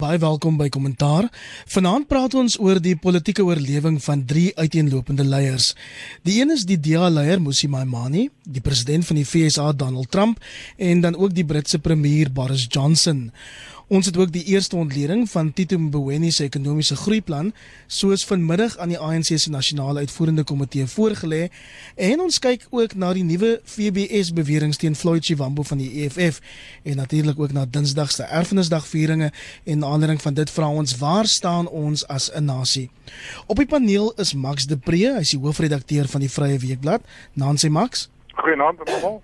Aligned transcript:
Baie 0.00 0.16
welkom 0.16 0.54
by 0.56 0.70
Kommentaar. 0.72 1.26
Vanaand 1.68 2.06
praat 2.08 2.32
ons 2.38 2.54
oor 2.56 2.78
die 2.80 2.94
politieke 2.96 3.44
oorlewing 3.44 3.98
van 4.00 4.22
drie 4.24 4.46
uiteenlopende 4.56 5.26
leiers. 5.28 5.74
Die 6.24 6.38
een 6.40 6.54
is 6.54 6.64
die 6.64 6.78
DA-leier 6.80 7.42
Musi 7.44 7.68
Maimane, 7.68 8.30
die 8.48 8.62
president 8.64 9.04
van 9.04 9.20
die 9.20 9.26
FSA 9.28 9.74
Donald 9.76 10.08
Trump 10.08 10.40
en 10.80 11.04
dan 11.04 11.18
ook 11.20 11.34
die 11.36 11.44
Britse 11.44 11.82
premier 11.84 12.32
Boris 12.32 12.64
Johnson. 12.64 13.26
Ons 13.90 14.06
het 14.06 14.16
ook 14.16 14.30
die 14.30 14.44
eerste 14.44 14.76
ontleding 14.76 15.24
van 15.30 15.48
Tito 15.52 15.78
Mboweni 15.78 16.28
se 16.30 16.44
ekonomiese 16.46 16.94
groeiplan 16.96 17.48
soos 17.90 18.22
vanmiddag 18.26 18.76
aan 18.78 18.92
die 18.92 18.98
ANC 18.98 19.32
se 19.34 19.50
nasionale 19.50 20.04
uitvoerende 20.04 20.44
komitee 20.46 20.86
voorgelê 20.86 21.48
en 21.96 22.20
ons 22.22 22.38
kyk 22.38 22.68
ook 22.70 22.94
na 22.94 23.08
die 23.18 23.24
nuwe 23.26 23.56
FBS 23.66 24.30
beweringe 24.36 24.78
teen 24.78 24.94
Floyd 24.94 25.26
Chiwambo 25.26 25.64
van 25.66 25.82
die 25.82 26.04
EFF 26.04 26.38
en 26.86 27.02
natuurlik 27.02 27.40
ook 27.42 27.52
na 27.56 27.64
Dinsdag 27.66 28.12
se 28.14 28.22
erfenisdagvieringe 28.22 29.32
en 29.64 29.82
na 29.82 29.90
aanleiding 29.90 30.22
van 30.22 30.38
dit 30.38 30.52
vra 30.54 30.68
ons 30.70 30.94
waar 31.00 31.26
staan 31.26 31.66
ons 31.66 32.06
as 32.06 32.30
'n 32.30 32.44
nasie. 32.44 32.90
Op 33.46 33.56
die 33.56 33.66
paneel 33.66 34.12
is 34.16 34.34
Max 34.34 34.66
de 34.66 34.76
Pre, 34.76 35.02
hy 35.14 35.20
is 35.20 35.30
die 35.30 35.40
hoofredakteur 35.40 36.06
van 36.08 36.20
die 36.20 36.30
Vrye 36.30 36.58
Weekblad. 36.58 37.02
Nancy 37.34 37.68
Max. 37.68 38.08
Goeienaand 38.34 38.78
almal. 38.86 39.22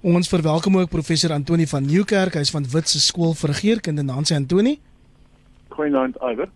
Ons 0.00 0.28
verwelkom 0.28 0.78
ook 0.78 0.90
professor 0.90 1.32
Antoni 1.32 1.66
van 1.66 1.86
Nieuwkerk, 1.86 2.34
hy's 2.34 2.50
van 2.54 2.66
Witse 2.72 3.00
Skool 3.00 3.34
vir 3.34 3.52
Regeringskunde, 3.54 4.02
Nancy 4.02 4.34
Antoni. 4.34 4.78
Goeienaand 5.74 6.16
Iwer. 6.22 6.48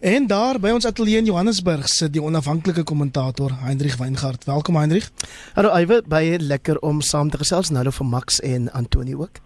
En 0.00 0.26
daar 0.26 0.60
by 0.60 0.74
ons 0.76 0.86
ateljee 0.86 1.22
in 1.22 1.30
Johannesburg 1.30 1.88
sit 1.88 2.12
die 2.12 2.22
onafhanklike 2.22 2.84
kommentator 2.84 3.54
Hendrik 3.64 3.96
Weingart. 4.00 4.44
Welkom 4.44 4.76
Hendrik. 4.76 5.08
Hallo 5.54 5.72
Iwer, 5.76 6.04
baie 6.06 6.38
lekker 6.38 6.78
om 6.84 7.00
saam 7.00 7.30
te 7.30 7.40
gesels 7.40 7.70
nou 7.70 7.88
vir 7.90 8.06
Max 8.06 8.40
en 8.40 8.70
Antoni 8.72 9.14
ook. 9.14 9.45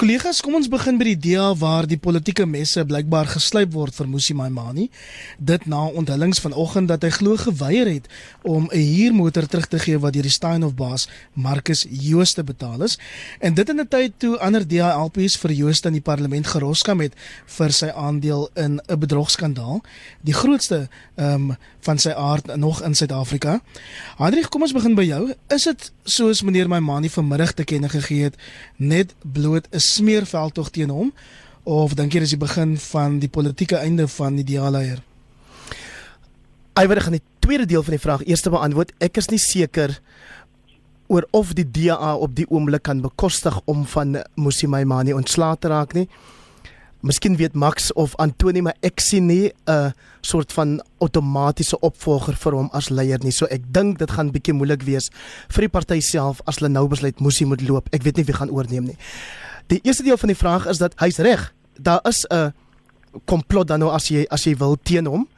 Kollegas, 0.00 0.40
kom 0.40 0.54
ons 0.56 0.68
begin 0.72 0.96
by 0.98 1.12
die 1.12 1.18
DA 1.20 1.52
waar 1.54 1.86
die 1.86 1.98
politieke 2.00 2.46
messe 2.48 2.82
blykbaar 2.88 3.28
geslyp 3.34 3.74
word 3.76 3.94
vir 3.94 4.08
Musi 4.08 4.34
Maimani. 4.34 4.88
Dit 5.38 5.66
na 5.70 5.84
onthullings 5.86 6.40
vanoggend 6.42 6.88
dat 6.90 7.04
hy 7.06 7.10
glo 7.14 7.36
geweier 7.36 7.86
het 7.86 8.08
om 8.42 8.68
'n 8.72 8.78
huurmotor 8.78 9.46
terug 9.46 9.68
te 9.68 9.78
gee 9.78 9.98
wat 9.98 10.12
deur 10.12 10.22
die 10.22 10.32
Steinhof 10.32 10.74
baas 10.74 11.08
Marcus 11.34 11.86
Jooste 11.90 12.42
betaal 12.42 12.82
is. 12.82 12.98
En 13.38 13.54
dit 13.54 13.68
in 13.68 13.80
'n 13.80 13.88
tyd 13.88 14.12
toe 14.18 14.38
ander 14.38 14.66
DA 14.66 14.96
LPs 14.96 15.36
vir 15.36 15.52
Jooste 15.52 15.88
in 15.88 15.94
die 15.94 16.08
parlement 16.10 16.46
geroskam 16.46 17.00
het 17.00 17.14
vir 17.46 17.72
sy 17.72 17.88
aandeel 17.88 18.50
in 18.54 18.80
'n 18.88 18.98
bedrogskandaal, 18.98 19.82
die 20.20 20.34
grootste 20.34 20.88
um, 21.16 21.56
van 21.80 21.98
sy 21.98 22.10
aard 22.10 22.56
nog 22.56 22.82
in 22.82 22.94
Suid-Afrika. 22.94 23.60
Hendrik, 24.16 24.50
kom 24.50 24.62
ons 24.62 24.72
begin 24.72 24.94
by 24.94 25.02
jou. 25.02 25.34
Is 25.48 25.64
dit 25.64 25.92
soos 26.04 26.42
meneer 26.42 26.68
Maimani 26.68 27.10
vanmiddag 27.10 27.52
te 27.52 27.64
kenne 27.64 27.88
gegee 27.88 28.22
het 28.22 28.36
net 28.76 29.14
bloot 29.32 29.68
'n 29.70 29.80
smeerveldtog 29.80 30.70
teen 30.70 30.90
hom 30.90 31.12
of 31.64 31.94
dink 31.94 32.12
jy 32.12 32.20
dis 32.20 32.34
die 32.34 32.44
begin 32.44 32.76
van 32.78 33.18
die 33.18 33.28
politieke 33.28 33.76
einde 33.76 34.08
van 34.08 34.36
die 34.36 34.44
DA-leier? 34.44 35.02
Hy 36.78 36.86
word 36.86 37.02
gaan 37.02 37.18
die 37.18 37.26
tweede 37.38 37.66
deel 37.66 37.82
van 37.82 37.94
die 37.96 38.00
vraag 38.00 38.22
eers 38.26 38.42
beantwoord. 38.42 38.92
Ek 38.98 39.16
is 39.16 39.28
nie 39.28 39.38
seker 39.38 40.00
oor 41.12 41.26
of 41.30 41.52
die 41.52 41.66
DA 41.68 42.14
op 42.16 42.34
die 42.34 42.46
oomblik 42.48 42.82
kan 42.88 43.02
bekostig 43.04 43.60
om 43.64 43.84
van 43.86 44.22
Musi 44.34 44.66
Maimani 44.66 45.12
ontslae 45.12 45.58
te 45.58 45.68
raak 45.68 45.92
nie. 45.92 46.08
Miskien 47.02 47.34
weet 47.36 47.54
Max 47.58 47.90
of 47.98 48.12
Antoni 48.22 48.60
maar 48.62 48.76
ek 48.86 49.00
sien 49.02 49.26
nie 49.26 49.52
'n 49.66 49.92
soort 50.20 50.52
van 50.52 50.80
outomatiese 50.98 51.80
opvolger 51.80 52.36
vir 52.36 52.52
hom 52.52 52.68
as 52.72 52.90
leier 52.90 53.18
nie. 53.18 53.32
So 53.32 53.46
ek 53.46 53.62
dink 53.72 53.98
dit 53.98 54.10
gaan 54.10 54.30
bietjie 54.30 54.54
moeilik 54.54 54.82
wees 54.82 55.10
vir 55.48 55.62
die 55.62 55.68
party 55.68 56.00
self 56.00 56.40
as 56.46 56.58
hulle 56.58 56.70
nou 56.70 56.86
besluit 56.88 57.20
Musi 57.20 57.44
moet 57.44 57.60
loop. 57.60 57.88
Ek 57.92 58.02
weet 58.02 58.16
nie 58.16 58.24
wie 58.24 58.34
gaan 58.34 58.50
oorneem 58.50 58.84
nie. 58.84 58.96
Die 59.66 59.80
eerste 59.82 60.02
deel 60.04 60.16
van 60.16 60.28
die 60.28 60.36
vraag 60.36 60.66
is 60.66 60.78
dat 60.78 60.94
hy's 61.00 61.18
reg. 61.18 61.52
Daar 61.76 62.00
is 62.04 62.24
'n 62.30 62.52
komplot 63.26 63.66
dan 63.68 63.80
nou 63.80 63.90
as 63.90 64.08
jy 64.08 64.26
as 64.30 64.44
jy 64.44 64.56
wil 64.56 64.76
teen 64.82 65.06
hom. 65.06 65.28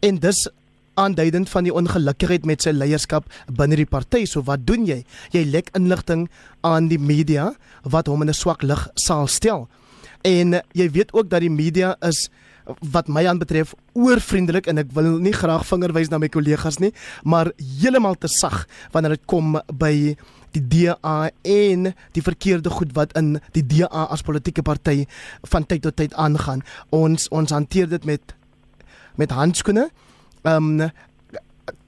En 0.00 0.18
dis 0.18 0.48
aanduidend 0.94 1.50
van 1.50 1.64
die 1.64 1.74
ongelukkigheid 1.74 2.44
met 2.44 2.62
sy 2.62 2.70
leierskap 2.70 3.26
binne 3.52 3.76
die 3.76 3.86
party. 3.86 4.24
So 4.24 4.42
wat 4.42 4.66
doen 4.66 4.86
jy? 4.86 5.04
Jy 5.30 5.44
lek 5.44 5.70
inligting 5.74 6.30
aan 6.62 6.88
die 6.88 6.98
media 6.98 7.54
wat 7.82 8.06
hom 8.06 8.22
in 8.22 8.28
'n 8.28 8.34
swak 8.34 8.62
lig 8.62 8.88
sal 8.94 9.26
stel. 9.26 9.68
En 10.24 10.60
jy 10.72 10.88
weet 10.90 11.12
ook 11.12 11.28
dat 11.30 11.44
die 11.44 11.52
media 11.52 11.94
is 12.00 12.28
wat 12.92 13.10
my 13.12 13.26
aanbetref 13.28 13.74
oorvriendelik 13.92 14.70
en 14.72 14.80
ek 14.80 14.92
wil 14.96 15.18
nie 15.20 15.34
graag 15.36 15.66
vinger 15.68 15.92
wys 15.92 16.08
na 16.08 16.18
my 16.18 16.30
kollegas 16.32 16.78
nie, 16.80 16.94
maar 17.22 17.50
heeltemal 17.60 18.16
te 18.16 18.30
sag 18.32 18.62
wanneer 18.94 19.18
dit 19.18 19.26
kom 19.28 19.58
by 19.68 20.14
die 20.54 20.62
DA 20.70 21.28
en 21.28 21.90
die 22.16 22.24
verkeerde 22.24 22.72
goed 22.72 22.94
wat 22.96 23.12
in 23.18 23.34
die 23.56 23.64
DA 23.66 24.06
as 24.08 24.24
politieke 24.24 24.64
party 24.64 25.04
van 25.50 25.66
tyd 25.68 25.84
tot 25.84 25.98
tyd 25.98 26.14
aangaan. 26.14 26.64
Ons 26.94 27.28
ons 27.34 27.52
hanteer 27.52 27.90
dit 27.90 28.08
met 28.08 28.36
met 29.20 29.30
handskoene. 29.30 29.90
Ehm 30.42 30.80
um, 30.80 30.92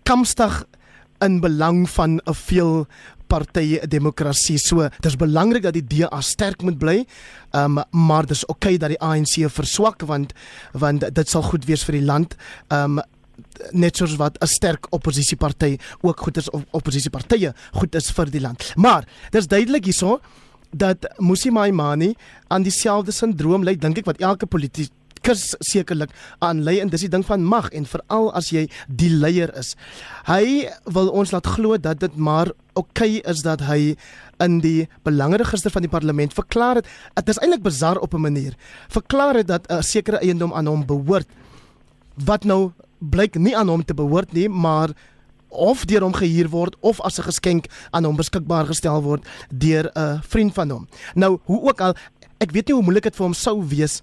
kamstig 0.07 0.61
in 1.25 1.41
belang 1.41 1.89
van 1.91 2.21
'n 2.27 2.35
veel 2.35 2.87
partye 3.27 3.87
demokrasie. 3.87 4.59
So 4.59 4.89
dis 5.01 5.17
belangrik 5.17 5.63
dat 5.63 5.77
die 5.77 5.85
DA 5.87 6.21
sterk 6.21 6.63
moet 6.63 6.79
bly. 6.79 7.05
Ehm 7.53 7.79
um, 7.79 7.85
maar 8.07 8.27
dis 8.27 8.45
oukei 8.47 8.77
okay 8.77 8.79
dat 8.79 8.95
die 8.95 9.01
ANC 9.01 9.51
verswak 9.51 10.03
want 10.07 10.33
want 10.73 11.05
dit 11.15 11.29
sal 11.29 11.43
goed 11.43 11.65
wees 11.65 11.85
vir 11.85 12.01
die 12.01 12.07
land. 12.07 12.37
Ehm 12.69 12.99
um, 12.99 13.05
net 13.73 13.97
soos 13.97 14.17
wat 14.17 14.39
'n 14.41 14.47
sterk 14.47 14.87
oppositieparty 14.91 15.79
ook 16.01 16.21
goed 16.21 16.37
is 16.37 16.51
of 16.51 16.65
oppositiepartye 16.71 17.55
goed 17.73 17.95
is 17.95 18.11
vir 18.11 18.31
die 18.31 18.41
land. 18.41 18.73
Maar 18.77 19.05
dis 19.31 19.47
duidelik 19.47 19.85
hierso 19.85 20.21
dat 20.71 21.07
Musi 21.19 21.51
Maimani 21.51 22.15
aan 22.49 22.63
dieselfde 22.63 23.13
sindroom 23.13 23.65
ly 23.65 23.77
dink 23.77 23.99
ek 23.99 24.07
wat 24.07 24.21
elke 24.21 24.47
politikus 24.47 25.55
sekerlik 25.61 26.11
aan 26.39 26.63
ly 26.65 26.79
en 26.81 26.89
dis 26.89 27.01
die 27.01 27.13
ding 27.13 27.25
van 27.27 27.45
mag 27.45 27.71
en 27.71 27.87
veral 27.87 28.33
as 28.35 28.51
jy 28.51 28.69
die 28.89 29.11
leier 29.11 29.53
is. 29.57 29.75
Hy 30.27 30.69
wil 30.85 31.09
ons 31.09 31.31
laat 31.31 31.47
glo 31.47 31.79
dat 31.79 32.01
dit 32.01 32.17
maar 32.17 32.53
okay 32.77 33.21
is 33.25 33.43
dat 33.43 33.65
hy 33.67 33.97
in 34.45 34.61
die 34.61 34.87
belangregister 35.03 35.73
van 35.73 35.83
die 35.87 35.91
parlement 35.91 36.35
verklaar 36.37 36.81
het. 36.81 36.89
Dit 37.17 37.35
is 37.35 37.41
eintlik 37.41 37.65
bizar 37.65 37.99
op 37.99 38.15
'n 38.15 38.21
manier. 38.21 38.55
Verklaar 38.89 39.35
het 39.35 39.49
dat 39.49 39.67
'n 39.71 39.83
sekere 39.83 40.19
eiendom 40.19 40.53
aan 40.53 40.67
hom 40.67 40.87
behoort 40.87 41.29
wat 42.25 42.45
nou 42.45 42.73
blyk 42.99 43.35
nie 43.35 43.57
aan 43.57 43.69
hom 43.69 43.85
te 43.85 43.95
behoort 43.95 44.33
nie, 44.33 44.49
maar 44.49 44.91
of 45.49 45.85
deur 45.85 46.03
hom 46.03 46.15
gehuur 46.15 46.49
word 46.49 46.77
of 46.81 47.01
as 47.01 47.19
'n 47.19 47.23
geskenk 47.23 47.67
aan 47.91 48.05
hom 48.05 48.17
beskikbaar 48.17 48.67
gestel 48.67 49.03
word 49.03 49.27
deur 49.51 49.91
'n 49.95 50.21
vriend 50.23 50.55
van 50.55 50.71
hom. 50.71 50.89
Nou, 51.15 51.39
hoe 51.45 51.63
ook 51.63 51.81
al, 51.81 51.95
ek 52.39 52.51
weet 52.51 52.67
nie 52.67 52.75
hoe 52.75 52.83
moeilik 52.83 53.03
dit 53.03 53.17
vir 53.17 53.25
hom 53.25 53.35
sou 53.35 53.65
wees 53.67 54.03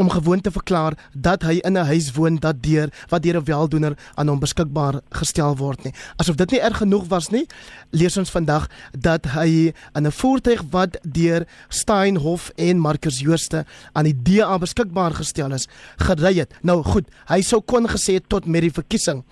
om 0.00 0.08
gewoon 0.10 0.40
te 0.40 0.50
verklaar 0.50 0.96
dat 1.12 1.42
hy 1.44 1.58
in 1.60 1.76
'n 1.76 1.84
huis 1.92 2.12
woon 2.16 2.36
dat 2.36 2.62
deur 2.62 2.88
wat 3.08 3.22
deur 3.22 3.36
'n 3.36 3.44
weldoener 3.44 3.94
aan 4.14 4.28
hom 4.28 4.40
beskikbaar 4.40 5.00
gestel 5.10 5.56
word 5.56 5.84
nie. 5.84 5.94
Asof 6.16 6.34
dit 6.34 6.50
nie 6.50 6.60
erg 6.60 6.76
genoeg 6.76 7.06
was 7.08 7.28
nie, 7.28 7.46
lees 7.90 8.16
ons 8.16 8.30
vandag 8.30 8.68
dat 8.98 9.24
hy 9.24 9.72
in 9.94 10.06
'n 10.06 10.12
voertuig 10.12 10.62
wat 10.70 10.98
deur 11.02 11.46
Steinhof 11.68 12.50
en 12.56 12.78
Marcus 12.78 13.18
Jooste 13.18 13.66
aan 13.92 14.04
die 14.04 14.22
DA 14.22 14.58
beskikbaar 14.58 15.12
gestel 15.12 15.52
is, 15.52 15.68
gery 15.96 16.34
het. 16.38 16.54
Nou 16.62 16.82
goed, 16.82 17.04
hy 17.26 17.40
sou 17.42 17.60
kon 17.60 17.86
gesê 17.88 18.20
tot 18.26 18.46
met 18.46 18.60
die 18.60 18.72
verkiesing 18.72 19.24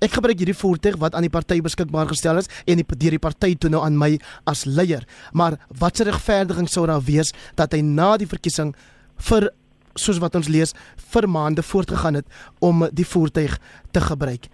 Ek 0.00 0.12
gebruik 0.12 0.38
hierdie 0.38 0.56
voertuig 0.56 0.98
wat 1.00 1.14
aan 1.14 1.24
die 1.24 1.32
party 1.32 1.60
beskikbaar 1.64 2.06
gestel 2.06 2.36
is 2.36 2.50
en 2.66 2.76
die 2.76 2.84
deur 2.84 3.10
die 3.10 3.18
party 3.18 3.54
toe 3.56 3.70
nou 3.70 3.80
aan 3.84 3.96
my 3.96 4.18
as 4.44 4.64
leier. 4.64 5.06
Maar 5.32 5.56
watse 5.80 6.04
regverdiging 6.04 6.68
sou 6.68 6.86
daar 6.86 7.00
wees 7.00 7.32
dat 7.56 7.72
hy 7.72 7.80
na 7.80 8.16
die 8.16 8.28
verkiesing 8.28 8.74
vir 9.16 9.48
soos 9.96 10.20
wat 10.22 10.34
ons 10.34 10.48
lees 10.48 10.74
vir 11.12 11.28
maande 11.28 11.62
voortgegaan 11.62 12.14
het 12.14 12.26
om 12.58 12.86
die 12.92 13.06
voertuig 13.06 13.58
te 13.90 14.00
gebruik. 14.00 14.48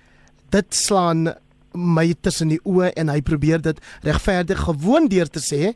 Dit 0.50 0.74
slaan 0.74 1.34
my 1.72 2.12
tussen 2.20 2.52
die 2.52 2.60
oë 2.68 2.92
en 3.00 3.08
hy 3.08 3.20
probeer 3.24 3.62
dit 3.62 3.78
regverdig 4.04 4.60
gewoon 4.66 5.08
deur 5.08 5.30
te 5.30 5.40
sê 5.40 5.72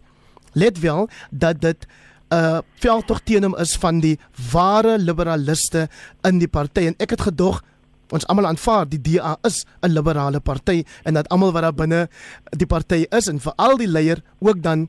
let 0.57 0.81
wel 0.81 1.09
dat 1.31 1.61
dit 1.61 1.87
'n 1.87 2.35
uh, 2.35 2.59
veldtog 2.83 3.21
teen 3.25 3.43
hom 3.43 3.57
is 3.57 3.77
van 3.77 4.01
die 4.01 4.19
ware 4.53 4.99
liberaliste 4.99 5.89
in 6.25 6.39
die 6.39 6.49
party 6.49 6.87
en 6.87 6.95
ek 6.99 7.11
het 7.11 7.21
gedog 7.21 7.63
ons 8.11 8.27
almal 8.27 8.47
aanvaar 8.47 8.89
die 8.89 9.01
DA 9.01 9.37
is 9.43 9.65
'n 9.83 9.93
liberale 9.93 10.41
party 10.41 10.85
en 11.05 11.15
dat 11.15 11.29
almal 11.29 11.53
wat 11.53 11.63
daar 11.63 11.75
binne 11.75 12.09
die 12.51 12.67
party 12.67 13.07
is 13.11 13.29
en 13.29 13.41
veral 13.41 13.77
die 13.77 13.89
leier 13.89 14.23
ook 14.39 14.63
dan 14.63 14.89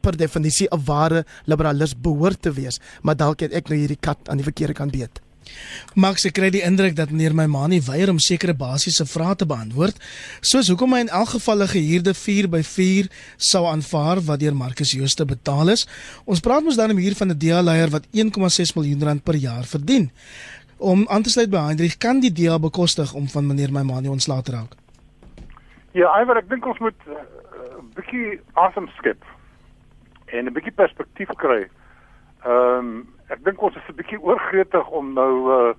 per 0.00 0.16
definisie 0.16 0.68
'n 0.70 0.84
ware 0.84 1.24
liberalis 1.44 1.94
behoort 1.94 2.42
te 2.42 2.52
wees, 2.52 2.80
maar 3.02 3.16
dalk 3.16 3.40
het 3.40 3.52
ek 3.52 3.68
nou 3.68 3.78
hierdie 3.78 4.00
kat 4.00 4.28
aan 4.28 4.36
die 4.36 4.44
verkeerde 4.50 4.74
kant 4.74 4.92
beet. 4.92 5.20
Max, 5.94 6.24
ek 6.24 6.36
kry 6.38 6.50
die 6.50 6.62
indruk 6.64 6.96
dat 6.96 7.12
meneer 7.12 7.34
Maimani 7.36 7.80
weier 7.86 8.10
om 8.12 8.18
sekere 8.18 8.54
basiese 8.58 9.06
vrae 9.06 9.36
te 9.38 9.46
beantwoord, 9.46 9.98
soos 10.40 10.70
hoekom 10.72 10.96
hy 10.96 11.04
in 11.04 11.12
elk 11.20 11.34
geval 11.36 11.62
'n 11.62 11.74
gehuurde 11.74 12.14
4 12.14 12.48
by 12.48 12.62
4 12.62 13.08
sou 13.36 13.66
aanvaar 13.66 14.20
wat 14.20 14.40
deur 14.40 14.54
Marcus 14.54 14.92
Jooste 14.92 15.24
betaal 15.24 15.68
is. 15.68 15.86
Ons 16.24 16.40
praat 16.40 16.64
mos 16.64 16.76
dan 16.76 16.96
hier 16.96 17.14
van 17.14 17.28
'n 17.30 17.38
DA-leier 17.38 17.90
wat 17.90 18.06
1,6 18.12 18.74
miljoen 18.74 19.02
rand 19.02 19.22
per 19.22 19.34
jaar 19.34 19.64
verdien. 19.64 20.10
Om 20.78 21.06
aan 21.08 21.22
te 21.22 21.30
sluit 21.30 21.50
by 21.50 21.68
Hendrik, 21.68 21.98
kan 21.98 22.20
die 22.20 22.32
DA 22.32 22.58
bekostig 22.58 23.14
om 23.14 23.28
van 23.28 23.46
meneer 23.46 23.72
Maimani 23.72 24.08
ontslae 24.08 24.42
te 24.42 24.52
raak? 24.52 24.74
Ja, 25.92 26.20
Iver, 26.20 26.36
ek 26.36 26.48
dink 26.48 26.66
ons 26.66 26.78
moet 26.78 26.98
'n 27.06 27.10
uh, 27.10 27.94
bietjie 27.94 28.40
asem 28.54 28.88
skep 28.98 29.22
en 30.34 30.46
'n 30.46 30.52
bietjie 30.52 30.74
perspektief 30.74 31.30
kry. 31.42 31.68
Ehm 32.44 32.78
um, 32.78 33.08
ek 33.32 33.44
dink 33.44 33.62
ons 33.62 33.76
is 33.76 33.88
'n 33.88 33.96
bietjie 34.00 34.20
oorgretig 34.20 34.88
om 34.90 35.12
nou 35.14 35.34
uh 35.58 35.74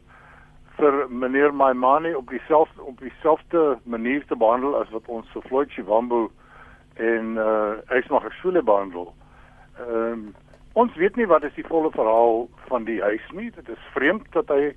vir 0.76 1.08
meneer 1.10 1.54
Maimane 1.54 2.18
op 2.18 2.30
dieselfde 2.30 2.82
op 2.84 3.00
dieselfde 3.00 3.78
manier 3.84 4.26
te 4.26 4.36
behandel 4.36 4.76
as 4.76 4.90
wat 4.90 5.08
ons 5.08 5.30
vir 5.32 5.42
Floyd 5.48 5.70
Shivambu 5.72 6.28
en 6.96 7.38
uh 7.38 8.00
Ysmagashule 8.00 8.64
behandel. 8.64 9.14
Ehm 9.80 10.12
um, 10.12 10.34
ons 10.74 10.96
weet 10.96 11.16
nie 11.16 11.28
wat 11.28 11.44
is 11.44 11.54
die 11.56 11.68
volle 11.68 11.92
verhaal 11.92 12.50
van 12.68 12.84
die 12.84 13.02
huis 13.02 13.32
nie. 13.32 13.52
Dit 13.52 13.70
is 13.70 13.92
vreemd 13.94 14.28
dat 14.32 14.48
hy 14.48 14.76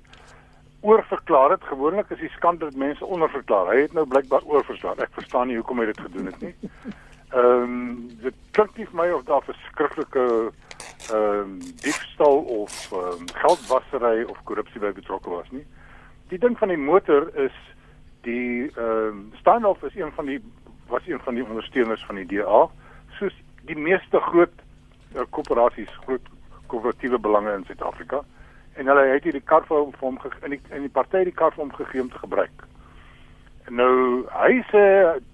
oorverklaar 0.81 1.51
het. 1.51 1.63
Gewoonlik 1.63 2.09
is 2.09 2.19
die 2.19 2.29
skande 2.29 2.65
dat 2.65 2.75
mense 2.75 3.05
onderverklaar. 3.05 3.73
Hy 3.73 3.81
het 3.81 3.93
nou 3.93 4.05
blykbaar 4.07 4.45
oorverklaar. 4.47 4.99
Ek 5.03 5.11
verstaan 5.11 5.47
nie 5.47 5.57
hoekom 5.59 5.79
hy 5.79 5.89
dit 5.91 5.99
gedoen 5.99 6.31
het 6.31 6.41
nie. 6.41 6.55
Ehm 7.29 7.63
um, 7.63 8.17
dit 8.21 8.35
klink 8.51 8.77
nie 8.77 8.87
vir 8.89 8.95
my 8.97 9.09
of 9.13 9.23
daar 9.27 9.43
verskriklike 9.45 10.23
ehm 11.09 11.17
um, 11.17 11.59
diefstal 11.83 12.39
of 12.61 12.91
um, 12.93 13.27
geldwasery 13.33 14.23
of 14.23 14.39
korrupsie 14.43 14.81
by 14.81 14.91
betrokke 14.91 15.29
was 15.29 15.51
nie. 15.51 15.65
Die 16.29 16.39
ding 16.39 16.57
van 16.57 16.73
die 16.73 16.77
motor 16.77 17.29
is 17.35 17.53
die 18.25 18.71
ehm 18.75 19.13
um, 19.13 19.21
Steinhoff 19.41 19.83
is 19.83 19.95
een 19.95 20.11
van 20.15 20.25
die 20.25 20.41
was 20.87 21.07
een 21.07 21.19
van 21.19 21.37
die 21.37 21.45
ondersteuners 21.45 22.05
van 22.05 22.15
die 22.15 22.25
DA 22.25 22.65
soos 23.19 23.35
die 23.69 23.77
meeste 23.77 24.19
groot 24.19 24.53
uh, 25.15 25.21
korporasies 25.29 25.93
groot 26.05 26.25
korporatiewe 26.67 27.19
belange 27.19 27.53
in 27.53 27.65
Suid-Afrika 27.65 28.23
en 28.73 28.87
hulle 28.87 29.05
het 29.11 29.23
hierdie 29.23 29.45
kar 29.45 29.65
vir 29.69 29.85
hom 30.01 30.19
in 30.41 30.55
die 30.55 30.61
in 30.73 30.85
die 30.87 30.95
party 30.97 31.23
die 31.29 31.35
kar 31.43 31.53
vir 31.53 31.65
hom 31.65 31.73
gegee 31.77 32.01
om 32.01 32.09
te 32.09 32.21
gebruik. 32.25 32.65
Nou 33.69 34.25
hy 34.33 34.61
sê 34.71 34.83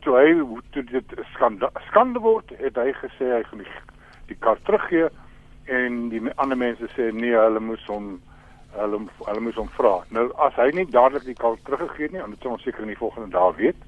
toe 0.03 0.15
hy 0.19 0.31
toe 0.75 0.83
dit 0.89 1.11
skande 1.31 1.69
skande 1.87 2.19
word, 2.19 2.49
het 2.59 2.75
hy 2.75 2.91
gesê 2.99 3.29
hy 3.31 3.43
gaan 3.47 3.61
die, 3.63 3.75
die 4.27 4.35
kar 4.43 4.59
teruggee 4.67 5.07
en 5.71 6.09
die 6.11 6.19
ander 6.35 6.59
mense 6.59 6.89
sê 6.97 7.13
nee, 7.15 7.31
hulle 7.31 7.61
moes 7.63 7.85
hom 7.87 8.17
hulle 8.75 8.99
hulle 9.21 9.45
moes 9.45 9.61
hom 9.61 9.71
vra. 9.77 9.93
Nou 10.11 10.27
as 10.43 10.57
hy 10.59 10.67
nie 10.75 10.87
dadelik 10.91 11.29
die 11.29 11.37
kar 11.39 11.55
teruggegee 11.63 12.11
nie, 12.11 12.25
dit 12.35 12.43
sou 12.43 12.57
ons 12.57 12.67
seker 12.67 12.83
in 12.83 12.91
die 12.91 12.99
volgende 12.99 13.31
dae 13.37 13.55
weet, 13.61 13.87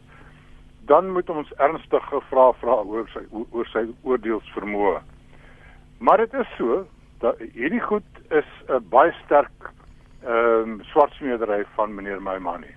dan 0.87 1.11
moet 1.11 1.27
ons 1.29 1.51
ernstig 1.59 2.07
gevra 2.07 2.47
vra 2.63 2.79
oor 2.87 3.11
sy 3.11 3.25
oor 3.35 3.67
sy 3.73 3.83
oordeelsvermoë. 4.07 5.03
Maar 5.99 6.23
dit 6.23 6.39
is 6.39 6.55
so 6.55 6.85
dat 7.19 7.43
hierdie 7.51 7.83
goed 7.83 8.25
is 8.31 8.47
'n 8.71 8.79
baie 8.95 9.11
sterk 9.25 9.73
ehm 10.23 10.79
um, 10.79 10.83
swartsmeerdery 10.95 11.65
van 11.75 11.95
meneer 11.95 12.21
Maimane 12.21 12.76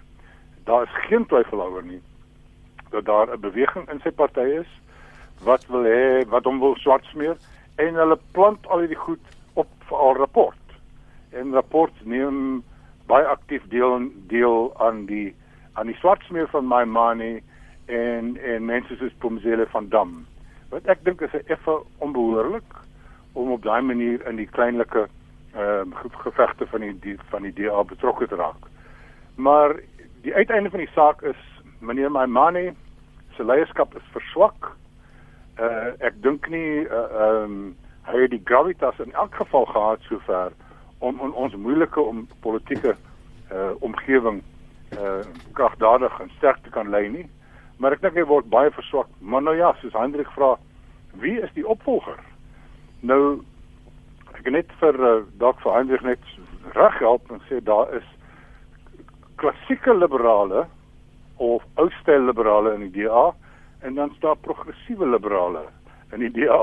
daar 0.64 0.82
is 0.82 1.06
geen 1.08 1.26
twyfel 1.26 1.58
daaroor 1.58 1.84
nie 1.84 2.02
dat 2.90 3.04
daar 3.04 3.28
'n 3.32 3.40
beweging 3.40 3.90
in 3.90 4.00
sy 4.00 4.10
party 4.10 4.46
is 4.60 4.70
wat 5.42 5.66
wil 5.66 5.84
hê 5.84 6.28
wat 6.28 6.44
hom 6.44 6.58
wil 6.60 6.76
swart 6.76 7.04
smeer 7.04 7.36
en 7.76 7.94
hulle 7.94 8.18
plant 8.32 8.66
al 8.66 8.78
hierdie 8.78 9.02
goed 9.06 9.24
op 9.54 9.68
vir 9.88 9.98
al 9.98 10.16
rapport. 10.16 10.64
En 11.30 11.52
rapport 11.52 11.92
neem 12.04 12.62
baie 13.06 13.26
aktief 13.26 13.62
deel 13.68 14.10
deel 14.32 14.72
aan 14.76 15.06
die 15.06 15.34
aan 15.72 15.86
die 15.86 15.96
swart 15.96 16.22
smeer 16.22 16.48
van 16.48 16.68
my 16.68 16.84
money 16.84 17.42
en 17.86 18.36
en 18.36 18.64
mense 18.64 18.96
soos 18.96 19.16
Pomzele 19.18 19.66
van 19.66 19.88
Dam. 19.88 20.26
Wat 20.70 20.86
ek 20.86 21.04
dink 21.04 21.20
is 21.20 21.34
effe 21.46 21.80
onbehoorlik 21.98 22.76
om 23.32 23.50
op 23.50 23.62
daai 23.62 23.82
manier 23.82 24.26
in 24.26 24.36
die 24.36 24.50
kleinlike 24.50 25.06
ehm 25.54 25.92
uh, 25.92 26.10
gevegte 26.22 26.66
van 26.66 26.80
die, 26.80 26.94
die 27.02 27.16
van 27.30 27.42
die 27.42 27.52
DA 27.52 27.82
betrokke 27.84 28.28
te 28.28 28.36
raak. 28.38 28.68
Maar 29.34 29.74
die 30.22 30.34
uiteinde 30.34 30.70
van 30.70 30.82
die 30.82 30.92
saak 30.94 31.22
is 31.22 31.40
meneer 31.78 32.10
Maimane 32.10 32.74
se 33.36 33.44
leierskap 33.44 33.94
is 33.96 34.12
verswak. 34.12 34.72
Uh 35.60 35.92
ek 36.06 36.20
dink 36.24 36.48
nie 36.52 36.84
ehm 36.86 37.14
uh, 37.22 37.44
um, 37.44 37.60
hy 38.10 38.22
het 38.24 38.32
die 38.32 38.42
gravitas 38.44 38.98
in 38.98 39.12
elk 39.12 39.34
geval 39.36 39.66
gehad 39.70 40.06
sover 40.08 40.52
om 40.98 41.20
on, 41.20 41.32
ons 41.32 41.54
moeilike 41.54 42.00
om 42.00 42.26
politieke 42.40 42.96
uh 43.52 43.72
omgewing 43.80 44.42
uh 44.98 45.20
kragdadig 45.52 46.20
en 46.20 46.32
sterk 46.36 46.62
te 46.64 46.70
kan 46.70 46.90
lei 46.90 47.08
nie. 47.08 47.26
Maar 47.78 47.96
ek 47.96 48.02
dink 48.04 48.18
hy 48.18 48.26
word 48.28 48.48
baie 48.52 48.70
verswak. 48.76 49.08
Maar 49.20 49.42
nou 49.42 49.56
ja, 49.56 49.72
soos 49.80 49.96
Hendrik 49.96 50.28
vra, 50.36 50.56
wie 51.22 51.38
is 51.40 51.52
die 51.56 51.66
opvolger? 51.66 52.18
Nou 53.00 53.40
ek 54.36 54.50
net 54.52 54.72
vir 54.80 54.96
uh, 55.00 55.20
dalk 55.40 55.60
vir 55.64 55.76
Hendrik 55.76 56.04
net 56.04 56.32
reg 56.76 56.98
help 57.00 57.30
en 57.32 57.40
sê 57.48 57.60
daar 57.64 57.88
is 57.96 58.06
klassieke 59.40 59.94
liberale 59.94 60.66
of 61.36 61.64
oudstyl 61.80 62.26
liberale 62.28 62.74
in 62.76 62.90
die 62.90 63.04
DA 63.04 63.30
en 63.80 63.94
dan 63.94 64.12
staan 64.16 64.40
progressiewe 64.40 65.06
liberale 65.08 65.62
in 66.12 66.20
die 66.20 66.30
DA. 66.30 66.60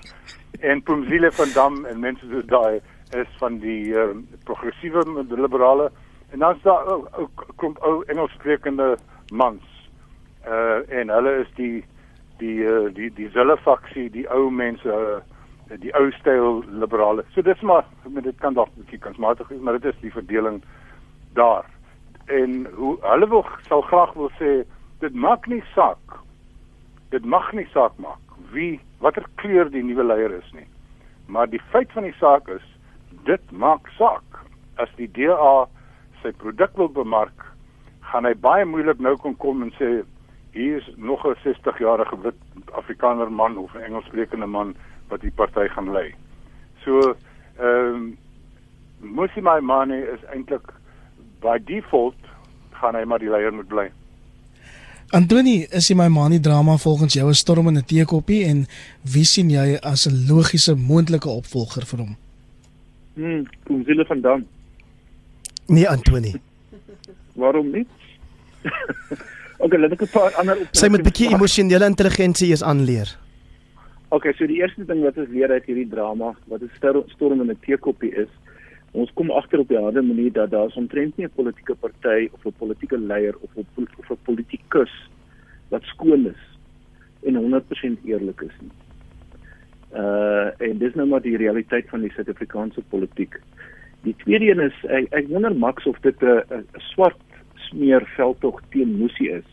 en 0.70 0.82
Pumzile 0.82 1.32
van 1.32 1.50
Dam 1.54 1.84
en 1.84 1.98
mense 2.00 2.26
so 2.30 2.42
daai 2.46 2.80
is 3.18 3.30
van 3.40 3.58
die 3.58 3.90
uh, 3.90 4.12
progressiewe 4.44 5.02
liberale 5.28 5.90
en 6.30 6.38
dan 6.38 6.58
staan 6.60 6.86
ook 6.86 7.18
oh, 7.18 7.50
kom 7.56 7.76
ou 7.80 8.04
Engelssprekende 8.06 8.94
mans. 9.32 9.66
Uh 10.46 10.82
en 11.00 11.10
hulle 11.10 11.36
is 11.42 11.50
die 11.58 11.84
die 12.38 12.62
uh, 12.62 12.86
die 12.94 13.10
die 13.14 13.30
selle 13.34 13.56
faksie, 13.66 14.10
die 14.10 14.26
ou 14.30 14.50
mense 14.50 14.88
uh, 14.88 15.78
die 15.80 15.94
ou 15.98 16.10
styl 16.20 16.62
liberale. 16.70 17.24
So 17.34 17.42
dis 17.42 17.60
maar 17.60 17.86
dit 18.06 18.38
kan 18.38 18.54
dalk 18.54 18.70
'n 18.76 18.84
bietjie 18.84 18.98
kansmatig 18.98 19.50
maar 19.60 19.78
dit 19.80 19.94
is 19.94 20.00
die 20.00 20.12
verdeling 20.12 20.62
daar 21.34 21.73
en 22.26 22.66
hoe 22.74 22.96
hulle 23.00 23.28
wil 23.28 23.46
sal 23.68 23.82
graag 23.82 24.12
wil 24.14 24.30
sê 24.38 24.64
dit 25.00 25.14
maak 25.14 25.46
nie 25.46 25.62
saak 25.74 26.20
dit 27.10 27.24
mag 27.24 27.52
nie 27.52 27.66
saak 27.72 27.98
maak 27.98 28.24
wie 28.54 28.80
watter 29.04 29.26
kleur 29.40 29.70
die 29.70 29.82
nuwe 29.82 30.04
leier 30.06 30.32
is 30.32 30.50
nie. 30.54 30.66
Maar 31.26 31.50
die 31.50 31.62
feit 31.72 31.92
van 31.92 32.06
die 32.06 32.16
saak 32.20 32.48
is 32.48 32.64
dit 33.28 33.52
maak 33.52 33.88
saak. 33.98 34.40
As 34.80 34.90
die 34.98 35.08
DA 35.16 35.66
sy 36.22 36.32
produk 36.40 36.74
wil 36.80 36.90
bemark 36.90 37.46
gaan 38.10 38.26
hy 38.28 38.34
baie 38.38 38.64
moeilik 38.68 39.00
nou 39.02 39.16
kon 39.20 39.36
kom 39.42 39.62
en 39.64 39.72
sê 39.78 39.90
hier 40.54 40.78
is 40.78 40.88
nog 40.96 41.24
'n 41.26 41.36
60 41.42 41.78
jarige 41.78 42.16
wit 42.22 42.40
afrikaner 42.72 43.30
man 43.30 43.58
of 43.58 43.74
'n 43.74 43.86
Engelssprekende 43.86 44.46
man 44.46 44.74
wat 45.08 45.20
die 45.20 45.30
party 45.30 45.68
gaan 45.68 45.92
lei. 45.92 46.14
So 46.84 47.14
ehm 47.58 47.94
um, 47.94 48.18
Musi 49.00 49.40
Maimane 49.40 49.98
is 50.14 50.22
eintlik 50.32 50.72
by 51.44 51.58
default 51.68 52.16
gaan 52.80 52.96
hy 52.98 53.04
maar 53.08 53.22
die 53.22 53.30
leier 53.32 53.54
moet 53.54 53.68
bly. 53.68 53.86
Antoni, 55.14 55.60
is 55.70 55.90
jy 55.90 55.96
my 55.98 56.08
manie 56.10 56.40
drama 56.42 56.76
volgens 56.80 57.14
jou 57.14 57.28
'n 57.28 57.34
storm 57.34 57.68
in 57.68 57.78
'n 57.78 57.84
teekoppie 57.86 58.44
en 58.50 58.66
wie 59.02 59.24
sien 59.24 59.50
jy 59.50 59.78
as 59.82 60.06
'n 60.06 60.26
logiese 60.28 60.74
moontlike 60.74 61.28
opvolger 61.28 61.84
vir 61.86 61.98
hom? 61.98 62.16
Hm, 63.14 63.44
kom 63.66 63.84
Zille 63.84 64.04
van 64.04 64.20
Dam. 64.20 64.46
Nee, 65.66 65.88
Antoni. 65.88 66.34
Waarom 67.40 67.70
nie? 67.70 67.86
okay, 69.64 69.78
laat 69.78 69.92
ek 69.92 70.02
'n 70.02 70.12
paar 70.12 70.34
ander 70.34 70.56
op. 70.60 70.68
Sy 70.72 70.88
moet 70.88 71.00
'n 71.00 71.08
bietjie 71.10 71.30
emosionele 71.30 71.86
intelligensie 71.86 72.50
eens 72.50 72.62
aanleer. 72.62 73.18
Okay, 74.08 74.32
so 74.32 74.46
die 74.46 74.60
eerste 74.62 74.84
ding 74.84 75.02
wat 75.02 75.16
ons 75.16 75.28
leer 75.28 75.50
uit 75.50 75.64
hierdie 75.64 75.88
drama, 75.88 76.34
wat 76.46 76.62
'n 76.62 76.70
storm 77.14 77.40
in 77.40 77.50
'n 77.50 77.58
teekoppie 77.60 78.14
is, 78.14 78.28
ons 78.94 79.10
kom 79.18 79.30
agter 79.34 79.58
op 79.58 79.68
die 79.68 79.80
harde 79.80 80.02
manier 80.02 80.32
dat 80.32 80.50
daar 80.50 80.70
omtrent 80.78 81.16
nie 81.16 81.26
'n 81.26 81.34
politieke 81.34 81.74
party 81.74 82.28
of 82.32 82.46
'n 82.46 82.58
politieke 82.58 82.98
leier 82.98 83.34
of 83.40 83.50
'n 83.56 83.66
of 83.98 84.10
'n 84.10 84.24
politikus 84.24 84.94
wat 85.68 85.82
skoon 85.82 86.26
is 86.26 86.42
en 87.26 87.34
100% 87.36 87.98
eerlik 88.04 88.40
is 88.40 88.56
nie. 88.60 88.70
Uh 89.94 90.50
en 90.58 90.78
dis 90.78 90.94
nou 90.94 91.06
maar 91.08 91.22
die 91.22 91.36
realiteit 91.36 91.88
van 91.88 92.00
die 92.00 92.12
Suid-Afrikaanse 92.12 92.82
politiek. 92.88 93.40
Die 94.02 94.14
tweede 94.16 94.50
een 94.50 94.60
is 94.60 94.84
ek, 94.84 95.06
ek 95.14 95.28
wonder 95.28 95.56
Max 95.56 95.86
of 95.86 95.98
dit 96.00 96.22
'n 96.22 96.64
swart 96.92 97.20
smeer 97.54 98.06
veldtog 98.16 98.60
teen 98.70 98.98
Musi 98.98 99.28
is. 99.28 99.48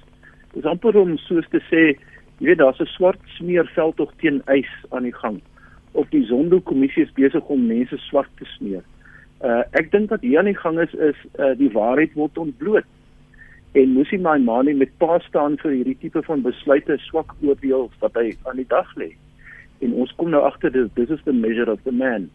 Dis 0.54 0.66
amper 0.66 0.98
om 0.98 1.18
soos 1.18 1.48
te 1.50 1.62
sê, 1.72 1.98
jy 2.40 2.46
weet 2.46 2.58
daar's 2.58 2.82
'n 2.82 2.86
swart 2.86 3.20
smeer 3.38 3.66
veldtog 3.76 4.12
teen 4.18 4.42
ys 4.48 4.72
aan 4.90 5.04
die 5.04 5.16
gang. 5.16 5.42
Of 5.92 6.10
die 6.10 6.26
Zondo-kommissie 6.26 7.04
is 7.04 7.14
besig 7.14 7.44
om 7.44 7.68
mense 7.68 7.98
swart 7.98 8.30
te 8.38 8.46
smeer. 8.46 8.84
Uh 9.42 9.64
ek 9.78 9.90
dink 9.92 10.12
wat 10.14 10.22
hier 10.22 10.38
aan 10.40 10.50
die 10.52 10.58
gang 10.58 10.78
is 10.80 10.92
is 10.94 11.18
uh 11.40 11.54
die 11.58 11.72
waarheid 11.74 12.14
word 12.14 12.38
ontbloot. 12.38 12.86
En 13.74 13.94
Musi 13.96 14.20
Maimane 14.22 14.74
met 14.78 14.92
pa 15.02 15.18
staan 15.26 15.58
vir 15.64 15.72
hierdie 15.72 15.98
tipe 15.98 16.22
van 16.28 16.44
besluite 16.46 16.98
swak 17.08 17.34
oordeel 17.42 17.90
wat 18.04 18.20
hy 18.20 18.36
aan 18.46 18.62
die 18.62 18.68
dag 18.70 18.90
lê. 19.02 19.14
En 19.82 19.96
ons 20.04 20.14
kom 20.20 20.30
nou 20.30 20.44
agter 20.46 20.74
dis 20.76 20.92
this 20.94 21.10
is 21.10 21.24
the 21.26 21.34
measure 21.34 21.72
of 21.72 21.82
the 21.88 21.96
man. 21.96 22.30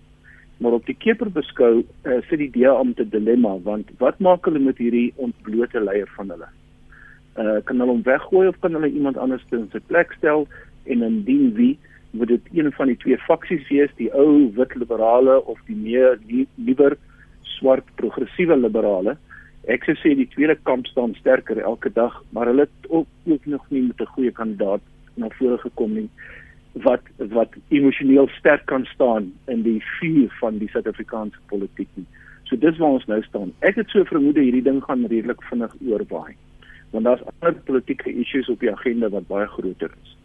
Maar 0.59 0.79
op 0.81 0.87
die 0.89 0.97
keper 0.97 1.31
beskou 1.31 1.85
uh, 1.85 2.21
sit 2.29 2.41
die 2.41 2.51
DA 2.51 2.73
om 2.75 2.95
te 2.97 3.05
dilemma 3.05 3.55
want 3.63 3.93
wat 4.03 4.19
maak 4.25 4.49
hulle 4.49 4.63
met 4.65 4.81
hierdie 4.83 5.13
ontblote 5.17 5.83
leier 5.85 6.11
van 6.17 6.33
hulle? 6.35 6.49
Uh 7.37 7.59
kan 7.69 7.79
hulle 7.79 7.93
hom 7.93 8.07
weggooi 8.07 8.49
of 8.49 8.59
kan 8.65 8.75
hulle 8.75 8.91
iemand 8.91 9.21
anders 9.21 9.45
in 9.53 9.69
sy 9.71 9.85
plek 9.93 10.17
stel 10.19 10.49
en 10.91 11.07
indien 11.07 11.53
wie 11.55 11.77
moet 12.17 12.33
dit 12.33 12.49
een 12.53 12.73
van 12.73 12.91
die 12.91 12.97
twee 13.03 13.19
faksies 13.27 13.69
wees, 13.69 13.93
die 14.01 14.11
ou 14.15 14.51
wit 14.57 14.75
liberale 14.75 15.39
of 15.45 15.61
die 15.69 15.77
meer 15.77 16.19
liewer 16.27 16.97
swart 17.57 17.87
progressiewe 18.01 18.57
liberale. 18.57 19.17
Ek 19.67 19.85
sou 19.85 19.97
sê 19.99 20.15
die 20.15 20.29
tweede 20.35 20.57
kamp 20.69 20.87
staan 20.87 21.15
sterker 21.19 21.59
elke 21.59 21.91
dag, 21.93 22.23
maar 22.31 22.47
hulle 22.51 22.69
het 22.69 22.91
ook, 22.91 23.09
ook 23.27 23.47
nog 23.47 23.71
nie 23.71 23.83
met 23.83 24.01
'n 24.01 24.15
goeie 24.15 24.33
kandidaat 24.33 24.83
na 25.15 25.29
vore 25.39 25.59
gekom 25.59 25.95
nie. 25.95 26.11
wat 26.85 27.01
wat 27.17 27.55
emosioneel 27.69 28.29
sterk 28.29 28.67
kan 28.67 28.85
staan 28.85 29.33
in 29.47 29.63
die 29.63 29.83
vuur 29.99 30.35
van 30.41 30.59
die 30.59 30.69
Suid-Afrikaanse 30.69 31.39
politiek 31.47 31.89
nie. 31.95 32.07
So 32.45 32.57
dis 32.57 32.77
waar 32.79 32.99
ons 32.99 33.07
nou 33.07 33.23
staan. 33.23 33.53
Ek 33.65 33.79
het 33.81 33.91
so 33.91 34.05
vermoed 34.05 34.37
hierdie 34.37 34.63
ding 34.63 34.83
gaan 34.85 35.07
redelik 35.07 35.43
vinnig 35.49 35.73
oorwaai. 35.89 36.37
Want 36.93 37.09
daar's 37.09 37.25
ander 37.33 37.57
politieke 37.65 38.13
issues 38.13 38.49
op 38.53 38.61
die 38.61 38.73
agenda 38.73 39.09
wat 39.09 39.27
baie 39.27 39.49
groter 39.57 39.91
is. 40.03 40.16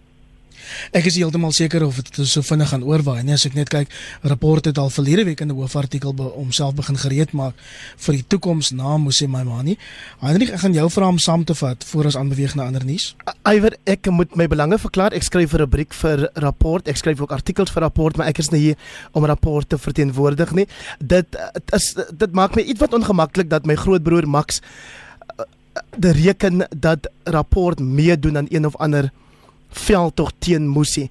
Ek 0.92 1.06
is 1.06 1.16
heeltemal 1.16 1.52
seker 1.52 1.86
of 1.86 1.96
dit 1.96 2.28
so 2.28 2.42
vinnig 2.42 2.70
gaan 2.70 2.84
oorwaai. 2.84 3.24
Nee, 3.24 3.34
as 3.34 3.46
ek 3.46 3.56
net 3.58 3.70
kyk, 3.70 3.92
rapport 4.24 4.66
het 4.66 4.78
al 4.78 4.90
verlede 4.90 5.26
week 5.26 5.42
in 5.42 5.52
'n 5.52 5.56
hoofartikel 5.56 6.14
be, 6.14 6.24
homself 6.24 6.76
begin 6.76 6.98
gereed 6.98 7.32
maak 7.34 7.56
vir 7.98 8.14
die 8.16 8.26
toekoms 8.28 8.72
na 8.72 8.98
Mose 8.98 9.28
Maimani. 9.28 9.78
Heinrich, 10.20 10.52
ek 10.52 10.60
gaan 10.60 10.74
jou 10.74 10.90
vra 10.90 11.08
om 11.08 11.18
saam 11.18 11.44
te 11.44 11.56
vat 11.56 11.84
voor 11.84 12.06
ons 12.06 12.18
aanbeweeg 12.18 12.56
na 12.56 12.66
ander 12.66 12.86
nuus. 12.86 13.16
Iwer, 13.44 13.78
ek 13.86 14.10
moet 14.12 14.36
my 14.36 14.48
belange 14.48 14.78
verklaar. 14.78 15.14
Ek 15.14 15.24
skryf 15.24 15.54
'n 15.54 15.58
rubriek 15.58 15.94
vir 15.94 16.30
rapport. 16.36 16.88
Ek 16.88 16.98
skryf 16.98 17.22
ook 17.22 17.32
artikels 17.32 17.72
vir 17.72 17.82
rapport, 17.82 18.18
maar 18.18 18.28
ek 18.28 18.40
is 18.40 18.52
nie 18.52 18.60
hier 18.60 18.76
om 19.12 19.26
rapport 19.26 19.70
te 19.70 19.78
verteenwoordig 19.78 20.52
nie. 20.52 20.68
Dit 21.00 21.36
is 21.74 21.96
dit 22.18 22.34
maak 22.34 22.56
my 22.56 22.62
ietwat 22.62 22.94
ongemaklik 22.94 23.50
dat 23.50 23.66
my 23.66 23.76
grootbroer 23.76 24.28
Max 24.28 24.62
eh, 24.62 25.44
eh, 25.76 25.82
die 25.98 26.12
reken 26.12 26.68
dat 26.70 27.10
rapport 27.24 27.80
meedoen 27.80 28.38
aan 28.38 28.48
een 28.50 28.66
of 28.66 28.76
ander 28.78 29.12
veldtog 29.72 30.32
teen 30.40 30.68
Musi. 30.70 31.08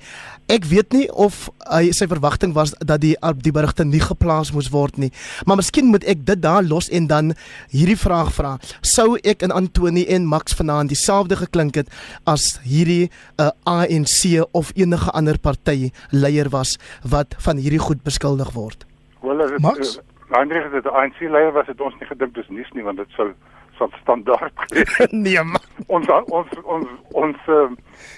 Ek 0.51 0.65
weet 0.67 0.93
nie 0.93 1.07
of 1.13 1.49
hy 1.71 1.93
sy 1.95 2.09
verwagting 2.11 2.55
was 2.57 2.73
dat 2.81 3.03
die 3.05 3.15
die 3.45 3.53
berigte 3.55 3.85
nie 3.87 4.03
geplaas 4.03 4.51
moes 4.53 4.71
word 4.73 4.99
nie. 4.99 5.11
Maar 5.47 5.61
miskien 5.61 5.91
moet 5.93 6.05
ek 6.05 6.25
dit 6.27 6.43
daar 6.43 6.65
los 6.67 6.91
en 6.91 7.07
dan 7.07 7.33
hierdie 7.71 7.99
vraag 7.99 8.33
vra. 8.35 8.57
Sou 8.83 9.17
ek 9.23 9.45
in 9.47 9.55
Antoni 9.55 10.05
en 10.11 10.27
Max 10.27 10.57
vanaand 10.59 10.91
dieselfde 10.91 11.39
geklink 11.39 11.79
het 11.79 11.93
as 12.27 12.59
hierdie 12.67 13.11
uh, 13.39 13.51
ANC 13.65 14.43
of 14.53 14.73
enige 14.75 15.11
ander 15.15 15.39
party 15.39 15.93
leier 16.11 16.51
was 16.51 16.77
wat 17.07 17.37
van 17.39 17.63
hierdie 17.63 17.83
goed 17.83 18.03
beskuldig 18.03 18.51
word? 18.55 18.87
Wel, 19.23 19.41
as 19.45 19.55
dit 19.55 19.63
Max, 19.63 19.97
uh, 20.35 20.73
dit 20.75 20.91
ANC 20.91 21.21
leier 21.21 21.55
was, 21.55 21.67
het 21.71 21.81
ons 21.81 21.95
nie 22.01 22.11
gedink 22.11 22.35
dis 22.35 22.51
nuus 22.51 22.75
nie 22.75 22.87
want 22.87 22.99
dit 22.99 23.19
sou 23.19 23.31
van 23.81 23.93
standaard. 24.01 24.53
nee 25.25 25.43
man. 25.43 25.61
Ons 25.87 26.09
ons 26.39 26.53
ons 26.65 26.89
ons 27.23 27.49
uh, 27.49 27.69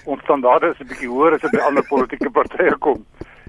ons 0.05 0.23
standaarde 0.27 0.73
is 0.73 0.81
'n 0.83 0.89
bietjie 0.91 1.11
hoër 1.11 1.37
as 1.37 1.47
by 1.55 1.63
ander 1.67 1.85
politieke 1.87 2.31
partye 2.39 2.75
kom. 2.85 3.05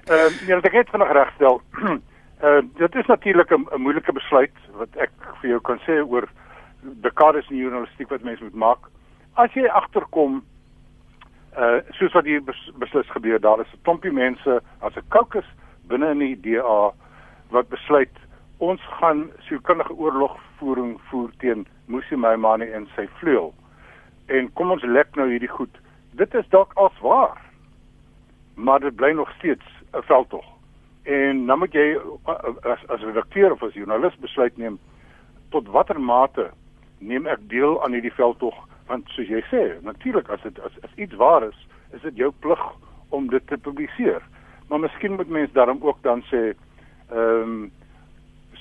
Ehm 0.07 0.31
uh, 0.31 0.47
nee, 0.47 0.61
ek 0.71 0.79
het 0.79 0.93
vanaand 0.95 1.15
regstel. 1.19 1.61
Uh, 1.83 2.61
dit 2.81 2.95
is 2.95 3.11
natuurlik 3.11 3.51
'n 3.51 3.81
moeilike 3.85 4.13
besluit 4.19 4.57
wat 4.79 4.99
ek 5.07 5.13
vir 5.41 5.49
jou 5.49 5.61
kan 5.61 5.79
sê 5.87 5.99
oor 6.01 6.29
dekades 6.81 7.49
in 7.49 7.63
journalistiek 7.63 8.09
wat 8.09 8.23
mense 8.23 8.43
moet 8.43 8.61
maak. 8.65 8.91
As 9.33 9.51
jy 9.53 9.67
agterkom 9.67 10.43
uh, 11.57 11.79
soos 11.97 12.13
wat 12.13 12.25
hier 12.25 12.43
bes, 12.43 12.59
beslis 12.79 13.09
gebeur, 13.11 13.39
daar 13.39 13.59
is 13.59 13.73
'n 13.73 13.83
klompie 13.83 14.11
mense 14.11 14.61
as 14.79 14.95
'n 14.95 15.09
caucus 15.09 15.49
binne 15.87 16.11
in 16.11 16.19
die 16.19 16.39
DA 16.41 16.91
wat 17.49 17.69
besluit 17.69 18.15
ons 18.57 18.81
gaan 18.99 19.31
sielkundige 19.47 19.93
oorlogvoering 20.61 20.99
voer 21.09 21.31
teen 21.37 21.67
Musi 21.85 22.15
Maimane 22.15 22.65
en 22.65 22.87
sy 22.95 23.07
vleuel. 23.19 23.53
En 24.27 24.53
kom 24.53 24.71
ons 24.71 24.83
lek 24.83 25.15
nou 25.15 25.29
hierdie 25.29 25.49
goed. 25.49 25.77
Dit 26.11 26.33
is 26.33 26.47
dalk 26.49 26.73
as 26.75 26.99
waar. 27.01 27.41
Maar 28.55 28.79
dit 28.79 28.95
bly 28.95 29.11
nog 29.11 29.29
steeds 29.37 29.65
'n 29.93 30.01
veldtog. 30.01 30.45
En 31.03 31.45
nou 31.45 31.57
moet 31.59 31.73
jy 31.73 31.97
as 32.61 32.87
as 32.87 33.01
redakteur 33.01 33.51
of 33.51 33.63
as 33.63 33.73
joernalis 33.73 34.15
besluit 34.19 34.57
neem 34.57 34.79
tot 35.49 35.67
watter 35.67 35.99
mate 35.99 36.51
neem 36.99 37.27
ek 37.27 37.49
deel 37.49 37.83
aan 37.83 37.91
hierdie 37.91 38.13
veldtog 38.13 38.55
want 38.87 39.07
soos 39.09 39.27
jy 39.27 39.41
sê 39.51 39.81
natuurlik 39.81 40.29
as 40.29 40.41
dit 40.41 40.59
as, 40.59 40.71
as 40.83 40.95
iets 40.95 41.13
waar 41.13 41.43
is 41.43 41.67
is 41.93 42.01
dit 42.01 42.15
jou 42.15 42.31
plig 42.39 42.59
om 43.09 43.27
dit 43.27 43.47
te 43.47 43.57
publiseer 43.57 44.21
maar 44.69 44.79
miskien 44.79 45.15
moet 45.15 45.29
mens 45.29 45.51
daarom 45.51 45.79
ook 45.81 46.01
dan 46.01 46.23
sê 46.31 46.53
ehm 47.09 47.41
um, 47.41 47.71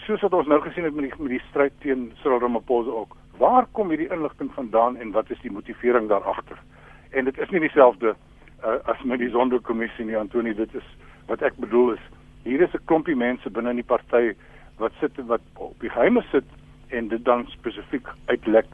soos 0.05 0.21
wat 0.21 0.35
ons 0.37 0.49
nou 0.51 0.61
gesien 0.61 0.85
het 0.85 0.95
met 0.95 1.09
die 1.09 1.23
met 1.23 1.33
die 1.33 1.43
stryd 1.49 1.73
teen 1.81 2.13
Cyril 2.21 2.41
Ramaphosa 2.43 2.91
ook. 2.91 3.17
Waar 3.39 3.67
kom 3.73 3.89
hierdie 3.89 4.11
inligting 4.13 4.51
vandaan 4.55 4.97
en 4.97 5.13
wat 5.13 5.31
is 5.31 5.41
die 5.43 5.53
motivering 5.53 6.09
daar 6.09 6.25
agter? 6.25 6.59
En 7.11 7.25
dit 7.25 7.39
is 7.39 7.51
nie 7.51 7.61
dieselfde 7.61 8.15
uh, 8.65 8.77
as 8.91 9.03
met 9.03 9.19
die 9.19 9.31
Sonderkommissie 9.31 10.05
nie, 10.05 10.19
Antoni, 10.19 10.55
dit 10.55 10.75
is 10.75 10.91
wat 11.29 11.43
ek 11.43 11.57
bedoel 11.57 11.95
is 11.95 12.05
hier 12.45 12.61
is 12.61 12.75
'n 12.75 12.85
klompie 12.85 13.17
mense 13.17 13.51
binne 13.51 13.71
in 13.71 13.81
die 13.81 13.91
party 13.95 14.35
wat 14.79 14.93
sit 15.01 15.17
wat 15.27 15.41
op 15.57 15.81
die 15.81 15.91
geheime 15.91 16.23
sit 16.31 16.45
en 16.89 17.09
dit 17.09 17.25
dan 17.25 17.47
spesifiek 17.49 18.09
uitlek 18.27 18.69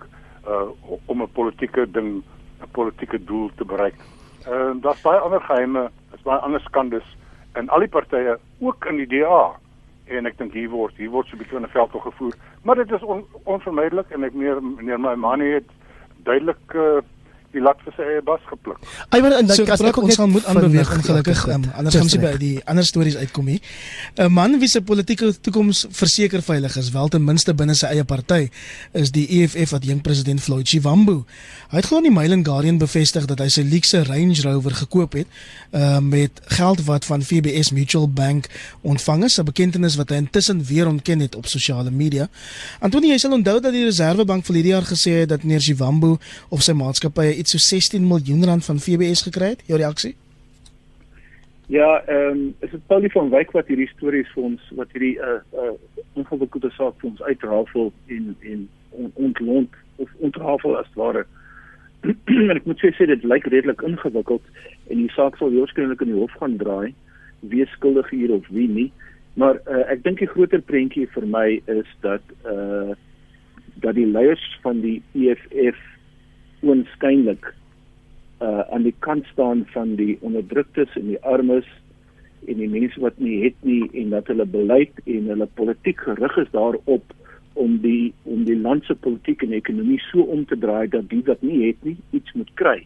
uh, 0.49 0.69
om 1.07 1.23
'n 1.23 1.33
politieke 1.33 1.87
ding 1.91 2.23
'n 2.63 2.71
politieke 2.73 3.25
doel 3.25 3.51
te 3.57 3.65
bereik. 3.65 3.99
Ehm 4.47 4.77
uh, 4.77 4.83
daar's 4.83 5.03
baie 5.03 5.19
ander 5.19 5.41
geheime, 5.41 5.91
daar's 6.11 6.23
baie 6.23 6.41
ander 6.41 6.61
skandes 6.61 7.17
in 7.55 7.69
al 7.69 7.79
die 7.79 7.89
partye, 7.89 8.39
ook 8.61 8.85
in 8.85 8.97
die 8.97 9.07
DA 9.07 9.59
en 10.11 10.27
ek 10.27 10.39
dink 10.39 10.53
hier 10.53 10.71
word 10.71 10.97
hier 10.97 11.11
word 11.11 11.29
so 11.29 11.37
'n 11.37 11.43
bietjie 11.43 11.61
'n 11.61 11.71
veld 11.75 11.91
gevoer. 11.91 12.35
Maar 12.65 12.77
dit 12.77 12.93
is 12.93 13.03
on, 13.03 13.25
onvermydelik 13.45 14.11
en 14.11 14.25
ek 14.25 14.35
meer 14.35 14.63
meneer 14.63 15.01
my 15.01 15.15
man 15.15 15.41
het 15.41 15.69
duidelik 16.25 16.75
uh, 16.75 17.01
die 17.55 17.63
lat 17.63 17.81
vir 17.83 17.95
sy 17.97 18.07
eie 18.07 18.23
bas 18.23 18.43
gepluk. 18.47 18.79
Ai 19.11 19.21
maar 19.25 19.35
so, 19.51 19.65
as 19.75 19.83
ek 19.83 19.97
ons 19.99 20.19
gaan 20.19 20.31
moet 20.31 20.47
aanbeweeg 20.51 20.91
ongelukkig 20.95 21.41
um, 21.51 21.65
anders 21.75 21.97
gaan 21.99 22.11
sy 22.13 22.21
by 22.23 22.33
die 22.39 22.53
ander 22.71 22.87
stories 22.87 23.17
uitkom 23.19 23.51
hier. 23.51 23.61
'n 24.17 24.31
Man 24.31 24.59
wie 24.63 24.69
se 24.71 24.83
politieke 24.83 25.33
toekoms 25.41 25.87
verseker 25.91 26.43
veilig 26.43 26.77
is, 26.77 26.91
wel 26.95 27.09
ten 27.09 27.25
minste 27.25 27.55
binne 27.55 27.75
sy 27.75 27.91
eie 27.91 28.05
party, 28.05 28.51
is 28.93 29.11
die 29.11 29.27
EFF 29.41 29.75
wat 29.75 29.85
jong 29.85 30.03
president 30.07 30.41
Floyd 30.41 30.69
Shivambu. 30.69 31.25
Hy 31.71 31.77
het 31.77 31.87
gewoon 31.91 32.07
die 32.07 32.15
Mail 32.15 32.33
and 32.33 32.47
Guardian 32.47 32.79
bevestig 32.79 33.27
dat 33.27 33.43
hy 33.43 33.49
sy 33.49 33.63
luxe 33.67 34.05
Range 34.07 34.39
Rover 34.43 34.75
gekoop 34.75 35.19
het 35.19 35.27
uh, 35.75 35.99
met 35.99 36.41
geld 36.55 36.85
wat 36.87 37.05
van 37.05 37.23
FBS 37.23 37.71
Mutual 37.75 38.09
Bank 38.09 38.47
ontvang 38.83 39.25
is, 39.25 39.39
'n 39.39 39.45
bekentenis 39.45 39.97
wat 39.97 40.11
hy 40.11 40.23
intussen 40.23 40.65
weer 40.65 40.87
ontken 40.87 41.21
het 41.21 41.35
op 41.35 41.47
sosiale 41.47 41.91
media. 41.91 42.29
Antonie, 42.79 43.11
jy 43.11 43.19
sal 43.19 43.33
onthou 43.33 43.61
dat 43.61 43.73
die 43.73 43.85
Reservebank 43.85 44.47
vir 44.47 44.55
hierdie 44.55 44.73
jaar 44.73 44.87
gesê 44.87 45.21
het 45.21 45.29
dat 45.29 45.43
meneer 45.43 45.61
Shivambu 45.61 46.17
of 46.49 46.63
sy 46.63 46.73
maatskappy 46.73 47.40
iets 47.41 47.57
so 47.57 47.63
16 47.63 48.07
miljoen 48.07 48.45
rand 48.45 48.65
van 48.65 48.79
FBS 48.79 49.25
gekry 49.29 49.55
het. 49.55 49.63
Jou 49.67 49.79
reaksie? 49.81 50.15
Ja, 51.71 52.03
ehm 52.07 52.31
um, 52.31 52.55
is 52.67 52.71
dit 52.71 52.87
Paulie 52.87 53.11
van 53.15 53.31
Wyk 53.31 53.53
wat 53.55 53.69
hierdie 53.71 53.91
stories 53.93 54.31
vir 54.35 54.47
ons 54.49 54.71
wat 54.79 54.91
hierdie 54.93 55.17
uh, 55.23 55.37
uh, 55.55 55.75
ongewikkelde 56.19 56.71
saak 56.75 56.97
vir 56.99 57.11
ons 57.13 57.23
uitrafel 57.23 57.93
en 58.17 58.33
en 58.53 58.65
on, 58.91 59.13
ontlont 59.15 59.77
of 60.03 60.09
ontrafel 60.19 60.75
as 60.81 60.89
ware. 60.99 61.23
en 62.51 62.57
ek 62.57 62.67
moet 62.67 62.83
sê 62.83 63.07
dit 63.07 63.29
lyk 63.35 63.47
redelik 63.55 63.85
ingewikkeld 63.87 64.43
en 64.89 64.99
die 64.99 65.13
saak 65.15 65.39
sal 65.39 65.55
waarskynlik 65.55 66.03
in 66.03 66.11
die 66.11 66.19
hof 66.19 66.35
gaan 66.41 66.59
draai 66.59 66.91
wie 67.53 67.67
skuldig 67.77 68.11
hier 68.11 68.35
of 68.35 68.49
wie 68.49 68.67
nie. 68.69 68.89
Maar 69.39 69.63
uh, 69.71 69.85
ek 69.95 70.03
dink 70.03 70.19
die 70.19 70.29
groter 70.33 70.67
prentjie 70.67 71.07
vir 71.15 71.29
my 71.37 71.47
is 71.71 71.95
dat 72.07 72.35
uh 72.51 72.99
dat 73.81 73.95
die 73.97 74.11
leiers 74.11 74.43
van 74.61 74.83
die 74.83 74.99
EFF 75.17 75.79
oënskynlik 76.63 77.53
uh 78.41 78.65
aan 78.73 78.87
die 78.89 78.97
kant 79.05 79.27
staan 79.33 79.67
van 79.75 79.95
die 80.01 80.17
onderdruktes 80.21 80.97
en 80.97 81.11
die 81.13 81.23
armes 81.23 81.69
en 82.49 82.57
die 82.57 82.69
mense 82.73 83.01
wat 83.01 83.19
nie 83.21 83.43
het 83.45 83.57
nie 83.69 83.85
en 84.03 84.15
dat 84.15 84.31
hulle 84.33 84.47
beleid 84.49 85.03
en 85.05 85.29
hulle 85.33 85.49
politiek 85.61 86.01
gerig 86.01 86.37
is 86.41 86.53
daarop 86.57 87.17
om 87.61 87.77
die 87.85 88.13
om 88.25 88.45
die 88.49 88.57
land 88.57 88.85
se 88.85 88.95
politiek 88.95 89.43
en 89.45 89.53
ekonomie 89.57 90.01
so 90.09 90.25
om 90.37 90.47
te 90.49 90.57
draai 90.59 90.89
dat 90.89 91.09
die 91.11 91.23
wat 91.27 91.43
nie 91.43 91.67
het 91.67 91.85
nie 91.85 91.97
iets 92.17 92.33
moet 92.39 92.53
kry. 92.61 92.79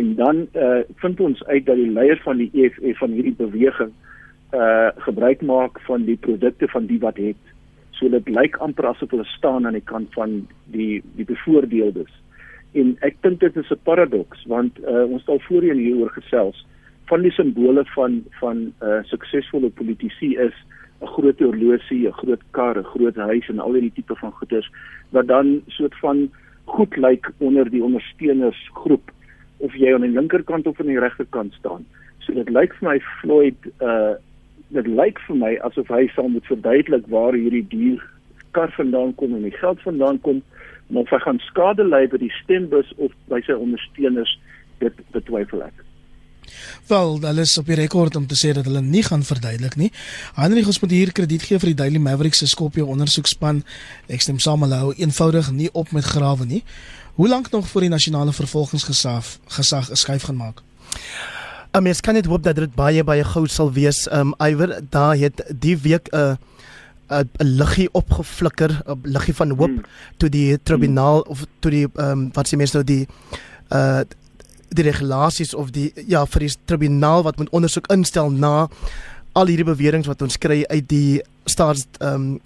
En 0.00 0.14
dan 0.18 0.46
uh 0.54 0.80
vind 1.04 1.20
ons 1.20 1.44
uit 1.44 1.66
dat 1.66 1.76
die 1.76 1.90
leier 1.90 2.20
van 2.24 2.40
die 2.40 2.50
EFF 2.52 2.98
van 3.04 3.14
hierdie 3.18 3.36
beweging 3.38 3.92
uh 4.56 4.90
gebruik 5.06 5.42
maak 5.42 5.80
van 5.86 6.08
die 6.08 6.16
produkte 6.16 6.68
van 6.68 6.86
die 6.86 6.98
wat 6.98 7.20
het. 7.20 7.52
So 7.90 8.08
dit 8.08 8.28
lyk 8.28 8.56
amper 8.56 8.90
asof 8.90 9.14
hulle 9.14 9.28
staan 9.36 9.66
aan 9.66 9.78
die 9.78 9.88
kant 9.94 10.10
van 10.18 10.40
die 10.74 11.02
die 11.16 11.28
bevoordeeldes. 11.28 12.21
En 12.72 12.96
ek 13.00 13.16
dink 13.20 13.40
dit 13.40 13.56
is 13.56 13.70
'n 13.70 13.84
paradoks 13.84 14.44
want 14.46 14.78
uh, 14.80 15.04
ons 15.04 15.20
het 15.20 15.28
al 15.28 15.42
voorheen 15.48 15.78
hieroor 15.78 16.10
gesels 16.10 16.66
van 17.10 17.22
die 17.22 17.32
simbole 17.32 17.84
van 17.94 18.22
van 18.40 18.56
'n 18.56 18.74
uh, 18.82 19.02
suksesvolle 19.04 19.70
politici 19.70 20.36
is 20.36 20.56
'n 21.02 21.06
groot 21.06 21.38
horlosie, 21.38 22.08
'n 22.08 22.12
groot 22.12 22.42
kar, 22.50 22.78
'n 22.78 22.92
groot 22.94 23.16
huis 23.16 23.48
en 23.48 23.58
al 23.58 23.72
hierdie 23.72 23.92
tipe 23.92 24.16
van 24.16 24.32
goederes 24.32 24.70
wat 25.10 25.26
dan 25.26 25.62
soort 25.66 25.96
van 25.98 26.30
goed 26.64 26.96
lyk 26.96 27.30
onder 27.38 27.70
die 27.70 27.82
ondersteunersgroep 27.82 29.10
of 29.56 29.74
jy 29.74 29.94
aan 29.94 30.06
die 30.06 30.16
linkerkant 30.18 30.66
of 30.66 30.80
aan 30.80 30.86
die 30.86 30.98
regterkant 31.00 31.52
staan. 31.52 31.84
So 32.18 32.34
dit 32.34 32.48
lyk 32.48 32.74
vir 32.74 32.88
my 32.88 33.00
Floyd 33.20 33.58
uh 33.80 34.14
dit 34.72 34.86
lyk 34.86 35.18
vir 35.26 35.36
my 35.36 35.58
asof 35.68 35.88
hy 35.92 36.06
sal 36.14 36.28
moet 36.32 36.46
verduidelik 36.48 37.04
waar 37.12 37.34
hierdie 37.36 37.66
dier 37.68 38.00
kar 38.56 38.72
vandaan 38.72 39.14
kom 39.14 39.34
en 39.36 39.42
die 39.42 39.58
geld 39.58 39.80
vandaan 39.84 40.20
kom 40.20 40.40
maar 40.92 41.06
of 41.06 41.10
hy 41.14 41.20
gaan 41.24 41.40
skade 41.48 41.84
ly 41.88 42.04
by 42.12 42.20
die 42.20 42.32
stembus 42.42 42.92
of 42.96 43.14
by 43.32 43.40
sy 43.46 43.56
ondersteuners 43.56 44.36
dit 44.82 45.00
betwyfel 45.14 45.64
ek. 45.64 45.80
Wel, 46.90 47.20
hulle 47.22 47.44
is 47.46 47.58
op 47.58 47.68
die 47.70 47.78
rekord 47.78 48.16
om 48.18 48.26
te 48.28 48.36
sê 48.36 48.52
dat 48.52 48.66
hulle 48.68 48.82
nie 48.84 49.02
gaan 49.06 49.22
verduidelik 49.24 49.76
nie. 49.80 49.90
Heinrich 50.36 50.68
ons 50.68 50.80
moet 50.82 50.92
hier 50.92 51.12
krediet 51.16 51.46
gee 51.48 51.60
vir 51.62 51.72
die 51.72 51.78
Daily 51.78 52.02
Maverick 52.02 52.36
se 52.36 52.48
Skopje 52.50 52.84
ondersoekspan. 52.84 53.62
Ek 54.12 54.24
stem 54.24 54.40
saam 54.42 54.66
hulle 54.66 54.80
hou 54.82 54.92
eenvoudig 54.98 55.52
nie 55.56 55.70
op 55.72 55.94
met 55.96 56.04
grawe 56.04 56.46
nie. 56.48 56.62
Hoe 57.16 57.28
lank 57.28 57.50
nog 57.52 57.68
voor 57.68 57.86
die 57.86 57.92
nasionale 57.92 58.32
vervolgingsgesag 58.32 59.36
gesag 59.56 59.90
'n 59.90 59.96
skuif 59.96 60.22
gaan 60.28 60.36
maak? 60.36 60.62
'n 61.72 61.82
Mens 61.82 62.00
kan 62.00 62.14
net 62.14 62.26
hoop 62.26 62.42
dat 62.42 62.56
dit 62.56 62.74
baie 62.74 63.04
baie 63.04 63.24
gou 63.24 63.46
sal 63.46 63.72
wees. 63.72 64.08
Um 64.12 64.34
Iwer, 64.38 64.80
daar 64.90 65.16
het 65.16 65.40
die 65.48 65.76
week 65.78 66.08
'n 66.12 66.16
uh, 66.16 66.36
'n 67.12 67.28
liggie 67.60 67.88
opgeflikker, 67.92 68.82
'n 68.86 69.00
liggie 69.02 69.34
van 69.34 69.50
hoop 69.50 69.70
hmm. 69.70 69.84
toe 70.16 70.28
die 70.28 70.58
tribunaal 70.62 71.20
of 71.20 71.44
toe 71.60 71.70
die 71.70 71.86
ehm 71.94 72.10
um, 72.10 72.30
wat 72.32 72.48
sê 72.48 72.56
mense 72.56 72.76
nou 72.76 72.84
die 72.84 73.06
uh 73.70 74.00
die 74.72 74.84
regulasies 74.84 75.54
of 75.54 75.70
die 75.70 75.92
ja 76.08 76.24
vir 76.26 76.46
die 76.46 76.54
tribunaal 76.64 77.22
wat 77.22 77.36
moet 77.36 77.50
ondersoek 77.52 77.90
instel 77.92 78.30
na 78.30 78.68
al 79.32 79.46
hierdie 79.46 79.68
beweringe 79.68 80.08
wat 80.08 80.22
ons 80.22 80.38
kry 80.38 80.62
uit 80.68 80.88
die 80.88 81.20
staats 81.44 81.86
ehm 81.98 82.14
um, 82.14 82.40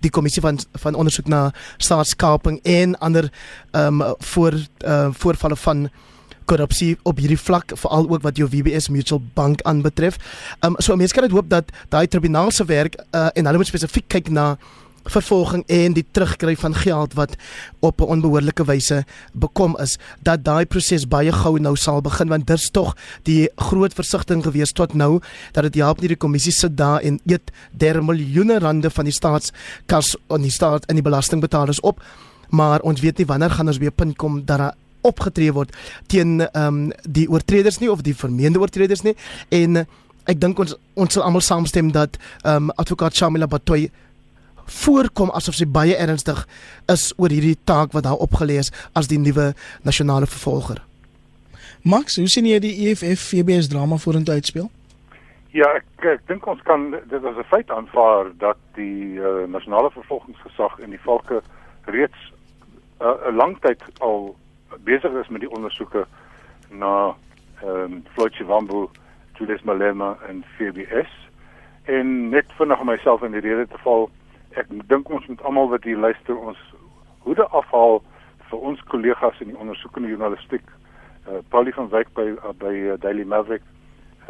die 0.00 0.10
kommissie 0.10 0.42
van 0.42 0.58
van 0.82 0.94
ondersoek 0.94 1.28
na 1.28 1.52
staatskaping 1.78 2.60
en 2.62 2.98
ander 2.98 3.30
ehm 3.70 4.02
um, 4.02 4.14
voor 4.18 4.54
uh, 4.84 5.08
voorvalle 5.12 5.56
van 5.56 5.88
korrupsie 6.46 6.94
op 7.02 7.20
hierdie 7.22 7.40
vlak 7.40 7.74
veral 7.74 8.08
ook 8.10 8.22
wat 8.22 8.40
jou 8.40 8.48
WBS 8.48 8.88
Mutual 8.88 9.22
Bank 9.34 9.62
aanbetref. 9.62 10.18
Ehm 10.60 10.72
um, 10.72 10.80
so 10.80 10.96
mense 10.96 11.14
kan 11.14 11.26
dit 11.26 11.36
hoop 11.36 11.50
dat 11.50 11.70
daai 11.88 12.06
tribunaal 12.06 12.50
se 12.50 12.64
werk 12.64 12.96
uh, 12.96 13.28
en 13.34 13.46
hulle 13.46 13.62
moet 13.62 13.72
spesifiek 13.74 14.08
kyk 14.08 14.28
na 14.30 14.56
vervolging 15.10 15.64
en 15.70 15.94
die 15.96 16.04
terugkry 16.10 16.56
van 16.58 16.74
geld 16.74 17.14
wat 17.14 17.36
op 17.80 18.00
'n 18.00 18.04
onbehoorlike 18.04 18.64
wyse 18.64 19.04
bekom 19.32 19.76
is 19.78 19.98
dat 20.22 20.44
daai 20.44 20.66
proses 20.66 21.08
baie 21.08 21.32
gou 21.32 21.58
nou 21.58 21.76
sal 21.76 22.00
begin 22.00 22.28
want 22.28 22.46
dit's 22.46 22.70
tog 22.70 22.96
die 23.22 23.48
groot 23.56 23.94
versigtiging 23.94 24.44
gewees 24.44 24.72
tot 24.72 24.94
nou 24.94 25.20
dat 25.52 25.62
dit 25.62 25.74
help 25.74 26.00
nie 26.00 26.08
die 26.08 26.16
kommissie 26.16 26.52
sit 26.52 26.76
daar 26.76 27.00
en 27.00 27.20
eet 27.26 27.50
der 27.72 28.04
miljoene 28.04 28.58
rande 28.58 28.90
van 28.90 29.04
die 29.04 29.14
staatskas 29.14 30.16
en 30.28 30.42
die 30.42 30.50
staat 30.50 30.84
en 30.86 30.94
die 30.94 31.04
belastingbetalers 31.04 31.80
op 31.80 32.02
maar 32.48 32.80
ons 32.80 33.00
weet 33.00 33.18
nie 33.18 33.26
wanneer 33.26 33.50
gaan 33.50 33.68
ons 33.68 33.78
weer 33.78 33.92
punt 33.92 34.16
kom 34.16 34.44
dat 34.44 34.58
daar 34.58 34.74
opgetree 35.06 35.52
word 35.52 35.74
teen 36.12 36.40
ehm 36.40 36.66
um, 36.66 36.80
die 37.04 37.28
oortreders 37.30 37.80
nie 37.82 37.90
of 37.92 38.02
die 38.06 38.14
vermeende 38.14 38.60
oortreders 38.62 39.04
nie 39.06 39.14
en 39.50 39.84
ek 40.26 40.40
dink 40.42 40.58
ons 40.58 40.74
ons 40.94 41.12
sal 41.12 41.26
almal 41.26 41.44
saamstem 41.44 41.92
dat 41.92 42.18
ehm 42.42 42.68
um, 42.68 42.74
advokaat 42.76 43.16
Shamila 43.16 43.46
Batoy 43.46 43.88
voorkom 44.66 45.30
asof 45.30 45.54
sy 45.54 45.66
baie 45.66 45.96
ernstig 45.96 46.42
is 46.92 47.12
oor 47.16 47.30
hierdie 47.30 47.58
taak 47.64 47.94
wat 47.94 48.06
haar 48.08 48.22
opgelê 48.22 48.58
is 48.62 48.72
as 48.98 49.08
die 49.08 49.18
nuwe 49.18 49.52
nasionale 49.86 50.26
vervolger. 50.26 50.82
Max, 51.86 52.16
hoe 52.18 52.26
sien 52.28 52.48
jy 52.50 52.58
die 52.62 52.74
EFF 52.88 53.28
FBS 53.30 53.70
drama 53.70 53.98
vorentoe 54.02 54.34
uitspeel? 54.34 54.66
Ja, 55.54 55.68
ek 55.78 56.08
ek 56.10 56.24
dink 56.28 56.46
ons 56.50 56.62
kan 56.66 56.90
dit 56.90 57.22
as 57.24 57.38
'n 57.38 57.50
feit 57.50 57.70
aanvaar 57.70 58.32
dat 58.38 58.58
die 58.74 59.16
uh, 59.16 59.46
nasionale 59.46 59.90
vervolgingsgesag 59.90 60.78
in 60.84 60.90
die 60.90 61.04
valke 61.04 61.40
reeds 61.86 62.18
eh, 63.00 63.06
'n 63.06 63.32
uh, 63.32 63.36
lang 63.36 63.56
tyd 63.62 63.80
al 64.00 64.34
besig 64.84 65.12
is 65.22 65.28
met 65.28 65.40
die 65.40 65.50
ondersoeke 65.50 66.06
na 66.70 67.14
ehm 67.62 67.92
um, 67.92 68.02
Floyd 68.12 68.34
Chiwambu, 68.34 68.88
Julius 69.38 69.62
Malema 69.62 70.16
en 70.28 70.44
FBS 70.56 71.12
en 71.84 72.28
net 72.28 72.52
vinnig 72.58 72.80
om 72.80 72.86
myself 72.86 73.22
in 73.22 73.32
die 73.32 73.40
rede 73.40 73.66
te 73.66 73.78
val 73.84 74.10
ek 74.60 74.68
dink 74.90 75.08
ons 75.12 75.26
moet 75.30 75.42
almal 75.42 75.68
wat 75.72 75.84
hier 75.84 75.98
luister 76.00 76.36
ons 76.36 76.60
hoede 77.26 77.46
afhaal 77.60 78.02
vir 78.50 78.66
ons 78.70 78.82
kollegas 78.92 79.40
in 79.42 79.50
die 79.52 79.58
ondersoekende 79.58 80.08
journalistiek. 80.12 80.66
Uh 81.26 81.40
Paulie 81.50 81.74
van 81.74 81.90
Wyk 81.90 82.12
by 82.14 82.28
uh, 82.36 82.52
by 82.60 82.72
uh, 82.72 82.96
Daily 83.02 83.24
Maverick, 83.24 83.62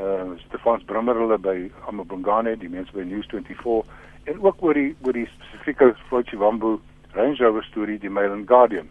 uh 0.01 0.33
Stefans 0.47 0.85
Brummer 0.89 1.19
hulle 1.21 1.39
by 1.39 1.57
Amabongane, 1.91 2.57
die 2.57 2.73
mense 2.73 2.93
by 2.97 3.05
News24 3.05 3.85
en 4.33 4.41
ook 4.43 4.63
oor 4.65 4.75
die 4.75 4.95
oor 5.05 5.15
die 5.15 5.29
spesifieke 5.35 5.93
Flochivambu 6.09 6.79
Range 7.15 7.39
Rover 7.45 7.65
storie 7.69 7.99
die 8.03 8.11
Mail 8.11 8.33
and 8.33 8.49
Guardian. 8.49 8.89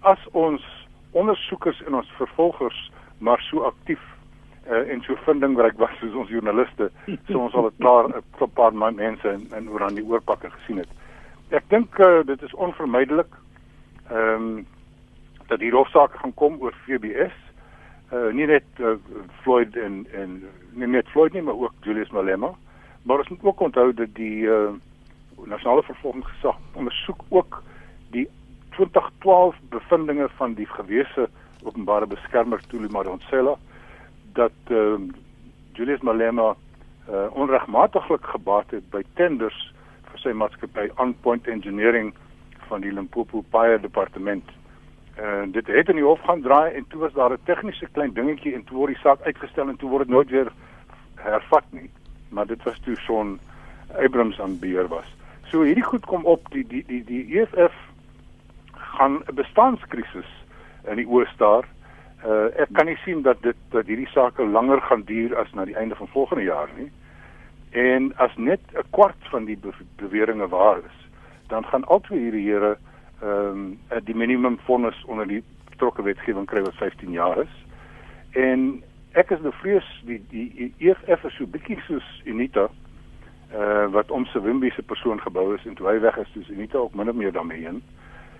As 0.00 0.18
ons 0.32 0.62
ondersoekers 1.12 1.82
en 1.86 1.94
ons 1.94 2.12
vervolgers 2.16 2.90
maar 3.18 3.40
so 3.50 3.62
aktief 3.68 4.00
uh, 4.70 4.92
en 4.92 5.02
so 5.02 5.16
vindingryk 5.26 5.78
was 5.78 5.94
soos 6.00 6.14
ons 6.14 6.30
joernaliste 6.30 6.90
so 7.28 7.38
ons 7.38 7.54
al 7.54 7.70
'n 7.70 7.76
paar 7.86 8.08
'n 8.08 8.50
paar 8.54 8.74
mense 8.74 9.28
in 9.28 9.46
in 9.56 9.68
oor 9.68 9.82
aan 9.82 9.94
die 9.94 10.04
oorpakke 10.04 10.50
gesien 10.50 10.78
het. 10.78 10.88
Ek 11.50 11.64
dink 11.68 11.98
uh, 11.98 12.22
dit 12.24 12.42
is 12.42 12.54
onvermydelik 12.54 13.34
ehm 14.10 14.34
um, 14.34 14.66
dat 15.48 15.58
die 15.58 15.72
hofsaak 15.72 16.14
gaan 16.14 16.34
kom 16.34 16.56
oor 16.60 16.72
FBS. 16.84 17.34
Uh, 18.12 18.32
nie 18.32 18.46
net 18.46 18.64
uh, 18.80 18.96
Floyd 19.42 19.76
en 19.76 20.06
en 20.12 20.44
nie 20.70 20.86
net 20.86 21.08
Floyd 21.08 21.32
nie 21.32 21.42
maar 21.42 21.58
ook 21.58 21.74
Julius 21.82 22.10
Malema. 22.10 22.54
Maar 23.02 23.18
ons 23.18 23.28
moet 23.28 23.44
ook 23.44 23.60
onthou 23.60 23.92
dat 23.94 24.14
die 24.14 24.44
uh, 24.46 24.72
nasionale 25.44 25.82
vervolgingsgesag 25.82 26.56
ondersoek 26.72 27.20
ook 27.28 27.62
die 28.10 28.28
2012 28.76 29.56
bevindinge 29.70 30.28
van 30.36 30.54
die 30.54 30.66
gewese 30.66 31.28
openbare 31.62 32.06
beskermer 32.06 32.60
Tuli 32.68 32.88
Madonsela 32.90 33.56
dat 34.32 34.52
uh, 34.70 34.94
Julius 35.72 36.00
Malema 36.00 36.54
uh, 37.08 37.26
onregmatiglik 37.32 38.24
gebaat 38.24 38.70
het 38.70 38.88
by 38.90 39.02
tenders 39.14 39.58
vir 40.10 40.24
sy 40.24 40.34
maatskappy 40.36 40.88
On 41.02 41.14
Point 41.24 41.48
Engineering 41.48 42.12
van 42.68 42.84
die 42.84 42.92
Limpopo 42.92 43.44
Fire 43.52 43.80
Departement. 43.80 44.44
En 45.14 45.48
uh, 45.48 45.52
dit 45.52 45.66
het 45.66 45.88
in 45.92 46.00
die 46.00 46.06
hof 46.06 46.20
gaan 46.24 46.44
draai 46.44 46.72
en 46.72 46.86
toe 46.88 47.00
was 47.00 47.12
daar 47.12 47.32
'n 47.32 47.44
tegniese 47.44 47.88
klein 47.92 48.12
dingetjie 48.12 48.54
en 48.54 48.64
toe 48.64 48.76
word 48.76 48.94
die 48.94 49.02
saak 49.02 49.20
uitgestel 49.22 49.68
en 49.68 49.76
toe 49.76 49.90
word 49.90 50.06
dit 50.06 50.14
nooit 50.14 50.30
weer 50.30 50.52
hervat 51.14 51.64
nie. 51.70 51.90
Maar 52.28 52.46
dit 52.46 52.62
was 52.62 52.78
toe 52.84 52.96
son 52.96 53.38
Abrams 53.98 54.40
aan 54.40 54.58
beheer 54.58 54.88
was. 54.88 55.08
So 55.50 55.62
hierdie 55.62 55.84
goed 55.84 56.06
kom 56.06 56.24
op 56.24 56.50
die 56.50 56.64
die 56.66 56.84
die 56.86 57.04
die 57.04 57.40
EFF 57.40 57.91
gaan 58.98 59.22
'n 59.26 59.34
bestaanskrisis 59.34 60.30
in 60.90 60.96
die 60.96 61.08
Oos-Staar 61.08 61.64
uh, 62.26 62.48
ek 62.62 62.70
kan 62.76 62.86
nie 62.86 62.98
sien 63.04 63.22
dat 63.26 63.42
dit 63.42 63.58
dat 63.74 63.88
hierdie 63.90 64.10
sake 64.12 64.44
langer 64.46 64.80
gaan 64.88 65.04
duur 65.08 65.34
as 65.38 65.50
na 65.56 65.64
die 65.64 65.76
einde 65.76 65.96
van 65.98 66.10
volgende 66.14 66.44
jaar 66.44 66.70
nie. 66.76 66.90
En 67.70 68.12
as 68.16 68.36
net 68.36 68.60
'n 68.74 68.86
kwart 68.90 69.28
van 69.30 69.44
die 69.44 69.58
beweringe 69.96 70.48
waar 70.48 70.78
is, 70.78 70.98
dan 71.48 71.64
gaan 71.64 71.84
al 71.84 72.00
twee 72.00 72.20
hierdie 72.20 72.50
here 72.50 72.76
ehm 73.22 73.78
um, 73.90 74.04
die 74.04 74.14
minimum 74.14 74.58
vonnis 74.64 75.04
onder 75.04 75.26
die 75.26 75.44
betrokke 75.70 76.02
wetgewing 76.02 76.46
kry 76.46 76.62
wat 76.62 76.74
15 76.74 77.10
jaar 77.10 77.38
is. 77.38 77.54
En 78.30 78.82
ek 79.12 79.30
is 79.30 79.40
bevrees 79.40 80.02
die 80.04 80.22
die 80.30 80.74
EFF 80.78 81.24
is 81.24 81.36
so 81.36 81.46
bietjie 81.46 81.80
soos 81.86 82.22
Unita 82.24 82.68
uh 83.54 83.86
wat 83.92 84.10
om 84.10 84.24
se 84.24 84.40
Wimby 84.40 84.70
se 84.70 84.82
persoon 84.82 85.20
gebou 85.20 85.54
is 85.54 85.64
en 85.66 85.74
toe 85.74 85.86
hy 85.86 86.00
weg 86.00 86.16
is, 86.16 86.32
dis 86.32 86.48
Unita 86.48 86.78
ook 86.78 86.94
min 86.94 87.08
of 87.08 87.14
meer 87.14 87.32
daarmee 87.32 87.58
heen. 87.58 87.82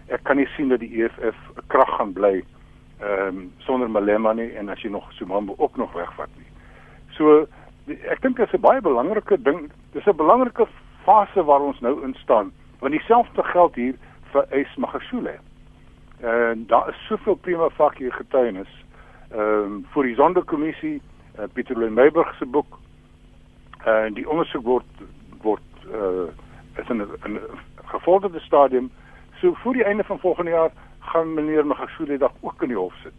Ek 0.08 0.22
kan 0.24 0.36
nie 0.36 0.48
sien 0.56 0.68
dat 0.68 0.80
die 0.80 1.02
EFF 1.02 1.36
'n 1.56 1.66
krag 1.66 1.96
gaan 1.96 2.12
bly 2.12 2.44
ehm 3.00 3.28
um, 3.28 3.52
sonder 3.58 3.90
Malema 3.90 4.32
nie 4.32 4.50
en 4.54 4.68
as 4.68 4.80
jy 4.82 4.90
nog 4.90 5.12
Sumambo 5.12 5.54
ook 5.58 5.76
nog 5.76 5.92
wegvat 5.92 6.28
nie. 6.36 6.46
So 7.10 7.46
die, 7.84 7.98
ek 8.06 8.22
dink 8.22 8.36
dit 8.36 8.46
is 8.46 8.54
'n 8.54 8.60
baie 8.60 8.80
belangrike 8.80 9.42
ding. 9.42 9.70
Dis 9.92 10.06
'n 10.06 10.16
belangrike 10.16 10.66
fase 11.04 11.44
waar 11.44 11.60
ons 11.60 11.80
nou 11.80 12.02
in 12.04 12.14
staan. 12.14 12.52
Want 12.78 12.92
dieselfde 12.92 13.42
geld 13.42 13.74
hier 13.74 13.94
vir 14.32 14.46
Ys 14.50 14.76
Magashule. 14.76 15.38
En 16.20 16.66
daar 16.66 16.88
is 16.88 17.06
soveel 17.06 17.34
prima 17.34 17.68
facie 17.70 18.10
getuienis 18.10 18.84
ehm 19.30 19.64
um, 19.64 19.84
vir 19.92 20.02
die 20.02 20.14
sonderkommissie 20.14 21.00
uh, 21.38 21.44
Pieter 21.52 21.78
Lemeyburg 21.78 22.34
se 22.36 22.46
boek 22.46 22.78
en 23.84 24.10
uh, 24.10 24.14
die 24.14 24.28
ondersoek 24.28 24.64
word 24.64 25.04
word 25.42 25.86
uh, 25.88 26.28
is 26.76 26.88
in 26.88 27.00
'n 27.02 27.38
gevorderde 27.84 28.40
stadium 28.40 28.90
so 29.42 29.54
voor 29.54 29.72
die 29.72 29.84
einde 29.84 30.04
van 30.04 30.18
volgende 30.18 30.50
jaar 30.50 30.70
gaan 30.98 31.34
meneer 31.34 31.66
Magashule 31.66 32.18
dalk 32.18 32.36
ook 32.40 32.62
in 32.62 32.68
die 32.68 32.76
hof 32.76 32.94
sit. 33.02 33.18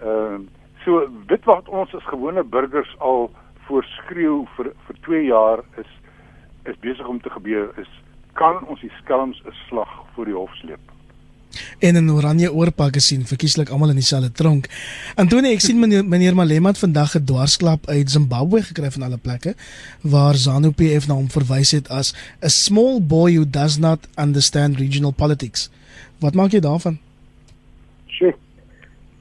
Ehm 0.00 0.34
uh, 0.34 0.40
so 0.84 1.08
dit 1.26 1.44
wat 1.44 1.68
ons 1.68 1.94
as 1.94 2.04
gewone 2.06 2.44
burgers 2.44 2.98
al 2.98 3.30
voorskreeu 3.66 4.44
vir 4.56 4.68
vir 4.86 4.98
2 5.06 5.22
jaar 5.24 5.62
is 5.82 5.94
is 6.64 6.78
besig 6.84 7.06
om 7.06 7.20
te 7.20 7.30
gebeur 7.30 7.72
is 7.82 7.88
kan 8.32 8.60
ons 8.66 8.80
die 8.80 8.92
skelms 9.00 9.42
'n 9.44 9.56
slag 9.66 9.96
voor 10.14 10.24
die 10.24 10.34
hof 10.34 10.54
sleep. 10.54 10.95
En 11.78 11.94
'n 11.94 12.10
oranje 12.10 12.52
oorpak 12.52 12.94
gesien, 12.94 13.26
verkieslik 13.26 13.68
almal 13.68 13.88
in 13.88 14.00
dieselfde 14.02 14.32
tronk. 14.32 14.68
Antonie, 15.14 15.52
ek 15.52 15.60
sien 15.60 15.78
meneer, 15.78 16.04
meneer 16.04 16.34
Malema 16.34 16.68
het 16.68 16.78
vandag 16.78 17.16
'n 17.16 17.24
dwarsklap 17.24 17.88
uit 17.88 18.10
Zimbabwe 18.10 18.62
gekry 18.62 18.90
van 18.90 19.02
alle 19.02 19.18
plekke 19.18 19.54
waar 20.00 20.34
ZANU-PF 20.34 21.06
na 21.06 21.14
hom 21.14 21.30
verwys 21.30 21.70
het 21.70 21.88
as 21.88 22.14
a 22.42 22.48
small 22.48 23.00
boy 23.00 23.34
who 23.34 23.44
does 23.50 23.78
not 23.78 24.08
understand 24.18 24.78
regional 24.78 25.12
politics. 25.12 25.70
Wat 26.18 26.34
maak 26.34 26.50
jy 26.50 26.60
daarvan? 26.60 26.98
Sure. 28.06 28.36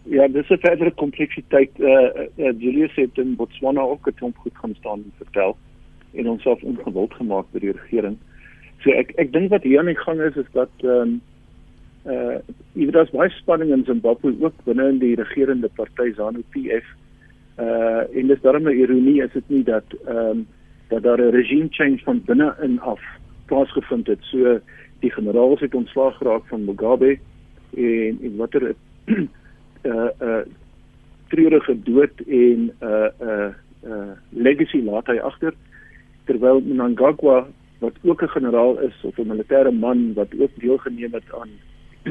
Ja, 0.04 0.28
dis 0.28 0.50
'n 0.50 0.58
verdere 0.58 0.92
kompleksiteit. 0.92 1.72
Eh 1.80 1.86
uh, 1.86 2.28
uh, 2.38 2.54
Julius 2.60 2.96
het 2.96 3.18
in 3.18 3.36
Botswana 3.36 3.82
ook 3.82 4.08
'n 4.08 4.14
klomp 4.14 4.38
goed 4.38 4.58
gaan 4.58 4.76
staan 4.80 5.00
en 5.04 5.12
vertel 5.18 5.58
en 6.14 6.30
ons 6.30 6.42
self 6.42 6.62
ongewild 6.62 7.14
gemaak 7.14 7.46
by 7.52 7.60
die 7.60 7.72
regering. 7.72 8.18
So 8.84 8.92
ek 8.92 9.12
ek 9.16 9.34
dink 9.34 9.50
wat 9.50 9.64
hier 9.64 9.80
aan 9.80 9.92
die 9.92 10.04
gang 10.04 10.22
is 10.22 10.36
is 10.36 10.52
dat 10.52 10.70
ehm 10.84 11.02
um, 11.02 11.22
uh, 12.06 12.38
jy 12.74 12.86
weet 12.86 12.94
daar's 12.94 13.14
baie 13.14 13.30
spanning 13.30 13.72
in 13.72 13.86
Zimbabwe 13.86 14.34
ook 14.40 14.54
binne 14.64 14.88
in 14.90 15.00
die 15.00 15.16
regerende 15.16 15.70
party 15.76 16.14
ZANU-PF. 16.18 16.86
Uh, 17.58 18.04
en 18.18 18.28
dis 18.28 18.42
daarom 18.42 18.68
'n 18.68 18.78
ironie 18.78 19.22
is 19.24 19.32
dit 19.34 19.50
nie 19.50 19.64
dat 19.64 19.86
ehm 20.06 20.18
um, 20.18 20.48
dat 20.90 21.04
daar 21.04 21.22
'n 21.22 21.36
regime 21.36 21.68
change 21.70 22.00
van 22.04 22.22
binne 22.26 22.56
in 22.62 22.80
af 22.80 23.02
plaasgevind 23.46 24.08
het. 24.08 24.22
So 24.22 24.60
die 25.00 25.12
generaal 25.12 25.58
het 25.60 25.76
ontslaag 25.76 26.18
geraak 26.18 26.46
van 26.48 26.66
Mugabe 26.66 27.18
en 27.74 28.20
en 28.22 28.36
watter 28.36 28.76
uh 29.06 29.16
uh 30.22 30.46
treurige 31.28 31.84
dood 31.84 32.20
en 32.28 32.72
uh, 32.82 33.10
uh, 33.22 33.50
uh, 33.84 34.12
legacy 34.30 34.82
laat 34.86 35.08
hy 35.08 35.18
agter 35.18 35.54
terwyl 36.26 36.62
Mnangagwa 36.62 37.48
wat 37.80 37.94
ook 38.04 38.22
'n 38.22 38.36
generaal 38.38 38.80
is 38.80 39.04
of 39.04 39.18
'n 39.18 39.28
militêre 39.28 39.72
man 39.72 40.14
wat 40.14 40.28
ook 40.40 40.52
deelgeneem 40.56 41.14
het 41.14 41.34
aan 41.34 41.50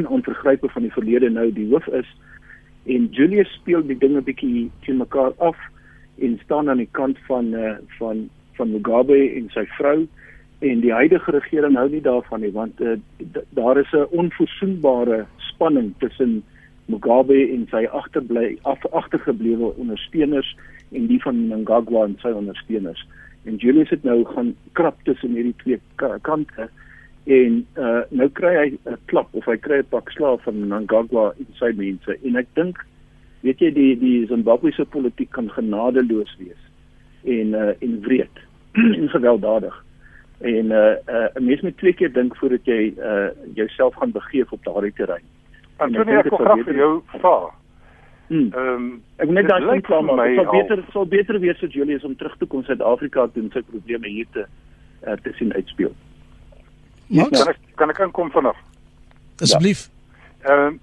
aan 0.03 0.23
vergrype 0.27 0.69
van 0.69 0.83
die 0.83 0.93
verlede 0.93 1.31
nou 1.31 1.53
die 1.53 1.69
hoof 1.71 1.87
is 1.87 2.09
en 2.85 3.09
Julius 3.17 3.53
speel 3.55 3.87
die 3.87 3.99
dinge 3.99 4.21
bietjie 4.23 4.71
teen 4.85 5.01
mekaar 5.01 5.33
af 5.39 5.57
en 6.19 6.39
staan 6.45 6.69
aan 6.71 6.83
die 6.83 6.91
kant 6.91 7.19
van 7.29 7.55
uh, 7.55 7.77
van 7.99 8.29
van 8.59 8.71
Mugabe 8.71 9.19
en 9.35 9.49
sy 9.55 9.65
vrou 9.79 10.07
en 10.65 10.81
die 10.81 10.93
huidige 10.93 11.31
regering 11.31 11.77
hou 11.77 11.89
nie 11.91 12.03
daarvan 12.03 12.41
nie 12.41 12.53
want 12.53 12.81
uh, 12.81 12.99
daar 13.59 13.79
is 13.79 13.93
'n 13.93 14.07
onverzoenbare 14.11 15.25
spanning 15.37 15.95
tussen 15.99 16.43
Mugabe 16.87 17.37
en 17.49 17.67
sy 17.71 17.87
agterbly 17.87 18.59
af, 18.63 18.83
agtergeblewe 18.93 19.73
ondersteuners 19.81 20.57
en 20.93 21.07
die 21.07 21.21
van 21.23 21.47
Mnangagwa 21.47 22.05
en 22.05 22.17
sy 22.21 22.29
ondersteuners. 22.37 23.07
En 23.49 23.57
Julius 23.57 23.93
het 23.93 24.05
nou 24.05 24.25
gaan 24.35 24.55
krap 24.73 25.01
tussen 25.09 25.33
hierdie 25.37 25.57
twee 25.63 25.81
kante 26.29 26.69
en 27.25 27.67
uh, 27.81 28.03
nou 28.11 28.29
kry 28.37 28.53
hy 28.57 28.67
'n 28.91 28.99
klap 29.07 29.29
of 29.33 29.47
hy 29.49 29.57
kry 29.57 29.79
'n 29.79 29.89
pak 29.91 30.11
slaag 30.11 30.43
van 30.45 30.61
Mnangagwa 30.61 31.33
en 31.39 31.49
sy 31.61 31.73
mense 31.77 32.19
en 32.23 32.37
ek 32.37 32.49
dink 32.55 32.85
weet 33.41 33.61
jy 33.61 33.71
die 33.73 33.95
die 33.99 34.27
Zimbabwese 34.27 34.85
politiek 34.85 35.31
kan 35.31 35.51
genadeloos 35.51 36.37
wees 36.39 36.63
en 37.25 37.55
uh, 37.55 37.73
en 37.81 38.01
wreed 38.05 38.45
en 39.01 39.09
gewelddadig 39.09 39.85
en 40.41 40.67
'n 40.67 40.73
uh, 40.73 40.97
uh, 41.09 41.29
mens 41.41 41.61
moet 41.61 41.77
twee 41.77 41.93
keer 41.93 42.13
dink 42.13 42.37
voordat 42.37 42.65
jy 42.65 42.95
uh, 42.99 43.29
jouself 43.55 43.95
gaan 43.95 44.13
begeef 44.13 44.53
op 44.53 44.65
daardie 44.65 44.93
terrein. 44.93 45.25
Antonie, 45.77 46.17
ek 46.17 46.31
wil 46.31 46.39
graag 46.39 46.65
vir 46.65 46.77
jou 46.77 47.03
vra. 47.07 47.37
Hmm. 48.29 48.49
Ehm 48.53 48.69
um, 48.75 49.03
ek 49.17 49.29
net 49.29 49.49
daai 49.49 49.65
punt 49.65 49.87
klaar 49.87 50.05
maak. 50.05 50.27
Dit 50.27 50.37
sou 50.37 50.51
beter 50.53 50.85
sou 50.93 51.05
beter 51.07 51.41
wees 51.41 51.59
vir 51.59 51.69
Julius 51.69 52.05
om 52.05 52.17
terug 52.17 52.37
te 52.37 52.47
kom 52.47 52.65
Suid-Afrika 52.65 53.27
toe 53.27 53.43
en 53.43 53.51
sy 53.53 53.63
probleme 53.63 54.09
hier 54.09 54.27
te 54.33 54.47
uh, 55.07 55.17
te 55.23 55.33
sien 55.39 55.53
uitspeel. 55.53 55.93
Ja, 57.15 57.29
kan 57.31 57.49
ek 57.49 57.59
kan 57.79 57.91
ek 57.91 58.01
aankom 58.01 58.31
vanaf? 58.35 58.57
Asseblief. 59.43 59.87
Ehm 60.43 60.67
um, 60.67 60.81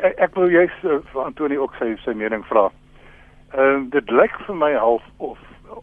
ek, 0.00 0.14
ek 0.28 0.38
wil 0.38 0.52
jy 0.52 0.64
uh, 0.64 1.00
vir 1.12 1.24
Antonie 1.24 1.60
ook 1.60 1.76
sy 1.80 1.92
sy 2.04 2.14
mening 2.16 2.44
vra. 2.48 2.70
Ehm 3.52 3.74
um, 3.74 3.90
dit 3.92 4.10
lyk 4.10 4.38
vir 4.46 4.56
my 4.56 4.72
half 4.80 5.04
of 5.18 5.38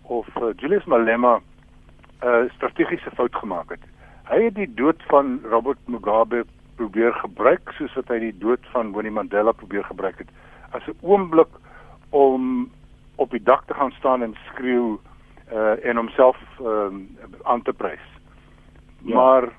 of 0.09 0.27
uh, 0.41 0.53
Julius 0.57 0.87
Malema 0.89 1.37
'n 1.37 2.27
uh, 2.27 2.49
strategiese 2.55 3.13
fout 3.13 3.35
gemaak 3.35 3.69
het. 3.77 3.85
Hy 4.31 4.41
het 4.47 4.55
die 4.55 4.73
dood 4.73 5.01
van 5.13 5.39
Robert 5.43 5.79
Mugabe 5.85 6.45
probeer 6.75 7.13
gebruik 7.21 7.73
soos 7.77 7.93
wat 7.93 8.09
hy 8.09 8.19
die 8.19 8.37
dood 8.41 8.65
van 8.73 8.93
Winnie 8.95 9.13
Mandela 9.13 9.51
probeer 9.51 9.83
gebruik 9.83 10.17
het 10.17 10.29
as 10.71 10.87
'n 10.87 10.97
oomblik 11.01 11.53
om 12.09 12.71
op 13.15 13.31
die 13.31 13.43
dak 13.43 13.65
te 13.67 13.73
gaan 13.73 13.91
staan 13.91 14.23
en 14.23 14.35
skreeu 14.49 14.97
uh 15.53 15.85
en 15.85 15.97
homself 15.97 16.37
um, 16.59 17.17
aan 17.43 17.61
te 17.61 17.73
prys. 17.73 18.07
Ja. 19.03 19.15
Maar 19.15 19.49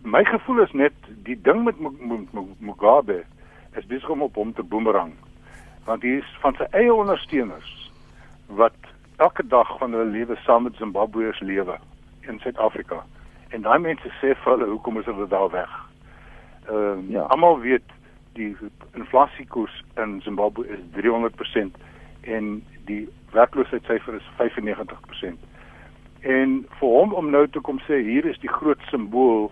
my 0.00 0.24
gevoel 0.24 0.62
is 0.62 0.72
net 0.72 0.92
die 1.26 1.40
ding 1.40 1.64
met 1.64 1.76
Mugabe 2.58 3.22
is 3.76 3.86
besig 3.86 4.08
om 4.08 4.22
op 4.22 4.34
hom 4.34 4.52
te 4.54 4.62
boomerang. 4.62 5.12
Want 5.84 6.02
hy 6.02 6.18
is 6.22 6.36
van 6.40 6.56
sy 6.56 6.66
eie 6.70 6.92
ondersteuners 6.94 7.70
wat 8.46 8.76
elke 9.16 9.44
dag 9.46 9.68
van 9.78 9.92
hulle 9.92 10.10
lewe 10.10 10.36
saam 10.44 10.66
met 10.68 10.76
Zimbabweërs 10.80 11.40
lewe 11.40 11.78
in 12.28 12.38
Suid-Afrika. 12.40 13.02
En 13.52 13.62
daai 13.62 13.78
mense 13.78 14.14
sê 14.20 14.32
vir 14.32 14.52
hulle 14.54 14.70
hoekom 14.72 15.00
is 15.00 15.08
hulle 15.10 15.28
daar 15.28 15.50
weg? 15.52 15.72
Ehm 16.68 17.04
uh, 17.04 17.10
ja. 17.10 17.22
almal 17.34 17.60
weet 17.60 17.96
die 18.32 18.56
inflasiekoers 18.96 19.82
in 20.00 20.20
Zimbabwe 20.24 20.68
is 20.68 20.80
300% 20.96 21.80
en 22.20 22.62
die 22.88 23.08
werkloosheidssyfer 23.32 24.14
is 24.14 24.28
95%. 24.40 25.36
En 26.20 26.62
vir 26.78 26.88
hom 26.88 27.12
om 27.12 27.30
nou 27.30 27.48
te 27.48 27.60
kom 27.60 27.80
sê 27.88 28.00
hier 28.06 28.24
is 28.30 28.38
die 28.40 28.52
groot 28.52 28.80
simbool 28.88 29.50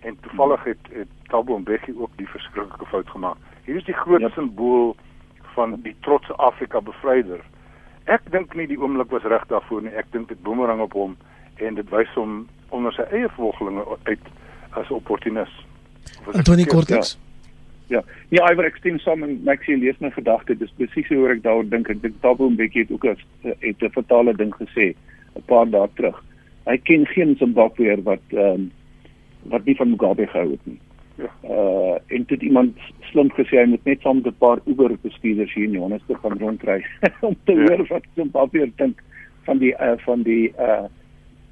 en 0.00 0.16
toevallig 0.20 0.64
het, 0.64 0.78
het 0.92 1.08
Thabo 1.28 1.58
Mbeki 1.58 1.94
ook 1.98 2.10
die 2.16 2.28
verskriklike 2.28 2.86
fout 2.86 3.08
gemaak. 3.08 3.36
Hier 3.64 3.76
is 3.76 3.84
die 3.84 3.94
groot 3.94 4.20
ja. 4.20 4.30
simbool 4.34 4.96
van 5.54 5.80
die 5.82 5.96
trotse 6.00 6.34
Afrika 6.36 6.80
bevryder. 6.80 7.40
Ek 8.04 8.22
dink 8.30 8.54
nie 8.54 8.66
die 8.66 8.78
oomblik 8.78 9.10
was 9.10 9.22
reg 9.22 9.46
daarvoor 9.50 9.82
nie. 9.82 9.94
Ek 9.98 10.06
dink 10.12 10.28
dit 10.28 10.42
boemerang 10.42 10.80
op 10.80 10.92
hom 10.92 11.16
en 11.56 11.74
dit 11.74 11.88
wys 11.90 12.12
hom 12.14 12.44
onder 12.68 12.92
sy 12.92 13.06
eie 13.10 13.28
volgelinge 13.38 13.84
uit 14.04 14.28
as 14.70 14.90
opportunis. 14.90 15.52
Antonie 16.32 16.66
Cortex. 16.66 17.16
Ja. 17.16 17.24
Ja, 17.86 18.00
ja, 18.34 18.48
Iver 18.50 18.66
ek 18.66 18.80
stem 18.80 18.96
saam 18.98 19.22
en 19.22 19.36
Maxie 19.46 19.76
lees 19.78 19.98
my 20.02 20.10
gedagte. 20.10 20.56
Dis 20.58 20.72
presies 20.78 21.06
hoe 21.12 21.28
ek 21.30 21.44
daaroor 21.44 21.68
dink. 21.70 21.90
Ek 21.92 22.00
dink 22.02 22.16
Tabo 22.22 22.48
'n 22.50 22.58
bietjie 22.58 22.82
het 22.82 22.90
ook 22.90 23.04
as 23.12 23.20
het 23.42 23.82
'n 23.82 23.94
fatale 23.94 24.34
ding 24.34 24.50
gesê 24.54 24.94
'n 25.36 25.44
paar 25.46 25.70
dae 25.70 25.88
terug. 25.94 26.18
Hy 26.66 26.76
ken 26.78 27.06
geen 27.06 27.36
Zimbabweër 27.38 28.02
wat 28.02 28.22
ehm 28.30 28.66
um, 28.66 28.72
wat 29.48 29.64
nie 29.64 29.76
van 29.76 29.90
Mugabe 29.90 30.26
gehou 30.26 30.50
het 30.50 30.66
nie. 30.66 30.78
Ja. 31.16 31.30
Uh 31.42 31.96
en 32.06 32.24
dit 32.26 32.42
iemand 32.42 32.76
slim 33.00 33.30
gesê 33.32 33.56
hy 33.58 33.66
moet 33.70 33.84
net 33.84 34.00
saam 34.00 34.16
met 34.16 34.26
'n 34.26 34.38
paar 34.38 34.60
Uber 34.64 34.96
bestuurders 35.02 35.54
hier 35.54 35.64
in 35.64 35.72
Johannesburg 35.78 36.20
gaan 36.20 36.38
rondry 36.38 36.84
om 37.28 37.36
te 37.44 37.52
ja. 37.52 37.62
hoor 37.62 37.86
wat 37.86 38.04
Zimbabweër 38.14 38.70
dink 38.76 39.02
van 39.44 39.58
die 39.58 39.72
uh, 39.72 39.96
van 40.04 40.22
die 40.22 40.52
uh 40.58 40.84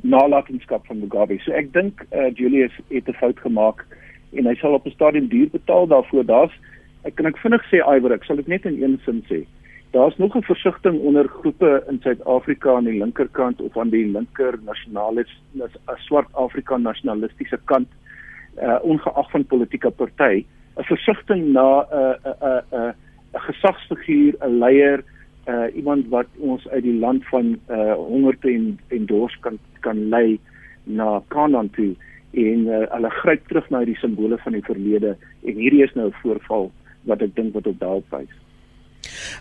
nalatenskap 0.05 0.87
van 0.87 0.99
Mugabe. 0.99 1.39
So 1.41 1.53
ek 1.53 1.73
dink 1.73 2.07
uh 2.13 2.29
Julius 2.35 2.77
het 2.89 3.09
'n 3.09 3.21
fout 3.21 3.41
gemaak 3.41 3.87
en 4.33 4.47
hy 4.47 4.55
sal 4.55 4.75
op 4.75 4.87
'n 4.87 4.91
stadium 4.91 5.29
duur 5.29 5.49
betaal 5.51 5.87
daarvoor. 5.87 6.25
Daar's 6.25 6.53
ek 7.03 7.15
kan 7.15 7.27
ek 7.27 7.39
vinnig 7.39 7.65
sê 7.71 7.81
Iwer, 7.97 8.13
ek 8.13 8.25
sal 8.25 8.37
dit 8.37 8.47
net 8.47 8.65
in 8.65 8.83
een 8.83 9.01
sin 9.05 9.25
sê. 9.31 9.45
Daar's 9.95 10.17
nog 10.17 10.35
'n 10.35 10.43
versigtiging 10.43 11.03
onder 11.03 11.29
groepe 11.29 11.85
in 11.89 11.99
Suid-Afrika 12.01 12.75
aan 12.75 12.85
die 12.85 12.99
linkerkant 12.99 13.61
of 13.61 13.79
aan 13.79 13.89
die 13.89 14.07
linker 14.07 14.59
nasionalis 14.65 15.43
as 15.85 16.05
swart 16.05 16.27
Afrika 16.33 16.77
nasionalistiese 16.77 17.59
kant 17.65 17.89
uh 18.59 18.79
ongeag 18.83 19.31
van 19.31 19.47
politieke 19.47 19.91
party, 19.91 20.45
'n 20.77 20.83
versigtiging 20.83 21.53
na 21.53 21.87
'n 21.91 22.17
'n 22.25 22.35
'n 22.41 22.63
'n 22.73 22.95
'n 23.35 23.41
gesagsfiguur, 23.47 24.35
'n 24.41 24.59
leier, 24.59 25.05
uh 25.47 25.77
iemand 25.77 26.09
wat 26.09 26.27
ons 26.39 26.69
uit 26.69 26.83
die 26.83 26.99
land 26.99 27.25
van 27.25 27.59
uh 27.71 27.95
hongerte 27.95 28.49
en 28.49 28.79
en 28.89 29.07
dors 29.07 29.39
kan 29.41 29.59
kan 29.81 30.09
lei 30.09 30.41
na 30.83 31.23
Kanaan 31.29 31.71
toe 31.71 31.95
en 32.31 32.67
uh, 32.67 32.87
hulle 32.91 33.11
gryp 33.11 33.47
terug 33.47 33.71
na 33.71 33.85
die 33.85 33.97
simbole 33.97 34.39
van 34.39 34.53
die 34.53 34.65
verlede 34.65 35.17
en 35.45 35.55
hierdie 35.55 35.83
is 35.83 35.95
nou 35.95 36.07
'n 36.07 36.21
voorval 36.23 36.73
wat 37.03 37.23
ek 37.23 37.35
dink 37.35 37.55
wat 37.55 37.67
op 37.67 37.79
daal 37.79 38.03
wys. 38.11 38.44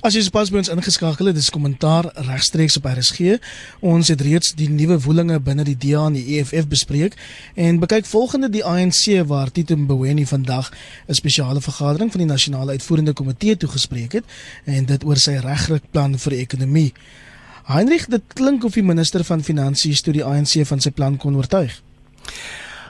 As 0.02 0.16
jy 0.16 0.24
sopas 0.26 0.52
by 0.54 0.62
ons 0.62 0.72
ingeskakel 0.74 1.30
het, 1.30 1.36
dis 1.36 1.50
kommentaar 1.54 2.10
regstreeks 2.28 2.78
op 2.80 2.88
RSG. 2.90 3.38
Ons 3.82 4.12
het 4.14 4.22
reeds 4.22 4.54
die 4.60 4.70
nuwe 4.70 5.00
woelinge 5.04 5.40
binne 5.44 5.66
die 5.68 5.78
DA 5.80 6.06
en 6.08 6.18
die 6.18 6.38
EFF 6.38 6.68
bespreek 6.72 7.18
en 7.56 7.80
bekyk 7.82 8.06
volgende 8.10 8.50
die 8.54 8.64
ANC 8.66 9.24
waar 9.28 9.52
Tito 9.52 9.76
Mboweni 9.78 10.26
vandag 10.26 10.72
'n 11.08 11.14
spesiale 11.14 11.62
vergadering 11.62 12.12
van 12.12 12.20
die 12.20 12.32
nasionale 12.32 12.72
uitvoerende 12.72 13.14
komitee 13.14 13.58
toegespreek 13.58 14.12
het 14.12 14.26
en 14.66 14.86
dit 14.86 15.04
oor 15.04 15.18
sy 15.18 15.38
regrukplan 15.38 16.18
vir 16.18 16.30
die 16.30 16.40
ekonomie. 16.40 16.94
Heinrich, 17.64 18.08
dit 18.12 18.24
klink 18.34 18.64
of 18.64 18.74
die 18.74 18.84
minister 18.84 19.24
van 19.24 19.44
finansies 19.44 20.02
toe 20.02 20.14
die 20.14 20.24
ANC 20.24 20.66
van 20.68 20.82
sy 20.84 20.92
plan 20.92 21.18
kon 21.18 21.36
oortuig. 21.36 21.82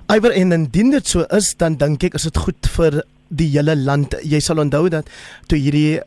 Iwer 0.09 0.31
en 0.31 0.51
indien 0.51 0.89
dit 0.91 1.07
so 1.07 1.25
is, 1.29 1.53
dan 1.55 1.77
dink 1.77 2.03
ek 2.03 2.17
is 2.17 2.25
dit 2.27 2.37
goed 2.37 2.69
vir 2.75 3.03
die 3.29 3.49
hele 3.53 3.75
land. 3.75 4.15
Jy 4.25 4.39
sal 4.43 4.61
onthou 4.63 4.87
dat 4.89 5.09
toe 5.47 5.59
hierdie 5.61 6.01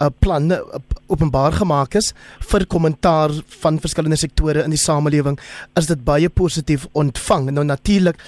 uh, 0.00 0.08
plan 0.18 0.50
uh, 0.52 0.60
openbaar 1.06 1.52
gemaak 1.52 1.94
is 1.94 2.12
vir 2.50 2.66
kommentaar 2.66 3.34
van 3.62 3.80
verskillende 3.80 4.18
sektore 4.20 4.64
in 4.64 4.74
die 4.74 4.80
samelewing, 4.80 5.38
is 5.76 5.86
dit 5.90 6.04
baie 6.04 6.28
positief 6.28 6.86
ontvang. 6.92 7.50
Nou 7.50 7.64
natuurlik 7.64 8.20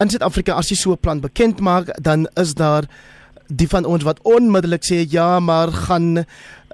in 0.00 0.10
Suid-Afrika 0.10 0.56
as 0.56 0.70
jy 0.70 0.76
so 0.76 0.92
'n 0.92 1.00
plan 1.00 1.20
bekend 1.20 1.60
maak, 1.60 1.92
dan 2.00 2.26
is 2.36 2.54
daar 2.54 2.88
die 3.48 3.68
van 3.68 3.84
ons 3.84 4.04
wat 4.04 4.20
onmiddellik 4.22 4.84
sê 4.84 5.04
ja, 5.10 5.40
maar 5.40 5.72
gaan 5.72 6.24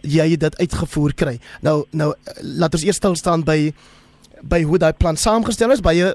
jy 0.02 0.36
dit 0.36 0.58
uitgevoer 0.58 1.14
kry. 1.14 1.40
Nou 1.62 1.84
nou 1.90 2.14
laat 2.42 2.74
ons 2.74 2.84
eers 2.84 2.96
stil 2.96 3.14
staan 3.16 3.42
by 3.44 3.72
by 4.42 4.62
hoe 4.62 4.78
daai 4.78 4.92
plan 4.92 5.16
saamgestel 5.16 5.72
is 5.72 5.80
baie 5.84 6.12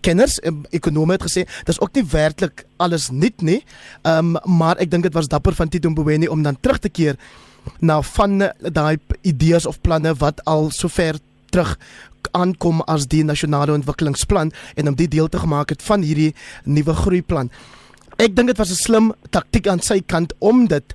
kenners 0.00 0.38
ekonome 0.74 1.16
het 1.16 1.26
gesê 1.26 1.44
dis 1.68 1.80
ook 1.80 1.94
nie 1.94 2.04
werklik 2.12 2.64
alles 2.78 3.10
nuut 3.10 3.42
nie 3.42 3.60
um, 4.08 4.36
maar 4.44 4.80
ek 4.80 4.90
dink 4.90 5.04
dit 5.04 5.14
was 5.14 5.28
dapper 5.28 5.56
van 5.58 5.68
Tito 5.68 5.90
Mboweni 5.90 6.30
om 6.32 6.42
dan 6.42 6.56
terug 6.60 6.78
te 6.78 6.88
keer 6.88 7.18
na 7.80 8.02
van 8.02 8.50
daai 8.60 8.98
idees 9.22 9.66
of 9.66 9.80
planne 9.80 10.14
wat 10.14 10.44
al 10.44 10.70
sover 10.70 11.18
terug 11.50 11.76
aankom 12.30 12.82
as 12.86 13.06
die 13.06 13.24
nasionale 13.24 13.72
ontwikkelingsplan 13.72 14.52
en 14.74 14.88
om 14.88 14.94
dit 14.94 15.10
deel 15.10 15.28
te 15.28 15.38
gemaak 15.38 15.70
het 15.70 15.82
van 15.82 16.02
hierdie 16.02 16.34
nuwe 16.64 16.94
groeiplan. 16.94 17.50
Ek 18.18 18.34
dink 18.36 18.50
dit 18.50 18.58
was 18.58 18.70
'n 18.70 18.82
slim 18.84 19.12
taktik 19.30 19.68
aan 19.68 19.80
sy 19.80 20.00
kant 20.00 20.34
om 20.38 20.66
dit 20.66 20.94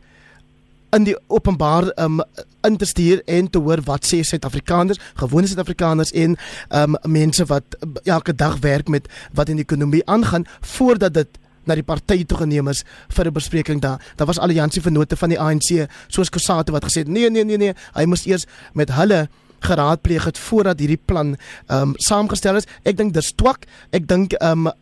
in 0.94 1.04
die 1.04 1.16
openbaar 1.28 1.92
um 1.98 2.22
in 2.64 2.78
te 2.78 2.86
stuur 2.86 3.22
en 3.26 3.50
te 3.50 3.60
hoor 3.60 3.82
wat 3.84 4.06
sê 4.06 4.22
Suid-Afrikaners, 4.24 5.00
gewone 5.20 5.48
Suid-Afrikaners 5.48 6.12
en 6.12 6.38
um 6.70 6.96
mense 7.04 7.46
wat 7.46 7.64
elke 8.04 8.36
dag 8.36 8.60
werk 8.60 8.88
met 8.88 9.10
wat 9.34 9.50
in 9.50 9.56
die 9.60 9.66
ekonomie 9.66 10.06
aangaan 10.06 10.46
voordat 10.62 11.14
dit 11.14 11.40
na 11.66 11.76
die 11.76 11.86
party 11.86 12.24
toe 12.26 12.38
geneem 12.38 12.68
is 12.68 12.84
vir 13.10 13.26
'n 13.28 13.34
bespreking 13.34 13.82
daar. 13.82 14.02
Daar 14.16 14.28
was 14.28 14.40
alliansie 14.40 14.82
vennote 14.82 15.16
van 15.16 15.30
die 15.30 15.40
ANC 15.40 15.88
soos 16.08 16.30
Kusate 16.30 16.72
wat 16.72 16.86
gesê 16.86 17.04
het 17.04 17.08
nee 17.08 17.30
nee 17.30 17.44
nee 17.44 17.58
nee, 17.58 17.74
hy 17.94 18.06
moes 18.06 18.26
eers 18.26 18.46
met 18.74 18.90
hulle 18.92 19.30
geraadpleeg 19.64 20.24
het 20.24 20.38
voordat 20.38 20.80
hierdie 20.80 21.00
plan 21.06 21.36
ehm 21.68 21.82
um, 21.82 21.94
saamgestel 21.96 22.60
is. 22.60 22.68
Ek 22.84 22.98
dink 22.98 23.14
dis 23.14 23.32
twak. 23.36 23.66
Ek 23.92 24.08
dink 24.08 24.34
ehm 24.34 24.68
um, 24.68 24.74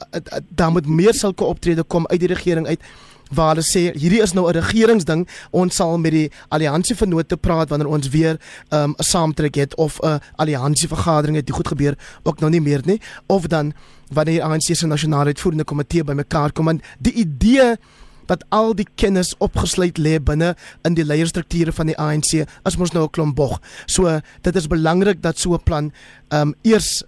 daar 0.49 0.71
moet 0.71 0.87
meer 0.87 1.13
sulke 1.13 1.43
optrede 1.43 1.83
kom 1.83 2.07
uit 2.07 2.19
die 2.19 2.33
regering 2.33 2.67
uit 2.67 2.81
waar 3.33 3.55
hulle 3.55 3.65
sê 3.65 3.91
hierdie 3.97 4.21
is 4.21 4.33
nou 4.33 4.47
'n 4.47 4.59
regeringsding. 4.59 5.27
Ons 5.51 5.75
sal 5.75 5.97
met 5.97 6.11
die 6.11 6.31
alliansie 6.49 6.95
vennote 6.95 7.37
praat 7.37 7.69
wanneer 7.69 7.87
ons 7.87 8.09
weer 8.09 8.37
'n 8.69 8.75
um, 8.75 8.93
saamtrek 8.97 9.55
het 9.55 9.75
of 9.75 9.99
'n 9.99 10.19
alliansie 10.35 10.87
vergadering 10.87 11.35
het. 11.35 11.45
Die 11.45 11.55
goed 11.55 11.67
gebeur 11.67 11.95
ook 12.23 12.39
nou 12.39 12.51
nie 12.51 12.61
meer 12.61 12.81
nie. 12.85 13.01
Of 13.27 13.47
dan 13.47 13.73
wanneer 14.13 14.43
ANC 14.43 14.75
se 14.75 14.87
nasionale 14.87 15.25
uitvoerende 15.25 15.63
komitee 15.63 16.03
bymekaar 16.03 16.51
kom. 16.51 16.67
En 16.67 16.81
die 16.99 17.13
idee 17.13 17.75
dat 18.25 18.45
al 18.49 18.75
die 18.75 18.87
kennis 18.95 19.33
opgesluit 19.37 19.97
lê 19.97 20.19
binne 20.23 20.55
in 20.87 20.93
die 20.93 21.05
leierstrukture 21.05 21.73
van 21.75 21.91
die 21.91 21.97
ANC 21.99 22.45
as 22.63 22.77
mos 22.77 22.93
nou 22.95 23.03
'n 23.03 23.09
klomp 23.09 23.35
bog. 23.35 23.59
So 23.85 24.19
dit 24.41 24.55
is 24.55 24.67
belangrik 24.67 25.21
dat 25.21 25.39
so 25.39 25.53
'n 25.53 25.63
plan 25.63 25.91
ehm 26.29 26.47
um, 26.47 26.55
eers 26.61 27.03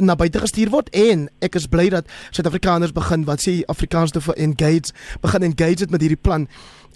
na 0.00 0.16
buite 0.18 0.40
gestuur 0.42 0.70
word 0.70 0.90
en 0.96 1.28
ek 1.44 1.54
is 1.60 1.68
bly 1.70 1.88
dat 1.92 2.08
Suid-Afrikaners 2.30 2.92
begin 2.96 3.24
wat 3.28 3.44
sê 3.44 3.60
Afrikaans 3.66 4.10
te 4.10 4.20
engage 4.36 4.92
begin 5.20 5.42
engage 5.42 5.86
met 5.90 6.00
hierdie 6.00 6.20
plan 6.20 6.48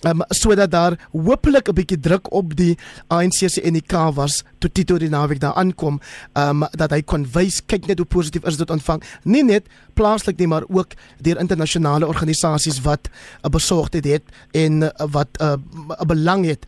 um, 0.05 0.23
sodat 0.29 0.71
daar 0.71 0.99
hopelik 1.13 1.69
'n 1.69 1.75
bietjie 1.75 2.01
druk 2.01 2.33
op 2.33 2.57
die 2.57 2.79
ANC 3.09 3.49
se 3.49 3.61
NK 3.65 3.93
was 4.15 4.43
toe 4.59 4.73
Tito 4.73 4.99
die 4.99 5.09
naweek 5.09 5.41
daar 5.41 5.55
aankom 5.55 6.01
um, 6.35 6.65
dat 6.71 6.91
hy 6.91 7.03
kon 7.03 7.27
wys 7.33 7.63
kyk 7.67 7.87
net 7.87 7.99
hoe 7.99 8.07
positief 8.07 8.45
is 8.45 8.57
dit 8.57 8.71
ontvang 8.71 9.03
nie 9.25 9.45
net 9.45 9.67
plaaslik 9.95 10.39
nie 10.39 10.47
maar 10.47 10.65
ook 10.69 10.93
deur 11.19 11.39
internasionale 11.39 12.07
organisasies 12.07 12.81
wat 12.81 13.09
'n 13.09 13.47
uh, 13.47 13.51
besorgdheid 13.51 14.05
het 14.05 14.23
en 14.53 14.83
uh, 14.83 14.91
wat 15.11 15.29
'n 15.41 15.45
uh, 15.45 16.05
belang 16.07 16.45
het 16.45 16.67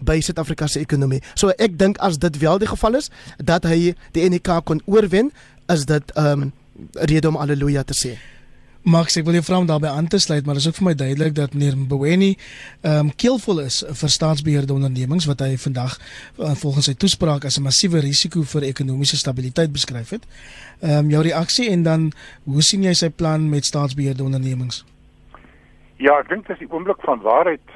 by 0.00 0.20
Suid-Afrika 0.20 0.66
se 0.66 0.80
ekonomie. 0.80 1.22
So 1.34 1.52
ek 1.58 1.78
dink 1.78 1.98
as 1.98 2.18
dit 2.18 2.38
wel 2.38 2.58
die 2.58 2.70
geval 2.70 2.94
is 2.94 3.10
dat 3.36 3.66
hy 3.68 3.94
die 4.12 4.28
NK 4.30 4.60
kon 4.64 4.82
oorwen, 4.86 5.32
is 5.72 5.86
dit 5.86 6.12
ehm 6.16 6.48
um, 6.48 6.52
rede 6.92 7.28
om 7.28 7.36
haleluja 7.36 7.82
te 7.82 7.94
sê. 7.94 8.16
Max, 8.86 9.16
ek 9.18 9.24
wil 9.26 9.34
jou 9.36 9.42
vra 9.42 9.58
om 9.58 9.66
daarbey 9.66 9.90
aan 9.90 10.06
te 10.06 10.20
sluit, 10.22 10.46
maar 10.46 10.54
dit 10.54 10.62
is 10.62 10.68
ook 10.70 10.76
vir 10.78 10.86
my 10.86 10.92
duidelik 10.94 11.34
dat 11.34 11.54
meneer 11.54 11.76
Mboweni 11.76 12.30
ehm 12.80 13.08
um, 13.08 13.10
keelvol 13.22 13.60
is 13.64 13.82
vir 14.00 14.12
staatsbeheerde 14.14 14.72
ondernemings 14.72 15.26
wat 15.28 15.42
hy 15.44 15.56
vandag 15.60 15.98
uh, 15.98 16.54
volgens 16.62 16.88
sy 16.88 16.94
toespraak 16.94 17.44
as 17.44 17.58
'n 17.58 17.66
massiewe 17.66 18.00
risiko 18.00 18.42
vir 18.42 18.68
ekonomiese 18.70 19.16
stabiliteit 19.16 19.72
beskryf 19.72 20.10
het. 20.16 20.24
Ehm 20.80 21.04
um, 21.04 21.10
jou 21.10 21.22
reaksie 21.22 21.68
en 21.70 21.82
dan 21.82 22.12
hoe 22.44 22.62
sien 22.62 22.82
jy 22.82 22.94
sy 22.94 23.10
plan 23.10 23.50
met 23.50 23.64
staatsbeheerde 23.64 24.24
ondernemings? 24.24 24.84
Ja, 25.98 26.18
ek 26.18 26.28
dink 26.28 26.46
dit 26.46 26.56
is 26.56 26.62
die 26.62 26.72
oomblik 26.72 27.02
van 27.02 27.20
waarheid 27.20 27.66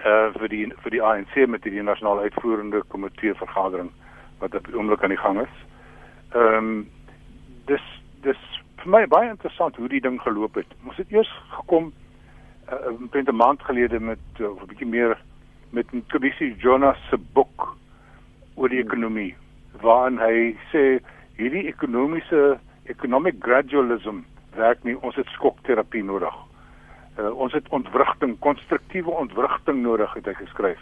uh 0.00 0.32
vir 0.40 0.48
die 0.48 0.66
vir 0.82 0.90
die 0.90 1.02
ANC 1.02 1.46
met 1.46 1.62
die 1.62 1.82
nasionale 1.82 2.22
uitvoerende 2.22 2.82
komitee 2.88 3.34
vergadering 3.34 3.90
wat 4.40 4.54
op 4.54 4.66
die 4.66 4.76
oomblik 4.76 5.02
aan 5.02 5.14
die 5.14 5.24
gang 5.24 5.40
is. 5.40 5.54
Ehm 6.34 6.56
um, 6.56 6.86
dis 7.66 7.86
dis 8.22 8.42
vir 8.82 8.90
my 8.90 9.06
baie 9.10 9.30
interessant 9.30 9.76
hoe 9.76 9.88
die 9.88 10.00
ding 10.00 10.18
geloop 10.22 10.54
het. 10.54 10.68
Ons 10.86 10.98
het 11.00 11.10
eers 11.12 11.30
gekom 11.54 11.92
uh, 12.72 13.22
'n 13.22 13.36
maand 13.36 13.62
gelede 13.62 14.00
met 14.00 14.22
uh, 14.40 14.46
'n 14.46 14.66
bietjie 14.66 14.86
meer 14.86 15.18
met 15.70 15.86
'n 15.92 16.04
kommissie 16.08 16.54
Jonas 16.56 16.98
se 17.10 17.18
boek 17.18 17.76
oor 18.54 18.68
die 18.68 18.82
ekonomie 18.82 19.34
waarin 19.80 20.18
hy 20.18 20.56
sê 20.72 21.00
hierdie 21.36 21.66
ekonomiese 21.68 22.58
economic 22.84 23.34
gradualism 23.40 24.24
werk 24.56 24.84
nie 24.84 24.96
ons 25.00 25.16
het 25.16 25.26
skokterapie 25.26 26.04
nodig. 26.04 26.34
Uh, 27.18 27.30
ons 27.36 27.52
het 27.52 27.68
ontwrigting, 27.68 28.38
konstruktiewe 28.38 29.10
ontwrigting 29.10 29.82
nodig 29.82 30.14
het 30.14 30.26
hy 30.26 30.34
geskryf. 30.34 30.80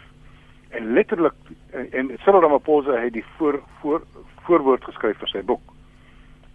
En 0.69 0.93
letterlik 0.93 1.35
en, 1.71 1.91
en 1.91 2.17
Cyril 2.23 2.41
Ramaphosa 2.41 2.99
het 2.99 3.13
die 3.13 3.25
voor 3.37 3.61
voor 3.81 4.01
voorwoord 4.45 4.83
geskryf 4.83 5.17
vir 5.17 5.27
sy 5.27 5.41
boek. 5.43 5.74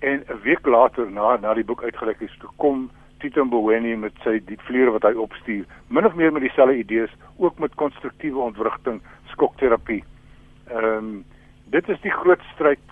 En 0.01 0.25
'n 0.27 0.41
week 0.43 0.67
later 0.67 1.11
na 1.11 1.37
na 1.37 1.55
die 1.55 1.65
boek 1.65 1.83
uitgereik 1.83 2.21
is, 2.21 2.39
kom 2.57 2.91
Tito 3.19 3.45
Mboweni 3.45 3.97
met 3.97 4.13
sy 4.25 4.41
die 4.45 4.59
vleuer 4.65 4.91
wat 4.91 5.03
hy 5.03 5.13
opstuur, 5.13 5.65
min 5.89 6.07
of 6.07 6.15
meer 6.15 6.33
met 6.33 6.43
dieselfde 6.43 6.77
idees, 6.77 7.13
ook 7.37 7.59
met 7.59 7.75
konstruktiewe 7.75 8.39
ontwrigting, 8.39 9.03
skokterapie. 9.25 10.05
Ehm 10.71 10.85
um, 10.85 11.25
dit 11.65 11.89
is 11.89 12.01
die 12.01 12.11
groot 12.11 12.41
stryd 12.55 12.87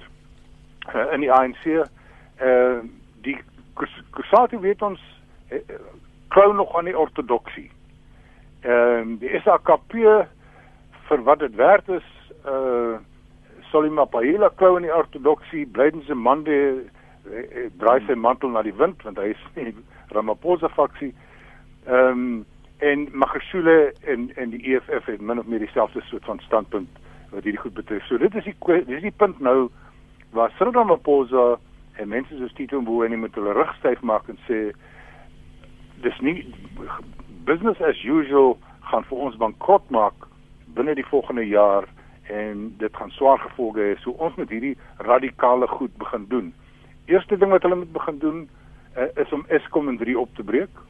uh, 0.94 1.12
in 1.12 1.20
die 1.20 1.32
ANC. 1.32 1.64
Ehm 1.64 1.88
uh, 2.40 2.80
die 3.22 3.38
Kusatu 4.10 4.58
weet 4.60 4.82
ons 4.82 5.00
uh, 5.50 5.58
klou 6.28 6.54
nog 6.54 6.76
aan 6.76 6.84
die 6.84 6.98
ortodoksie. 6.98 7.70
Ehm 8.60 9.00
um, 9.00 9.18
die 9.18 9.40
SAKP 9.40 9.92
vir 11.08 11.22
wat 11.22 11.38
dit 11.38 11.54
werd 11.54 11.88
is, 11.88 12.08
uh 12.44 12.98
Solima 13.70 14.06
Paila 14.08 14.48
klou 14.56 14.76
in 14.78 14.86
die 14.86 14.94
ortodoksie, 14.94 15.66
Blydense 15.66 16.14
Mande 16.14 16.54
eh, 16.54 16.78
eh, 16.78 16.97
draai 17.78 18.00
sy 18.06 18.14
mantel 18.14 18.52
na 18.54 18.62
die 18.62 18.74
wind 18.76 19.02
want 19.06 19.18
hy 19.18 19.32
is 19.34 19.44
nie 19.56 19.74
Ramaphosa 20.14 20.70
faksie. 20.76 21.14
Ehm 21.86 22.22
um, 22.22 22.46
en 22.78 23.08
Magashule 23.10 23.92
en 24.06 24.30
en 24.36 24.50
die 24.50 24.62
EFF 24.70 25.06
het 25.10 25.20
min 25.20 25.38
of 25.38 25.46
meer 25.46 25.58
dieselfde 25.58 26.00
soort 26.06 26.24
van 26.24 26.38
standpunt 26.38 26.88
wat 27.30 27.42
hierdie 27.42 27.60
goed 27.60 27.74
betref. 27.74 28.04
So 28.06 28.18
dit 28.18 28.34
is 28.34 28.44
die 28.44 28.84
dis 28.86 29.02
die 29.02 29.16
punt 29.16 29.40
nou 29.40 29.70
waar 30.30 30.52
Cyril 30.56 30.72
Ramaphosa 30.72 31.58
en 31.98 32.08
mense 32.08 32.36
soos 32.36 32.54
Tito 32.54 32.80
Mboweni 32.80 33.16
met 33.16 33.34
hulle 33.34 33.52
rug 33.52 33.74
styf 33.80 34.00
maak 34.00 34.28
en 34.28 34.38
sê 34.46 34.60
dis 36.04 36.20
nie 36.22 36.46
business 37.48 37.82
as 37.82 37.98
usual 38.04 38.54
gaan 38.90 39.06
vir 39.10 39.24
ons 39.26 39.36
bankrot 39.42 39.90
maak 39.90 40.28
binne 40.78 40.94
die 40.94 41.08
volgende 41.10 41.46
jaar 41.48 41.88
en 42.28 42.74
dit 42.78 42.96
gaan 42.96 43.10
swaar 43.10 43.40
gevolge 43.42 43.80
hê. 43.80 43.94
So 44.04 44.14
ons 44.22 44.36
moet 44.36 44.50
hierdie 44.52 44.76
radikale 45.10 45.66
goed 45.66 45.94
begin 45.98 46.26
doen. 46.28 46.52
Eerste 47.08 47.38
ding 47.40 47.50
wat 47.50 47.62
hulle 47.64 47.80
moet 47.80 47.92
begin 47.92 48.18
doen 48.18 48.40
uh, 48.96 49.08
is 49.22 49.32
om 49.32 49.44
Eskom 49.48 49.88
in 49.88 49.96
3 49.98 50.18
op 50.18 50.34
te 50.36 50.42
breek. 50.42 50.82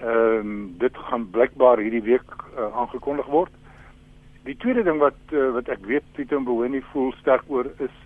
Ehm 0.00 0.36
um, 0.36 0.74
dit 0.78 0.96
gaan 0.96 1.30
blykbaar 1.30 1.78
hierdie 1.78 2.02
week 2.02 2.36
uh, 2.56 2.70
aangekondig 2.76 3.26
word. 3.26 3.50
Die 4.46 4.56
tweede 4.56 4.82
ding 4.82 5.00
wat 5.02 5.34
uh, 5.34 5.50
wat 5.52 5.68
ek 5.68 5.82
weet 5.90 6.06
Pieter 6.14 6.40
Mboweni 6.40 6.80
voel 6.92 7.10
sterk 7.18 7.42
oor 7.48 7.66
is 7.78 7.96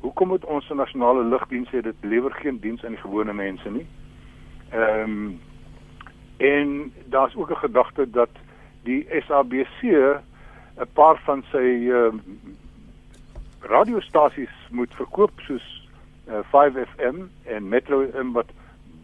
hoekom 0.00 0.28
moet 0.28 0.44
ons 0.44 0.68
nasionale 0.68 1.24
lugdiens 1.24 1.68
sê 1.70 1.82
dit 1.84 2.08
lewer 2.08 2.32
geen 2.40 2.58
diens 2.64 2.84
aan 2.84 2.96
die 2.96 3.04
gewone 3.04 3.32
mense 3.32 3.70
nie. 3.70 3.86
Ehm 4.72 5.04
um, 5.04 5.28
en 6.36 6.92
daar's 7.12 7.36
ook 7.36 7.50
'n 7.50 7.64
gedagte 7.68 8.10
dat 8.10 8.32
die 8.82 9.06
SABC 9.26 9.82
'n 9.84 10.92
paar 10.92 11.20
van 11.24 11.44
sy 11.52 11.88
uh, 11.92 12.12
radiostasies 13.60 14.56
moet 14.70 14.94
verkoop 14.94 15.32
soos 15.40 15.85
uh, 16.28 16.42
5FM 16.52 17.26
en 17.44 17.68
Metro 17.68 18.02
FM 18.06 18.32
wat 18.32 18.50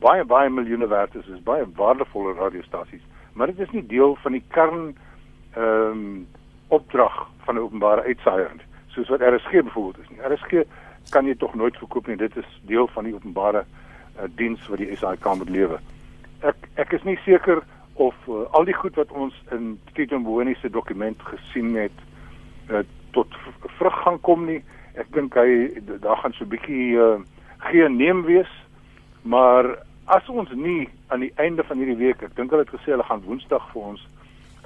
baie 0.03 0.25
baie 0.25 0.51
miljoene 0.51 0.87
werd 0.87 1.15
is, 1.15 1.27
is 1.27 1.43
baie 1.43 1.65
waardevolle 1.79 2.35
radiostasies, 2.35 3.03
maar 3.33 3.47
dit 3.47 3.59
is 3.59 3.71
nie 3.71 3.87
deel 3.87 4.17
van 4.23 4.33
die 4.33 4.45
kern 4.49 4.95
ehm 5.53 5.91
um, 5.91 6.27
opdrag 6.73 7.29
van 7.45 7.55
'n 7.55 7.65
openbare 7.67 8.03
uitsaaier 8.03 8.51
soos 8.87 9.09
wat 9.09 9.21
RSG 9.21 9.51
byvoorbeeld 9.51 9.99
is 9.99 10.09
nie. 10.09 10.21
RSG 10.35 10.65
kan 11.11 11.27
jy 11.27 11.35
tog 11.35 11.55
nooit 11.55 11.77
verkoop 11.77 12.07
nie. 12.07 12.17
Dit 12.17 12.37
is 12.37 12.49
deel 12.69 12.89
van 12.95 13.05
die 13.05 13.15
openbare 13.15 13.65
uh, 13.65 14.29
diens 14.37 14.67
wat 14.69 14.79
die 14.79 14.97
SAIK 14.97 15.25
moet 15.37 15.51
lewe. 15.51 15.79
Ek 16.41 16.69
ek 16.75 16.93
is 16.93 17.05
nie 17.09 17.19
seker 17.25 17.63
of 17.95 18.17
uh, 18.29 18.45
al 18.57 18.65
die 18.69 18.77
goed 18.77 18.97
wat 19.01 19.13
ons 19.13 19.37
in 19.55 19.79
Tito 19.97 20.19
Mboweni 20.19 20.55
se 20.61 20.71
dokument 20.71 21.21
gesien 21.23 21.75
het 21.77 22.05
uh, 22.71 22.85
tot 23.17 23.35
vrug 23.79 24.03
gaan 24.05 24.21
kom 24.21 24.47
nie. 24.47 24.63
Ek 24.95 25.09
dink 25.13 25.35
hy 25.35 25.71
daar 26.01 26.17
gaan 26.17 26.33
so 26.33 26.45
'n 26.45 26.53
bietjie 26.53 26.97
uh, 26.97 27.21
geen 27.59 27.97
neem 27.97 28.25
wees. 28.25 28.51
Maar 29.23 29.79
as 30.05 30.29
ons 30.29 30.51
nie 30.51 30.89
aan 31.09 31.21
die 31.21 31.33
einde 31.37 31.65
van 31.65 31.77
hierdie 31.77 31.97
week, 31.97 32.23
ek 32.23 32.37
dink 32.37 32.51
hulle 32.51 32.65
het 32.67 32.75
gesê 32.75 32.93
hulle 32.93 33.07
gaan 33.07 33.25
Woensdag 33.25 33.65
vir 33.73 33.83
ons 33.83 34.07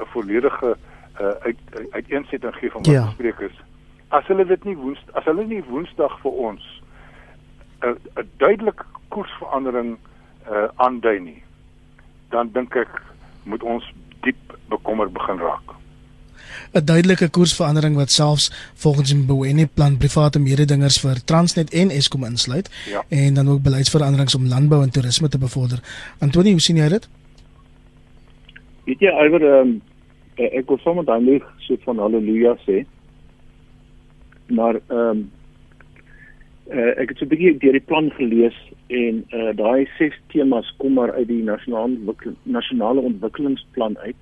'n 0.01 0.09
volledige 0.13 0.77
uh, 1.21 1.35
uit 1.49 1.59
uiteensetting 1.91 2.55
gee 2.55 2.71
van 2.71 2.83
wat 2.83 2.93
ja. 2.93 3.05
bespreek 3.05 3.39
is. 3.41 3.57
As 4.09 4.27
hulle 4.27 4.45
dit 4.47 4.65
nie 4.65 4.77
Woensdag 4.77 5.15
as 5.15 5.25
hulle 5.25 5.45
nie 5.45 5.63
Woensdag 5.69 6.21
vir 6.21 6.33
ons 6.33 6.83
'n 7.83 7.97
'n 8.17 8.31
duidelike 8.37 8.85
koersverandering 9.09 9.97
uh, 10.51 10.69
aandui 10.77 11.19
nie, 11.21 11.43
dan 12.31 12.51
dink 12.53 12.77
ek 12.77 13.03
moet 13.45 13.63
ons 13.63 13.93
diep 14.23 14.59
bekommerd 14.69 15.13
begin 15.13 15.39
raak. 15.39 15.77
'n 16.73 16.85
Duidelike 16.85 17.29
koersverandering 17.31 17.97
wat 17.97 18.11
selfs 18.11 18.51
volgens 18.75 19.11
die 19.11 19.19
Mboweni 19.19 19.67
plan 19.67 19.97
private 19.97 20.39
mededingers 20.39 21.01
vir 21.01 21.25
Transnet 21.25 21.73
en 21.75 21.91
Eskom 21.91 22.25
insluit 22.25 22.71
ja. 22.91 23.05
en 23.09 23.35
dan 23.35 23.49
ook 23.49 23.63
beleidsveranderings 23.63 24.35
om 24.35 24.47
landbou 24.47 24.83
en 24.83 24.91
toerisme 24.91 25.29
te 25.29 25.39
bevorder. 25.39 25.81
Antoni, 26.19 26.51
hoe 26.51 26.61
sien 26.61 26.77
jy 26.77 26.89
dit? 26.89 27.09
Weet 28.85 29.01
jy 29.01 29.11
alwer 29.11 29.43
ehm 29.43 29.69
um, 29.69 29.83
ek 30.37 30.69
wil 30.69 30.79
sommer 30.79 31.05
dan 31.05 31.25
net 31.25 31.43
so 31.59 31.77
van 31.85 31.99
haleluja 31.99 32.57
sê. 32.67 32.85
Maar 34.47 34.81
ehm 34.89 34.99
um, 34.99 35.31
uh, 36.71 36.93
ek 37.01 37.09
het 37.09 37.19
so 37.19 37.25
'n 37.25 37.29
bietjie 37.29 37.59
deur 37.59 37.73
die 37.73 37.89
plan 37.89 38.11
gelees 38.11 38.59
En 38.87 39.25
uh 39.35 39.51
daai 39.59 39.89
ses 39.99 40.15
temas 40.31 40.69
kom 40.79 40.93
maar 40.95 41.13
uit 41.13 41.27
die 41.29 41.43
nasionale 41.43 41.97
ontwikkel, 41.97 42.35
nasionale 42.43 43.01
ontwikkelingsplan 43.01 43.99
uit 43.99 44.17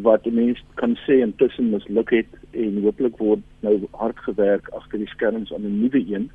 wat 0.00 0.24
mense 0.24 0.62
kan 0.74 0.96
sê 1.04 1.20
intussen 1.20 1.70
misluk 1.70 2.10
het 2.10 2.28
en 2.50 2.80
hopelik 2.82 3.16
word 3.20 3.42
nou 3.60 3.74
hard 4.00 4.18
gewerk 4.24 4.68
agter 4.72 4.98
die 4.98 5.08
skerms 5.12 5.52
aan 5.52 5.66
'n 5.66 5.80
nuwe 5.80 6.04
een. 6.14 6.30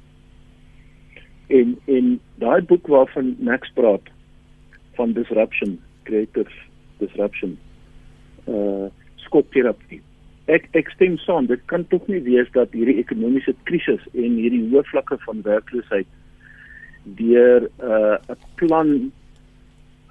En 1.48 1.78
en 1.86 2.20
daai 2.36 2.62
boek 2.62 2.88
waarvan 2.88 3.36
Max 3.39 3.72
praat 3.74 4.06
van 4.93 5.13
disruption, 5.13 5.80
creative 6.04 6.52
disruption. 6.98 7.58
Uh 8.48 8.89
skokterapie. 9.15 10.02
Ek 10.46 10.70
ek 10.72 10.89
stem 10.89 11.17
saam, 11.17 11.46
dit 11.46 11.65
kan 11.65 11.88
tog 11.88 12.08
nie 12.08 12.22
wees 12.22 12.48
dat 12.52 12.72
hierdie 12.72 13.02
ekonomiese 13.02 13.56
krisis 13.63 14.04
en 14.13 14.38
hierdie 14.39 14.70
hoë 14.70 14.84
vlakke 14.84 15.17
van 15.26 15.41
werkloosheid 15.41 16.08
deur 17.04 17.70
'n 17.80 18.32
uh, 18.32 18.36
plan 18.56 19.12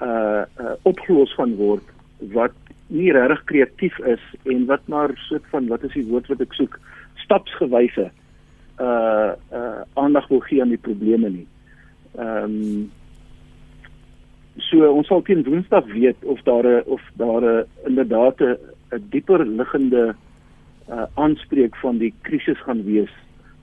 uh, 0.03 0.45
uh 0.61 0.75
opgelos 0.83 1.33
gaan 1.35 1.55
word 1.57 1.85
wat 2.33 2.53
nie 2.89 3.13
regtig 3.13 3.45
kreatief 3.45 3.99
is 3.99 4.23
en 4.45 4.67
wat 4.67 4.87
maar 4.87 5.11
soort 5.29 5.47
van 5.51 5.67
wat 5.69 5.83
is 5.85 5.93
die 5.93 6.07
woord 6.07 6.29
wat 6.31 6.41
ek 6.41 6.55
soek 6.55 6.79
stapsgewyse 7.25 8.11
uh 8.81 9.33
uh 9.53 9.81
aandag 9.95 10.29
wil 10.29 10.41
gee 10.41 10.61
aan 10.61 10.75
die 10.75 10.85
probleme 10.89 11.31
nie. 11.31 11.47
Ehm 12.19 12.45
um, 12.45 12.91
so 14.69 14.89
ons 14.89 15.09
sal 15.09 15.23
teen 15.23 15.45
Woensdag 15.45 15.85
weet 15.93 16.25
of 16.25 16.41
daar 16.45 16.67
'n 16.67 16.83
of 16.87 17.03
daar 17.17 17.43
'n 17.45 17.67
inderdaad 17.87 18.41
'n 18.41 19.03
dieper 19.11 19.47
liggende 19.47 20.15
uh 20.89 21.07
aanspreek 21.15 21.77
van 21.77 21.99
die 21.99 22.15
krisis 22.23 22.61
gaan 22.63 22.85
wees 22.85 23.13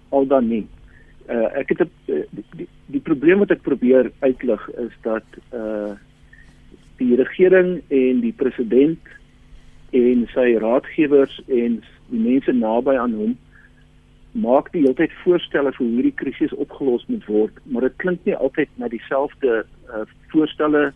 al 0.09 0.27
dan 0.27 0.47
nie. 0.47 0.67
Uh 1.29 1.49
ek 1.61 1.69
het 1.69 1.81
'n 1.81 1.89
die, 2.05 2.45
die, 2.57 2.67
die 2.85 3.01
probleem 3.01 3.39
wat 3.39 3.51
ek 3.51 3.61
probeer 3.61 4.11
uitlig 4.19 4.69
is 4.69 4.93
dat 5.01 5.25
uh 5.53 5.93
die 7.09 7.19
regering 7.19 7.81
en 7.89 8.21
die 8.21 8.33
president 8.33 8.99
en 9.91 10.27
sy 10.33 10.53
raadgewers 10.61 11.39
en 11.47 11.81
die 12.09 12.21
mense 12.21 12.53
naby 12.53 12.95
aan 12.97 13.17
hom 13.17 13.33
maak 14.33 14.71
die 14.73 14.81
hele 14.81 14.95
tyd 14.97 15.13
voorstelle 15.21 15.71
vir 15.75 15.83
hoe 15.85 15.93
hierdie 15.93 16.17
krisis 16.17 16.53
opgelos 16.57 17.05
moet 17.07 17.25
word, 17.29 17.59
maar 17.69 17.85
dit 17.85 17.97
klink 18.01 18.23
nie 18.25 18.35
altyd 18.35 18.71
na 18.81 18.89
dieselfde 18.89 19.61
uh, 19.61 20.05
voorstelle 20.33 20.87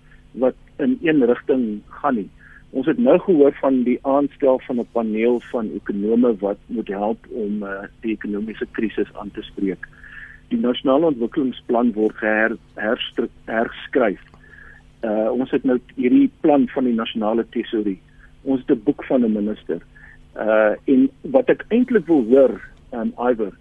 wat 0.42 0.58
in 0.82 0.98
een 1.06 1.22
rigting 1.30 1.68
gaan 2.02 2.18
nie. 2.18 2.30
Ons 2.74 2.90
het 2.90 2.98
nou 3.00 3.16
gehoor 3.24 3.54
van 3.62 3.84
die 3.86 4.00
aanstel 4.10 4.60
van 4.66 4.80
'n 4.82 4.90
paneel 4.94 5.40
van 5.52 5.70
ekonome 5.78 6.34
wat 6.42 6.58
moet 6.68 6.88
help 6.88 7.30
om 7.30 7.64
uh, 7.64 7.86
die 8.02 8.18
ekonomiese 8.18 8.68
krisis 8.72 9.14
aan 9.14 9.32
te 9.32 9.42
spreek. 9.42 9.86
Die 10.50 10.60
nasionale 10.60 11.06
ontwikkelingsplan 11.14 11.94
word 11.94 12.18
her, 12.20 12.58
herskryf 13.46 14.22
uh, 15.08 15.30
ons 15.32 15.52
het 15.52 15.64
nou 15.64 15.78
hierdie 15.96 16.30
plan 16.42 16.68
van 16.74 16.88
die 16.90 16.96
nasionale 16.96 17.46
tesorie. 17.56 18.00
Ons 18.44 18.64
het 18.66 18.78
'n 18.78 18.84
boek 18.84 19.04
van 19.10 19.24
'n 19.26 19.32
minister. 19.32 19.80
Uh 20.36 20.74
en 20.86 21.10
wat 21.22 21.50
ek 21.50 21.66
eintlik 21.70 22.06
wil 22.06 22.24
hoor 22.30 22.62
aan 22.92 23.14
um, 23.18 23.30
Iwer 23.30 23.54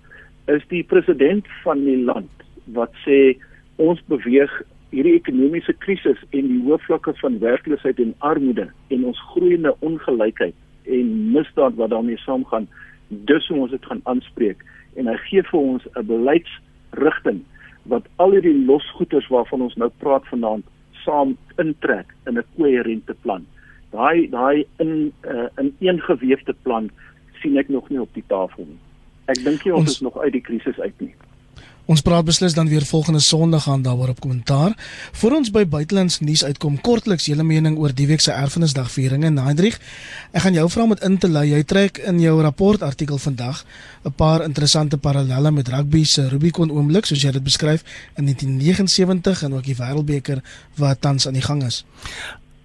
is 0.46 0.62
die 0.68 0.82
president 0.82 1.46
van 1.62 1.84
die 1.84 1.98
land 2.04 2.30
wat 2.64 2.92
sê 3.04 3.36
ons 3.76 4.00
beweeg 4.06 4.52
hierdie 4.94 5.16
ekonomiese 5.18 5.74
krisis 5.82 6.20
en 6.30 6.46
die 6.50 6.60
hoë 6.66 6.78
vlakke 6.86 7.14
van 7.20 7.38
werkloosheid 7.42 7.98
en 8.02 8.14
armoede 8.18 8.68
en 8.94 9.04
ons 9.04 9.24
groeiende 9.32 9.74
ongelykheid 9.80 10.54
en 10.84 11.32
misdaad 11.32 11.74
wat 11.80 11.90
daarmee 11.90 12.20
saamgaan 12.22 12.68
dus 13.08 13.50
ons 13.50 13.70
dit 13.70 13.90
gaan 13.90 14.04
aanspreek 14.04 14.62
en 14.94 15.10
hy 15.10 15.16
gee 15.26 15.42
vir 15.50 15.60
ons 15.60 15.88
'n 15.94 16.06
beleidsrigting 16.06 17.42
wat 17.90 18.06
al 18.16 18.30
hierdie 18.30 18.64
losgoeters 18.66 19.28
waarvan 19.28 19.62
ons 19.62 19.76
nou 19.76 19.90
praat 19.98 20.26
vanaand 20.30 20.64
saam 21.06 21.36
intrek 21.62 22.12
in 22.26 22.38
'n 22.38 22.44
koherente 22.56 23.14
plan. 23.22 23.46
Daai 23.94 24.28
daai 24.30 24.66
in 24.82 25.12
uh, 25.24 25.48
in 25.56 25.74
een 25.78 26.00
gewefte 26.00 26.54
plan 26.62 26.90
sien 27.40 27.56
ek 27.56 27.68
nog 27.68 27.88
nie 27.88 28.00
op 28.00 28.12
die 28.14 28.26
tafel 28.26 28.66
nie. 28.66 28.82
Ek 29.26 29.42
dink 29.44 29.64
nie 29.64 29.74
ons, 29.74 29.88
ons 29.88 29.96
is 29.98 30.04
nog 30.06 30.18
uit 30.18 30.32
die 30.32 30.44
krisis 30.48 30.78
uit 30.80 31.00
nie. 31.00 31.14
Ons 31.86 32.02
praat 32.02 32.24
beslis 32.26 32.54
dan 32.54 32.66
weer 32.66 32.82
volgende 32.82 33.20
Sondag 33.20 33.68
aan 33.70 33.82
daaroor 33.82 34.08
op 34.08 34.20
kommentaar. 34.20 34.72
Voor 35.12 35.36
ons 35.36 35.50
by 35.54 35.62
buitelands 35.70 36.18
nuus 36.20 36.42
uitkom, 36.44 36.80
kortliks 36.80 37.28
julle 37.30 37.44
mening 37.46 37.76
oor 37.78 37.92
die 37.94 38.08
week 38.10 38.20
se 38.20 38.32
erfenisdagviering 38.34 39.22
in 39.24 39.38
Naidrich. 39.38 39.78
Ek 40.32 40.42
gaan 40.42 40.58
jou 40.58 40.66
vra 40.70 40.82
om 40.82 40.94
dit 40.96 41.04
in 41.06 41.18
te 41.22 41.30
lei. 41.30 41.44
Jy 41.52 41.62
trek 41.62 42.00
in 42.10 42.18
jou 42.20 42.40
rapport 42.42 42.82
artikel 42.82 43.18
vandag 43.22 43.62
'n 44.04 44.12
paar 44.12 44.42
interessante 44.42 44.98
parallelle 44.98 45.50
met 45.50 45.68
rugby 45.68 46.04
se 46.04 46.28
Rubicon 46.28 46.70
oomblik 46.70 47.06
soos 47.06 47.22
jy 47.22 47.30
dit 47.30 47.42
beskryf 47.42 47.84
in 48.16 48.24
1979 48.24 49.42
en 49.42 49.54
ook 49.54 49.64
die 49.64 49.76
Wêreldbeker 49.76 50.42
wat 50.74 51.00
tans 51.00 51.26
aan 51.26 51.34
die 51.34 51.42
gang 51.42 51.62
is. 51.62 51.84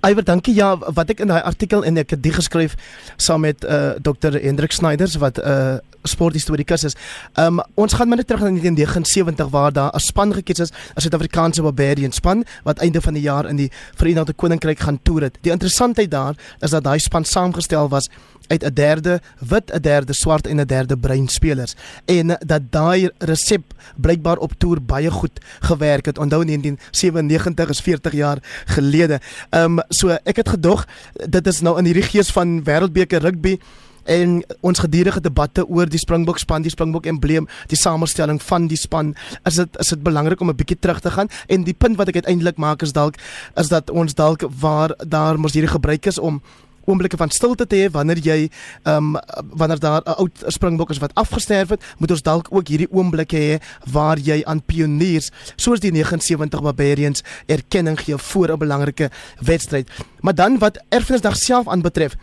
Iwer, 0.02 0.24
dankie. 0.24 0.56
Ja, 0.56 0.78
wat 0.78 1.10
ek 1.10 1.20
in 1.20 1.28
daai 1.28 1.42
artikel 1.42 1.84
en 1.86 1.98
ek 1.98 2.10
het 2.10 2.24
dit 2.24 2.34
geskryf 2.34 2.74
saam 3.18 3.42
met 3.42 3.64
uh 3.64 3.92
Dr. 4.02 4.34
Hendrik 4.42 4.72
Snyders 4.72 5.16
wat 5.16 5.38
'n 5.38 5.46
uh, 5.46 5.78
sporthistorikus 6.04 6.84
is. 6.84 6.96
Um 7.36 7.62
ons 7.76 7.94
gaan 7.94 8.10
net 8.10 8.28
terug 8.28 8.42
na 8.42 8.50
1979 8.50 9.50
waar 9.50 9.72
daar 9.72 9.92
'n 9.94 10.00
span 10.00 10.34
gekies 10.34 10.60
is, 10.60 10.72
'n 10.96 11.02
Suid-Afrikaanse 11.02 11.62
Barbarian 11.62 12.12
span 12.12 12.46
wat 12.64 12.80
einde 12.80 13.02
van 13.02 13.14
die 13.14 13.24
jaar 13.24 13.46
in 13.46 13.56
die 13.56 13.72
Verenigde 13.96 14.34
Koninkryk 14.34 14.80
gaan 14.80 15.00
toer 15.04 15.22
het. 15.22 15.38
Die 15.42 15.52
interessantheid 15.52 16.12
daar 16.12 16.36
is 16.60 16.70
dat 16.70 16.84
daai 16.84 17.00
span 17.00 17.26
saamgestel 17.26 17.90
was 17.90 18.10
uit 18.48 18.64
'n 18.64 18.74
derde 18.74 19.22
wit, 19.40 19.72
'n 19.74 19.82
derde 19.82 20.14
swart 20.14 20.48
en 20.48 20.60
'n 20.60 20.66
derde 20.66 20.98
bruin 20.98 21.28
spelers 21.28 21.74
en 22.06 22.28
dat 22.46 22.62
daai 22.70 23.10
resep 23.18 23.64
blykbaar 23.96 24.38
op 24.38 24.52
toer 24.58 24.82
baie 24.82 25.12
goed 25.12 25.40
gewerk 25.60 26.06
het. 26.06 26.18
Onthou 26.18 26.46
1997 26.46 27.70
is 27.70 27.80
40 27.80 28.14
jaar 28.14 28.38
gelede. 28.66 29.20
Ehm 29.50 29.80
um, 29.80 29.84
so 29.90 30.10
ek 30.24 30.36
het 30.36 30.50
gedog 30.50 30.88
dit 31.30 31.48
is 31.48 31.62
nou 31.62 31.78
in 31.78 31.86
hierdie 31.86 32.04
gees 32.04 32.32
van 32.32 32.64
Wêreldbeker 32.64 33.22
rugby 33.22 33.60
en 34.04 34.44
ons 34.62 34.80
gedurende 34.80 35.22
debatte 35.22 35.68
oor 35.68 35.90
die 35.90 36.00
Springbok 36.00 36.40
span, 36.40 36.62
die 36.62 36.74
Springbok 36.74 37.06
embleem, 37.06 37.48
die 37.68 37.78
samestelling 37.78 38.42
van 38.42 38.68
die 38.68 38.78
span, 38.78 39.16
is 39.46 39.56
dit 39.56 39.80
is 39.80 39.94
dit 39.94 40.04
belangrik 40.04 40.42
om 40.42 40.50
'n 40.50 40.56
bietjie 40.56 40.80
terug 40.80 41.00
te 41.00 41.12
gaan 41.12 41.28
en 41.48 41.64
die 41.64 41.74
punt 41.74 41.98
wat 41.98 42.08
ek 42.08 42.16
uiteindelik 42.16 42.58
maak 42.58 42.82
is 42.82 42.94
dalk 42.94 43.16
is 43.56 43.68
dat 43.68 43.90
ons 43.90 44.14
dalk 44.14 44.44
waar 44.60 44.94
daar 45.08 45.40
mos 45.40 45.54
hierdie 45.54 45.72
gebruik 45.72 46.06
is 46.06 46.20
om 46.20 46.42
oomblikke 46.86 47.18
van 47.18 47.30
stilte 47.30 47.68
te 47.68 47.76
hê 47.76 47.90
wanneer 47.94 48.22
jy 48.26 48.40
ehm 48.84 49.16
um, 49.16 49.20
wanneer 49.58 49.80
daar 49.80 50.02
'n 50.02 50.18
oud 50.18 50.44
springbok 50.48 50.90
is 50.90 50.98
wat 50.98 51.14
afgesterf 51.14 51.70
het, 51.70 51.84
moet 51.98 52.12
ons 52.12 52.22
dalk 52.22 52.48
ook 52.50 52.68
hierdie 52.68 52.92
oomblikke 52.92 53.38
hê 53.38 53.60
waar 53.92 54.18
jy 54.18 54.42
aan 54.46 54.64
pioniers 54.66 55.32
soos 55.56 55.80
die 55.80 55.92
79 55.92 56.62
Barbarians 56.62 57.24
erkenning 57.46 58.00
gee 58.00 58.18
voor 58.18 58.52
'n 58.52 58.58
belangrike 58.58 59.10
wedstryd. 59.40 59.90
Maar 60.22 60.36
dan 60.36 60.58
wat 60.58 60.84
erfenisdag 60.90 61.36
self 61.36 61.68
aanbetref, 61.68 62.16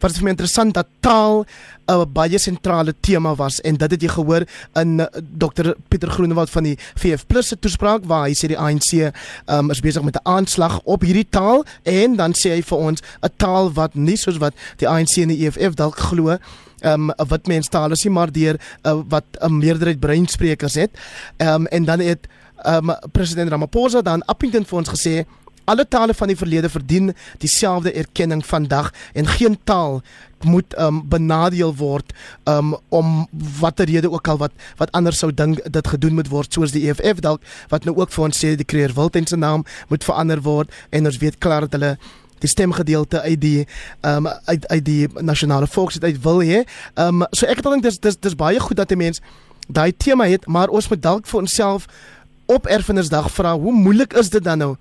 wat 0.00 0.16
vir 0.16 0.24
my 0.24 0.30
interessant 0.30 0.74
dat 0.74 0.88
taal 1.00 1.44
'n 1.88 2.12
baie 2.12 2.38
sentrale 2.38 2.94
tema 3.00 3.34
was 3.34 3.60
en 3.60 3.76
dit 3.76 3.90
het 3.90 4.02
jy 4.02 4.08
gehoor 4.08 4.44
in 4.74 5.00
uh, 5.00 5.06
Dr 5.38 5.74
Pieter 5.88 6.10
Groenewald 6.10 6.50
van 6.50 6.62
die 6.62 6.78
VF+ 6.94 7.24
se 7.40 7.58
toespraak 7.58 8.04
waar 8.04 8.26
hy 8.28 8.34
sê 8.34 8.48
die 8.48 8.58
ANC 8.58 9.12
um, 9.46 9.70
is 9.70 9.80
besig 9.80 10.02
met 10.02 10.16
'n 10.16 10.28
aanslag 10.28 10.80
op 10.84 11.02
hierdie 11.02 11.28
taal 11.30 11.64
en 11.82 12.16
dan 12.16 12.32
sê 12.32 12.50
hy 12.50 12.62
vir 12.62 12.78
ons 12.78 13.00
'n 13.22 13.32
taal 13.36 13.72
wat 13.72 13.94
nie 13.94 14.16
soos 14.16 14.38
wat 14.38 14.54
die 14.76 14.88
ANC 14.88 15.16
en 15.16 15.28
die 15.28 15.46
EFF 15.46 15.74
dalk 15.74 15.96
glo 15.96 16.38
um, 16.82 17.10
wat 17.28 17.46
mense 17.46 17.70
taal 17.70 17.90
is 17.90 18.04
nie 18.04 18.12
maar 18.12 18.32
deur 18.32 18.58
uh, 18.84 19.00
wat 19.08 19.24
'n 19.40 19.58
meerderheid 19.58 20.00
breinsprekers 20.00 20.74
het. 20.74 20.90
Um, 21.36 21.66
en 21.66 21.84
dan 21.84 22.00
het 22.00 22.28
um, 22.66 22.90
president 23.12 23.50
Ramaphosa 23.50 24.02
dan 24.02 24.22
Appington 24.24 24.64
vir 24.64 24.78
ons 24.78 24.88
gesê 24.88 25.24
alle 25.68 25.86
tale 25.88 26.14
van 26.14 26.32
die 26.32 26.36
verlede 26.36 26.70
verdien 26.72 27.12
dieselfde 27.44 27.92
erkenning 27.92 28.44
vandag 28.46 28.92
en 29.12 29.26
geen 29.26 29.58
taal 29.64 30.00
moet 30.46 30.76
um, 30.78 31.00
benadeel 31.08 31.74
word 31.76 32.12
um, 32.44 32.76
om 32.88 33.26
watter 33.60 33.88
rede 33.90 34.10
ook 34.10 34.28
al 34.28 34.38
wat 34.44 34.52
wat 34.76 34.92
anders 34.92 35.18
sou 35.18 35.32
dink 35.34 35.60
dit 35.64 35.90
gedoen 35.94 36.14
moet 36.20 36.30
word 36.30 36.52
soos 36.54 36.74
die 36.74 36.86
EFF 36.90 37.20
dalk 37.24 37.42
wat 37.72 37.84
nou 37.88 37.96
ook 37.98 38.14
vir 38.14 38.28
ons 38.28 38.44
sê 38.44 38.54
die 38.56 38.68
Creer 38.68 38.94
Wildtuin 38.94 39.26
se 39.26 39.36
naam 39.36 39.66
moet 39.88 40.04
verander 40.04 40.42
word 40.46 40.72
en 40.90 41.10
ons 41.10 41.20
weet 41.24 41.38
klaar 41.42 41.66
dat 41.66 41.78
hulle 41.78 41.96
die 42.38 42.48
stemgedeelte 42.48 43.20
uit 43.20 43.40
die 43.40 43.66
ehm 44.00 44.26
um, 44.26 44.32
uit 44.44 44.66
uit 44.68 44.84
die 44.84 45.08
nasionale 45.20 45.66
volkslied 45.66 46.04
uit 46.04 46.22
wil 46.22 46.42
hê. 46.42 46.62
Ehm 46.94 47.22
um, 47.22 47.26
so 47.30 47.46
ek 47.46 47.62
dink 47.62 47.82
dis 47.82 47.98
dis 47.98 48.16
dis 48.16 48.38
baie 48.38 48.60
goed 48.60 48.76
dat 48.76 48.92
'n 48.92 48.98
mens 48.98 49.20
daai 49.68 49.92
tema 49.96 50.24
het, 50.24 50.46
maar 50.46 50.68
ons 50.68 50.88
moet 50.88 51.02
dalk 51.02 51.26
vir 51.26 51.40
onsself 51.40 51.86
op 52.46 52.66
erfenisdag 52.66 53.30
vra, 53.30 53.58
hoe 53.58 53.72
moeilik 53.72 54.12
is 54.12 54.30
dit 54.30 54.44
dan 54.44 54.58
nou 54.58 54.76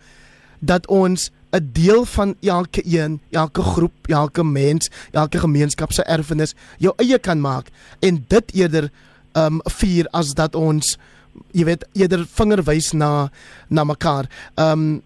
dat 0.60 0.88
ons 0.88 1.32
'n 1.52 1.70
deel 1.72 2.06
van 2.06 2.36
elke 2.42 2.82
een, 2.86 3.22
elke 3.32 3.62
groep, 3.62 4.08
elke 4.08 4.44
mens, 4.44 4.90
elke 5.12 5.40
gemeenskap 5.40 5.92
se 5.92 6.04
erfenis 6.04 6.56
jou 6.78 6.94
eie 6.98 7.20
kan 7.20 7.42
maak 7.42 7.68
en 8.00 8.26
dit 8.28 8.54
eerder 8.54 8.92
um 9.34 9.62
vier 9.64 10.08
as 10.12 10.34
dat 10.34 10.56
ons 10.56 10.98
jy 11.52 11.66
weet 11.66 11.86
eerder 11.94 12.26
vinger 12.34 12.64
wys 12.64 12.92
na 12.92 13.30
na 13.68 13.84
mekaar. 13.84 14.30
Um 14.56 15.02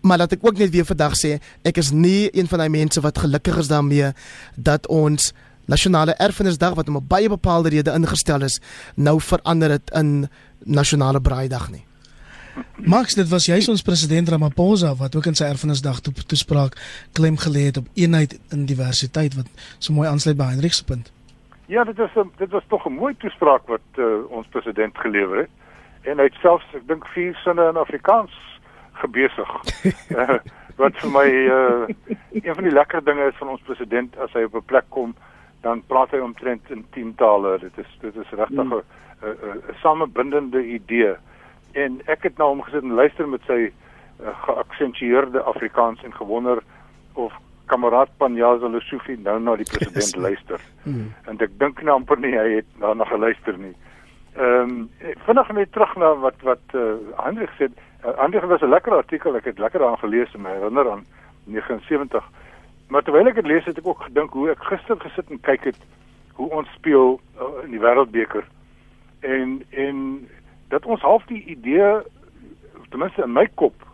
maar 0.00 0.18
laat 0.18 0.32
ek 0.32 0.44
ook 0.46 0.56
net 0.56 0.70
weer 0.72 0.84
vandag 0.88 1.12
sê, 1.12 1.34
ek 1.62 1.76
is 1.76 1.90
nie 1.92 2.30
een 2.32 2.48
van 2.48 2.58
daai 2.58 2.72
mense 2.72 3.00
wat 3.04 3.18
gelukkig 3.18 3.58
is 3.60 3.68
daarmee 3.68 4.12
dat 4.56 4.86
ons 4.88 5.32
nasionale 5.68 6.14
erfenisdag 6.16 6.74
wat 6.74 6.88
om 6.88 6.96
'n 6.96 7.06
baie 7.06 7.28
bepaalde 7.28 7.68
rede 7.68 7.92
ingestel 7.92 8.42
is, 8.42 8.60
nou 8.96 9.20
verander 9.20 9.68
dit 9.68 9.90
in 9.90 10.28
nasionale 10.64 11.20
braaidag 11.20 11.70
nie. 11.70 11.84
Max, 12.76 13.14
dit 13.14 13.28
was 13.28 13.46
juis 13.46 13.68
ons 13.68 13.82
president 13.82 14.28
Ramaphosa 14.28 14.94
wat 14.94 15.16
ook 15.16 15.26
in 15.26 15.34
sy 15.34 15.44
erfenisdag 15.44 16.00
to 16.00 16.12
toespraak 16.26 16.76
klem 17.12 17.36
gelê 17.36 17.68
het 17.70 17.76
op 17.76 17.88
eenheid 17.94 18.38
in 18.54 18.66
diversiteit 18.66 19.34
wat 19.36 19.48
so 19.78 19.92
mooi 19.92 20.08
aansluit 20.08 20.36
by 20.36 20.48
Heinrich 20.52 20.74
se 20.74 20.84
punt. 20.84 21.12
Ja, 21.70 21.84
dit 21.84 21.98
is 21.98 22.16
dit 22.36 22.50
was 22.50 22.64
tog 22.66 22.86
'n 22.86 22.92
mooi 22.92 23.14
toespraak 23.16 23.66
wat 23.66 23.86
uh, 23.96 24.04
ons 24.28 24.46
president 24.46 24.98
gelewer 24.98 25.38
het. 25.38 25.50
En 26.02 26.18
hy 26.18 26.24
het 26.24 26.38
selfs 26.42 26.74
ek 26.74 26.88
dink 26.88 27.06
vier 27.06 27.34
sinne 27.44 27.68
in 27.68 27.76
Afrikaans 27.76 28.32
gebesig. 28.92 29.50
uh, 30.10 30.38
wat 30.82 30.96
vir 30.96 31.10
my 31.10 31.28
uh, 31.28 31.84
een 32.32 32.54
van 32.54 32.64
die 32.64 32.72
lekker 32.72 33.04
dinge 33.04 33.28
is 33.28 33.38
van 33.38 33.48
ons 33.48 33.62
president 33.62 34.16
as 34.18 34.32
hy 34.32 34.42
op 34.48 34.54
'n 34.54 34.66
plek 34.66 34.88
kom, 34.88 35.14
dan 35.60 35.82
praat 35.86 36.10
hy 36.10 36.18
omtrent 36.18 36.70
in 36.70 36.84
tientale. 36.90 37.58
Dit 37.58 37.78
is 37.78 37.90
dit 38.00 38.16
is 38.16 38.30
regtig 38.30 38.64
'n 38.64 38.66
mm. 38.66 38.82
'n 39.20 39.76
samebindende 39.82 40.64
idee. 40.66 41.14
En 41.72 42.00
ek 42.06 42.22
het 42.22 42.36
nou 42.36 42.50
omgesit 42.50 42.82
en 42.82 42.98
luister 42.98 43.28
met 43.28 43.44
sy 43.46 43.60
uh, 43.70 44.34
geaksentueerde 44.46 45.42
Afrikaans 45.42 46.02
en 46.02 46.14
gewonder 46.14 46.62
of 47.12 47.32
kameraad 47.66 48.10
Panjaza 48.16 48.68
Lesofie 48.68 49.18
nou 49.22 49.38
na 49.40 49.54
die 49.56 49.68
president 49.68 50.16
luister. 50.26 50.60
Mm. 50.82 51.12
En 51.30 51.38
ek 51.38 51.54
dink 51.62 51.82
nou 51.86 52.00
amper 52.00 52.18
nie 52.18 52.34
hy 52.34 52.48
het 52.58 52.68
daarna 52.82 53.06
geluister 53.10 53.58
nie. 53.58 53.74
Ehm 54.34 54.74
um, 54.74 55.14
vinnig 55.26 55.52
net 55.52 55.72
terug 55.72 55.96
na 55.96 56.12
wat 56.24 56.42
wat 56.46 56.74
uh, 56.74 56.98
Hendrik 57.22 57.54
sê. 57.58 57.70
Uh, 58.04 58.14
Hendrik 58.18 58.46
was 58.50 58.62
'n 58.62 58.74
lekker 58.74 58.94
artikel, 58.96 59.36
ek 59.36 59.44
het 59.44 59.58
lekker 59.58 59.80
daaraan 59.80 60.04
gelees 60.04 60.34
en 60.34 60.42
my 60.42 60.54
herinner 60.58 60.90
aan 60.90 61.04
79. 61.44 62.24
Maar 62.88 63.02
terwyl 63.02 63.26
ek 63.26 63.34
dit 63.34 63.46
lees 63.46 63.64
het 63.64 63.78
ek 63.78 63.86
ook 63.86 64.02
gedink 64.02 64.32
hoe 64.32 64.50
ek 64.50 64.62
gister 64.70 64.98
gesit 65.00 65.30
en 65.30 65.40
kyk 65.40 65.64
het 65.64 65.80
hoe 66.34 66.50
ons 66.50 66.68
speel 66.74 67.20
uh, 67.38 67.64
in 67.64 67.70
die 67.70 67.82
wêreldbeker 67.82 68.46
en 69.20 69.62
en 69.70 70.28
dat 70.70 70.86
ons 70.86 71.02
half 71.02 71.26
die 71.26 71.42
idee 71.50 72.00
ten 72.90 72.98
minste 72.98 73.22
in 73.22 73.32
my 73.32 73.46
kop 73.54 73.86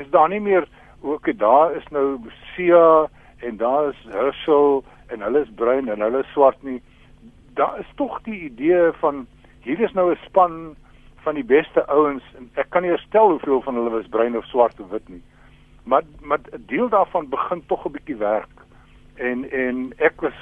is 0.00 0.08
daar 0.10 0.28
nie 0.28 0.40
meer 0.40 0.68
ook 1.00 1.28
daar 1.38 1.76
is 1.76 1.86
nou 1.90 2.18
Sia 2.54 3.08
en 3.38 3.56
daar 3.56 3.88
is 3.88 4.06
Herschel 4.08 4.84
en 5.06 5.20
hulle 5.20 5.40
is 5.40 5.54
bruin 5.54 5.88
en 5.88 6.00
hulle 6.00 6.18
is 6.18 6.32
swart 6.32 6.62
nie. 6.62 6.82
Daar 7.54 7.78
is 7.78 7.92
tog 7.94 8.20
die 8.22 8.40
idee 8.40 8.90
van 9.00 9.26
hier 9.60 9.80
is 9.80 9.92
nou 9.92 10.10
'n 10.12 10.18
span 10.24 10.76
van 11.24 11.34
die 11.34 11.44
beste 11.44 11.86
ouens 11.86 12.22
en 12.36 12.50
ek 12.54 12.70
kan 12.70 12.82
nie 12.82 12.96
stel 12.96 13.30
hoeveel 13.30 13.62
van 13.62 13.74
hulle 13.74 14.00
is 14.00 14.08
bruin 14.08 14.36
of 14.36 14.44
swart 14.44 14.80
of 14.80 14.90
wit 14.90 15.08
nie. 15.08 15.22
Maar 15.84 16.02
maar 16.20 16.40
'n 16.52 16.64
deel 16.66 16.88
daarvan 16.88 17.28
begin 17.28 17.62
tog 17.66 17.86
'n 17.86 17.92
bietjie 17.92 18.16
werk. 18.16 18.54
En 19.14 19.50
en 19.50 19.92
ek 19.96 20.20
was 20.20 20.38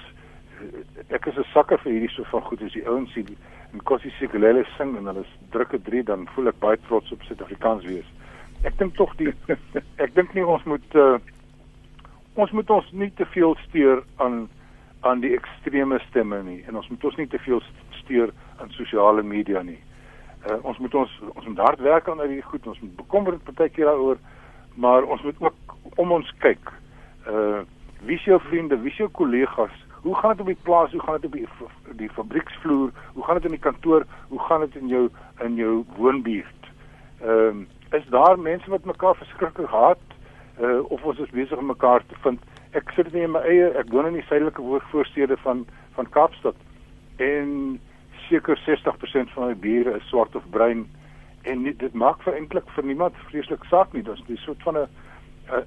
ek 1.09 1.27
is 1.27 1.37
'n 1.37 1.51
sakker 1.53 1.79
vir 1.79 1.93
hierdie 1.93 2.11
so 2.11 2.23
van 2.23 2.43
goed 2.43 2.63
as 2.63 2.73
die 2.73 2.89
ouens 2.89 3.13
sien 3.13 3.37
en 3.75 3.83
Kossie 3.83 4.13
Sigelele 4.19 4.65
sing 4.77 4.95
en 4.97 5.11
hulle 5.11 5.25
druk 5.51 5.73
dit 5.75 5.85
drie 5.85 6.03
dan 6.07 6.29
voel 6.35 6.53
ek 6.53 6.61
baie 6.63 6.79
trots 6.87 7.13
op 7.15 7.23
Suid-Afrikaans 7.27 7.87
wees. 7.89 8.07
Ek 8.69 8.77
dink 8.79 8.95
tog 8.99 9.15
die 9.19 9.33
ek 10.05 10.15
dink 10.15 10.35
nie 10.37 10.45
ons 10.47 10.63
moet 10.71 10.99
uh, 10.99 11.17
ons 12.39 12.55
moet 12.55 12.71
ons 12.71 12.93
nie 12.95 13.11
te 13.19 13.27
veel 13.35 13.57
steur 13.67 14.05
aan 14.23 14.45
aan 15.05 15.21
die 15.21 15.35
ekstreme 15.37 15.99
stemme 16.07 16.39
nie 16.47 16.61
en 16.69 16.79
ons 16.81 16.87
moet 16.93 17.11
ons 17.11 17.19
nie 17.21 17.29
te 17.29 17.41
veel 17.45 17.61
steur 17.99 18.33
aan 18.63 18.71
sosiale 18.79 19.27
media 19.27 19.63
nie. 19.67 19.81
Uh, 20.47 20.61
ons 20.63 20.79
moet 20.79 20.95
ons 21.03 21.19
ons 21.35 21.51
moet 21.51 21.65
hard 21.67 21.83
werk 21.85 22.09
aan 22.09 22.23
hierdie 22.23 22.47
goed. 22.47 22.67
Ons 22.71 22.81
moet 22.85 22.95
bekommerd 23.03 23.43
partykeer 23.49 23.91
daaroor, 23.91 24.23
maar 24.79 25.05
ons 25.05 25.23
moet 25.27 25.43
ook 25.49 25.99
om 26.01 26.19
ons 26.21 26.37
kyk. 26.47 26.75
Uh 27.27 27.65
wie 28.05 28.19
se 28.21 28.29
jou 28.29 28.37
vriende, 28.51 28.77
wie 28.83 28.91
se 28.93 29.01
jou 29.01 29.09
kollegas, 29.17 29.77
Hoe 30.05 30.15
gaan 30.15 30.31
dit 30.31 30.41
op 30.41 30.47
die 30.47 30.63
plaas? 30.63 30.91
Hoe 30.93 31.01
gaan 31.01 31.21
dit 31.21 31.25
op 31.25 31.33
die 31.33 31.49
die 31.97 32.11
fabrieksvloer? 32.11 32.91
Hoe 33.13 33.25
gaan 33.25 33.35
dit 33.35 33.45
in 33.45 33.51
die 33.51 33.59
kantoor? 33.59 34.05
Hoe 34.29 34.39
gaan 34.39 34.61
dit 34.61 34.75
in 34.77 34.89
jou 34.89 35.09
in 35.41 35.55
jou 35.55 35.85
woonbuurt? 35.97 36.67
Ehm 37.21 37.31
um, 37.31 37.69
is 37.91 38.05
daar 38.11 38.39
mense 38.39 38.71
wat 38.71 38.85
mekaar 38.85 39.17
verskriklik 39.17 39.71
haat? 39.71 40.05
Uh 40.61 40.91
of 40.91 41.05
ons 41.05 41.19
is 41.19 41.31
besig 41.31 41.59
om 41.59 41.67
mekaar 41.67 42.05
te 42.07 42.15
vind? 42.21 42.43
Ek 42.71 42.93
sit 42.97 43.13
nie 43.13 43.23
in 43.25 43.33
my 43.33 43.41
eie 43.49 43.71
ek 43.81 43.89
woon 43.97 44.11
in 44.11 44.19
die 44.19 44.27
suidelike 44.29 44.83
voorstede 44.91 45.41
van 45.47 45.65
van 45.97 46.11
Kaapstad 46.11 46.61
en 47.17 47.81
seker 48.29 48.61
60% 48.67 49.33
van 49.33 49.47
my 49.47 49.57
bure 49.57 49.97
is 49.97 50.09
swart 50.09 50.37
of 50.37 50.45
bruin 50.51 50.85
en 51.43 51.63
nie, 51.63 51.77
dit 51.77 51.93
maak 51.95 52.21
vir 52.29 52.37
eintlik 52.37 52.69
vir 52.77 52.85
niemand 52.85 53.17
vreeslik 53.31 53.65
saak 53.73 53.97
nie. 53.97 54.03
Dit 54.03 54.21
is 54.21 54.29
'n 54.29 54.45
soort 54.45 54.63
van 54.69 54.77
'n 54.77 54.89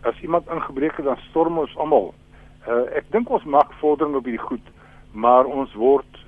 as 0.04 0.22
iemand 0.22 0.50
ingebreek 0.50 0.96
het 1.02 1.06
dan 1.06 1.18
storm 1.30 1.58
ons 1.58 1.78
almal 1.78 2.14
Uh, 2.68 2.84
ek 3.00 3.08
dink 3.16 3.30
ons 3.32 3.46
maak 3.48 3.72
vordering 3.82 4.16
op 4.20 4.26
hierdie 4.28 4.44
goed, 4.44 4.72
maar 5.12 5.48
ons 5.48 5.74
word 5.80 6.24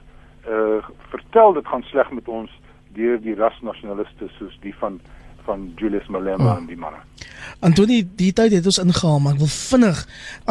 uh 0.48 0.80
vertel 1.12 1.54
dit 1.54 1.68
gaan 1.68 1.84
sleg 1.92 2.12
met 2.16 2.28
ons 2.32 2.52
deur 2.96 3.20
die 3.22 3.36
rasnasionaliste 3.36 4.30
soos 4.38 4.56
die 4.64 4.74
van 4.80 5.02
van 5.50 5.72
Julius 5.76 6.08
Malema 6.08 6.52
oh. 6.52 6.58
en 6.58 6.68
die 6.70 6.78
manne. 6.78 7.00
Antoni, 7.66 8.04
die 8.16 8.30
tyd 8.36 8.54
het 8.54 8.68
ons 8.70 8.78
ingehaal, 8.84 9.18
maar 9.24 9.36
ek 9.36 9.42
wil 9.42 9.52
vinnig 9.52 10.02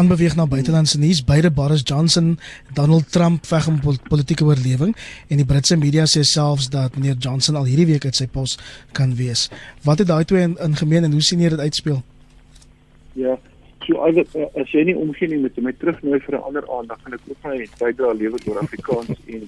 aanbeweeg 0.00 0.34
na 0.36 0.48
buitelandse 0.50 0.98
nuus. 1.00 1.20
Beide 1.24 1.52
Boris 1.54 1.84
Johnson, 1.86 2.32
Donald 2.76 3.06
Trump 3.14 3.46
veg 3.48 3.68
om 3.70 3.78
politieke 4.10 4.46
oorlewing 4.48 4.94
en 5.28 5.40
die 5.40 5.46
Britse 5.48 5.78
media 5.80 6.08
sê 6.10 6.24
selfs 6.26 6.70
dat 6.74 6.98
meneer 6.98 7.16
Johnson 7.16 7.56
al 7.60 7.68
hierdie 7.70 7.86
week 7.92 8.08
uit 8.08 8.18
sy 8.18 8.26
pos 8.32 8.56
kan 8.98 9.14
wees. 9.20 9.46
Wat 9.86 10.02
het 10.02 10.10
daai 10.10 10.24
twee 10.28 10.44
in, 10.50 10.56
in 10.64 10.76
gemeen 10.80 11.06
en 11.08 11.14
hoe 11.16 11.24
sien 11.24 11.44
jy 11.44 11.52
dit 11.54 11.62
uitspeel? 11.68 12.02
Ja, 13.18 13.38
so 13.88 14.02
as, 14.04 14.18
as 14.60 14.72
jy 14.74 14.84
nie 14.84 14.96
omgee 15.00 15.30
nie 15.32 15.40
met 15.40 15.56
my 15.64 15.72
terugnooi 15.80 16.20
vir 16.26 16.36
'n 16.36 16.44
ander 16.50 16.64
aand 16.76 16.88
dan 16.92 16.98
gaan 17.02 17.14
ek 17.16 17.28
ook 17.28 17.46
my 17.48 17.68
tyd 17.80 17.96
daar 17.96 18.14
lewe 18.14 18.38
oor 18.46 18.58
Afrikaans 18.62 19.16
en 19.26 19.42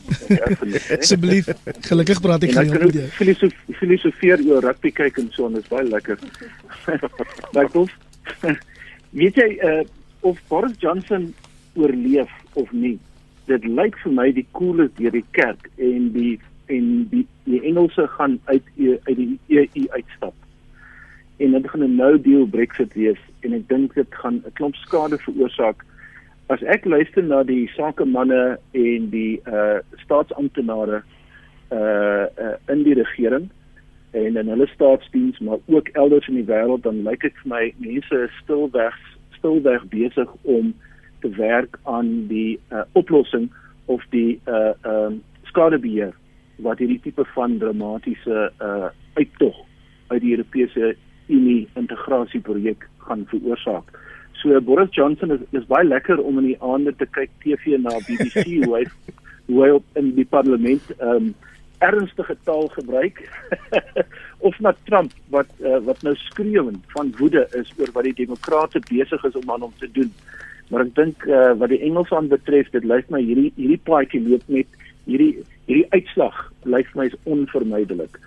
asseblief 0.98 1.50
gelukkig 1.88 2.22
praat 2.24 2.46
ek 2.48 2.56
gaan 2.56 2.72
jou. 2.72 3.06
filosof, 3.20 3.52
filosofeer 3.80 4.44
oor 4.48 4.64
rugby 4.64 4.90
kyk 5.02 5.18
en 5.18 5.28
so 5.36 5.46
en 5.46 5.58
dit 5.58 5.62
is 5.62 5.68
baie 5.68 5.88
lekker. 5.88 6.18
Maar 7.54 7.70
kom 7.74 7.88
weet 9.20 9.36
jy 9.36 9.48
uh, 9.60 9.84
of 10.20 10.40
Boris 10.48 10.76
Johnson 10.78 11.34
oorleef 11.74 12.32
of 12.54 12.72
nie 12.72 12.98
dit 13.50 13.64
lyk 13.64 13.96
vir 14.04 14.12
my 14.12 14.28
die 14.32 14.46
coolest 14.56 14.96
deur 14.96 15.12
die 15.12 15.26
kerk 15.36 15.68
en 15.76 16.12
die 16.16 16.38
en 16.70 17.08
die 17.10 17.26
die 17.44 17.62
Engelse 17.66 18.06
gaan 18.16 18.38
uit 18.44 18.64
uit 18.78 19.16
die 19.16 19.38
EU 19.48 19.86
uitstap 19.90 20.34
en 21.40 21.52
dit 21.52 21.70
gaan 21.70 21.84
'n 21.84 21.94
nou 21.96 22.20
deal 22.20 22.46
Brexit 22.46 22.94
wees 22.94 23.20
en 23.40 23.52
ek 23.52 23.68
dink 23.68 23.94
dit 23.94 24.14
gaan 24.14 24.42
'n 24.46 24.52
klomp 24.52 24.74
skade 24.74 25.18
veroorsaak. 25.18 25.84
As 26.46 26.62
ek 26.62 26.84
luister 26.84 27.22
na 27.22 27.42
die 27.42 27.70
sakemanne 27.76 28.58
en 28.70 29.10
die 29.10 29.40
uh 29.46 29.78
staatsamptenare 30.04 31.02
uh, 31.72 32.26
uh 32.44 32.56
in 32.68 32.82
die 32.82 32.94
regering 32.94 33.48
en 34.10 34.36
in 34.36 34.48
hulle 34.48 34.66
staatsdiens 34.66 35.38
maar 35.38 35.58
ook 35.66 35.88
elders 35.88 36.28
in 36.28 36.34
die 36.34 36.50
wêreld 36.52 36.82
dan 36.82 37.02
lyk 37.02 37.20
dit 37.20 37.34
vir 37.42 37.48
my 37.48 37.74
mense 37.78 38.22
is 38.26 38.38
stilweg 38.42 38.96
stilweg 39.38 39.84
besig 39.88 40.30
om 40.42 40.74
te 41.20 41.30
werk 41.36 41.78
aan 41.82 42.26
die 42.28 42.58
uh 42.72 42.82
oplossing 42.92 43.50
of 43.86 44.02
die 44.10 44.40
uh 44.46 44.72
um 44.84 45.22
skadebeheer 45.42 46.14
wat 46.56 46.78
hierdie 46.78 47.00
tipe 47.00 47.24
van 47.34 47.58
dramatiese 47.58 48.50
uh 48.60 48.90
uittog 49.14 49.56
uit 50.08 50.20
die 50.20 50.34
Europese 50.36 50.96
Unie 51.30 51.68
integrasieprojek 51.80 52.86
gaan 53.06 53.26
veroorsaak. 53.30 53.92
So 54.40 54.60
Boris 54.60 54.92
Johnson 54.96 55.34
is 55.36 55.42
is 55.56 55.68
baie 55.68 55.84
lekker 55.84 56.20
om 56.22 56.38
in 56.42 56.50
die 56.52 56.60
aande 56.64 56.94
te 56.96 57.06
kyk 57.16 57.32
TV 57.44 57.76
na 57.78 57.96
BBC 58.06 58.44
hoe 58.64 58.74
hy 58.78 58.84
hoe 59.50 59.62
hy 59.64 59.70
op 59.78 60.00
in 60.00 60.12
die 60.18 60.28
parlement 60.36 60.92
ehm 60.98 61.30
um, 61.30 61.30
ernstige 61.80 62.34
taal 62.44 62.66
gebruik 62.74 63.22
of 64.48 64.58
na 64.60 64.74
Trump 64.84 65.14
wat 65.32 65.48
uh, 65.64 65.78
wat 65.86 66.02
nou 66.04 66.12
skreeuend 66.26 66.82
van 66.92 67.12
woede 67.18 67.46
is 67.56 67.70
oor 67.78 67.92
wat 67.94 68.04
die 68.04 68.18
demokrate 68.18 68.82
besig 68.90 69.24
is 69.24 69.38
om 69.40 69.50
aan 69.50 69.64
hom 69.64 69.72
te 69.80 69.88
doen. 69.96 70.10
Maar 70.68 70.84
ek 70.84 70.92
dink 70.98 71.24
uh, 71.24 71.54
wat 71.62 71.72
die 71.72 71.80
Engels 71.88 72.12
aan 72.12 72.28
betref, 72.28 72.68
dit 72.76 72.84
lyk 72.84 73.08
my 73.08 73.22
hierdie 73.24 73.48
hierdie 73.56 73.80
paadjie 73.88 74.20
loop 74.26 74.44
met 74.52 74.68
hierdie 75.08 75.32
hierdie 75.70 75.88
uitslag 75.96 76.36
lyk 76.68 76.92
my 76.98 77.08
is 77.08 77.16
onvermydelik 77.24 78.20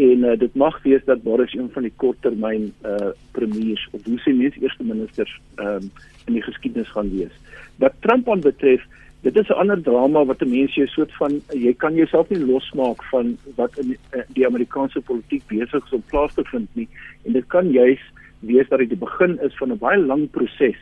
en 0.00 0.24
uh, 0.24 0.36
dit 0.38 0.54
mag 0.54 0.82
wees 0.82 1.02
dat 1.04 1.22
Boris 1.22 1.52
een 1.54 1.68
van 1.72 1.84
die 1.84 1.92
korttermyn 1.96 2.70
uh 2.88 3.10
premiers 3.36 3.82
of 3.92 4.04
hoe 4.04 4.20
sê 4.24 4.32
mens 4.32 4.56
eerste 4.60 4.84
ministers 4.84 5.32
um 5.56 5.90
in 6.26 6.38
die 6.38 6.44
geskiedenis 6.46 6.92
gaan 6.94 7.10
wees. 7.12 7.34
Wat 7.82 7.96
Trump 8.00 8.30
aan 8.30 8.40
betref, 8.40 8.84
dit 9.20 9.36
is 9.36 9.48
'n 9.48 9.60
ander 9.62 9.82
drama 9.82 10.24
wat 10.24 10.42
'n 10.42 10.50
mens 10.50 10.74
jy 10.74 10.86
soort 10.86 11.12
van 11.20 11.40
jy 11.52 11.74
kan 11.74 11.94
jouself 11.94 12.28
nie 12.28 12.44
losmaak 12.44 13.04
van 13.10 13.36
wat 13.56 13.78
in 13.78 13.90
uh, 13.90 14.22
die 14.28 14.46
Amerikaanse 14.46 15.00
politiek 15.00 15.42
besig 15.46 15.84
is 15.84 15.92
om 15.92 16.02
plaas 16.06 16.34
te 16.34 16.44
vind 16.44 16.68
nie 16.72 16.88
en 17.24 17.32
dit 17.32 17.46
kan 17.46 17.70
juis 17.70 18.00
wees 18.40 18.68
dat 18.68 18.78
dit 18.78 18.88
die 18.88 19.04
begin 19.04 19.38
is 19.40 19.56
van 19.56 19.72
'n 19.72 19.78
baie 19.78 19.98
lang 19.98 20.30
proses 20.30 20.80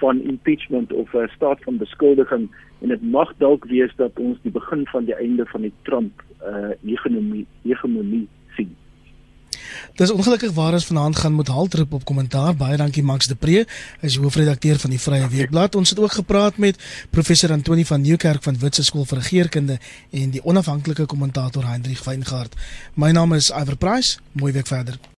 van 0.00 0.22
impeachment 0.22 0.92
of 0.92 1.12
'n 1.14 1.28
staat 1.34 1.60
van 1.64 1.76
beskuldiging 1.76 2.48
en 2.80 2.88
dit 2.88 3.02
mag 3.02 3.32
dalk 3.36 3.64
wees 3.64 3.92
dat 3.96 4.18
ons 4.18 4.38
die 4.42 4.52
begin 4.52 4.86
van 4.86 5.04
die 5.04 5.14
einde 5.14 5.46
van 5.46 5.60
die 5.60 5.72
Trump 5.82 6.22
uh 6.42 6.72
hegemonie 6.84 7.46
hegemonie 7.62 8.28
sien. 8.28 8.35
Dis 9.94 10.10
ongelukkig 10.10 10.52
waar 10.52 10.72
ons 10.72 10.86
vanaand 10.86 11.16
gaan 11.16 11.32
moet 11.32 11.48
haltroep 11.48 11.92
op 11.92 12.04
kommentaar. 12.04 12.54
Baie 12.56 12.76
dankie 12.76 13.02
Max 13.02 13.26
de 13.26 13.34
Pre, 13.34 13.66
is 14.00 14.16
hoofredakteur 14.16 14.78
van 14.78 14.90
die 14.90 15.00
Vrye 15.00 15.28
Weekblad. 15.28 15.74
Ons 15.74 15.90
het 15.90 15.98
ook 15.98 16.12
gepraat 16.12 16.56
met 16.56 16.78
professor 17.10 17.52
Antoni 17.52 17.84
van 17.84 18.00
Nieuwkerk 18.00 18.42
van 18.42 18.58
Witse 18.58 18.84
Skool 18.84 19.04
vir 19.04 19.18
Regeringskunde 19.18 19.78
en 20.10 20.30
die 20.30 20.44
onafhanklike 20.44 21.06
kommentator 21.06 21.66
Hendrik 21.66 22.04
Weingart. 22.04 22.54
My 22.94 23.10
naam 23.10 23.32
is 23.32 23.50
Iver 23.50 23.76
Price. 23.76 24.18
Mooi 24.32 24.52
week 24.52 24.66
verder. 24.66 25.15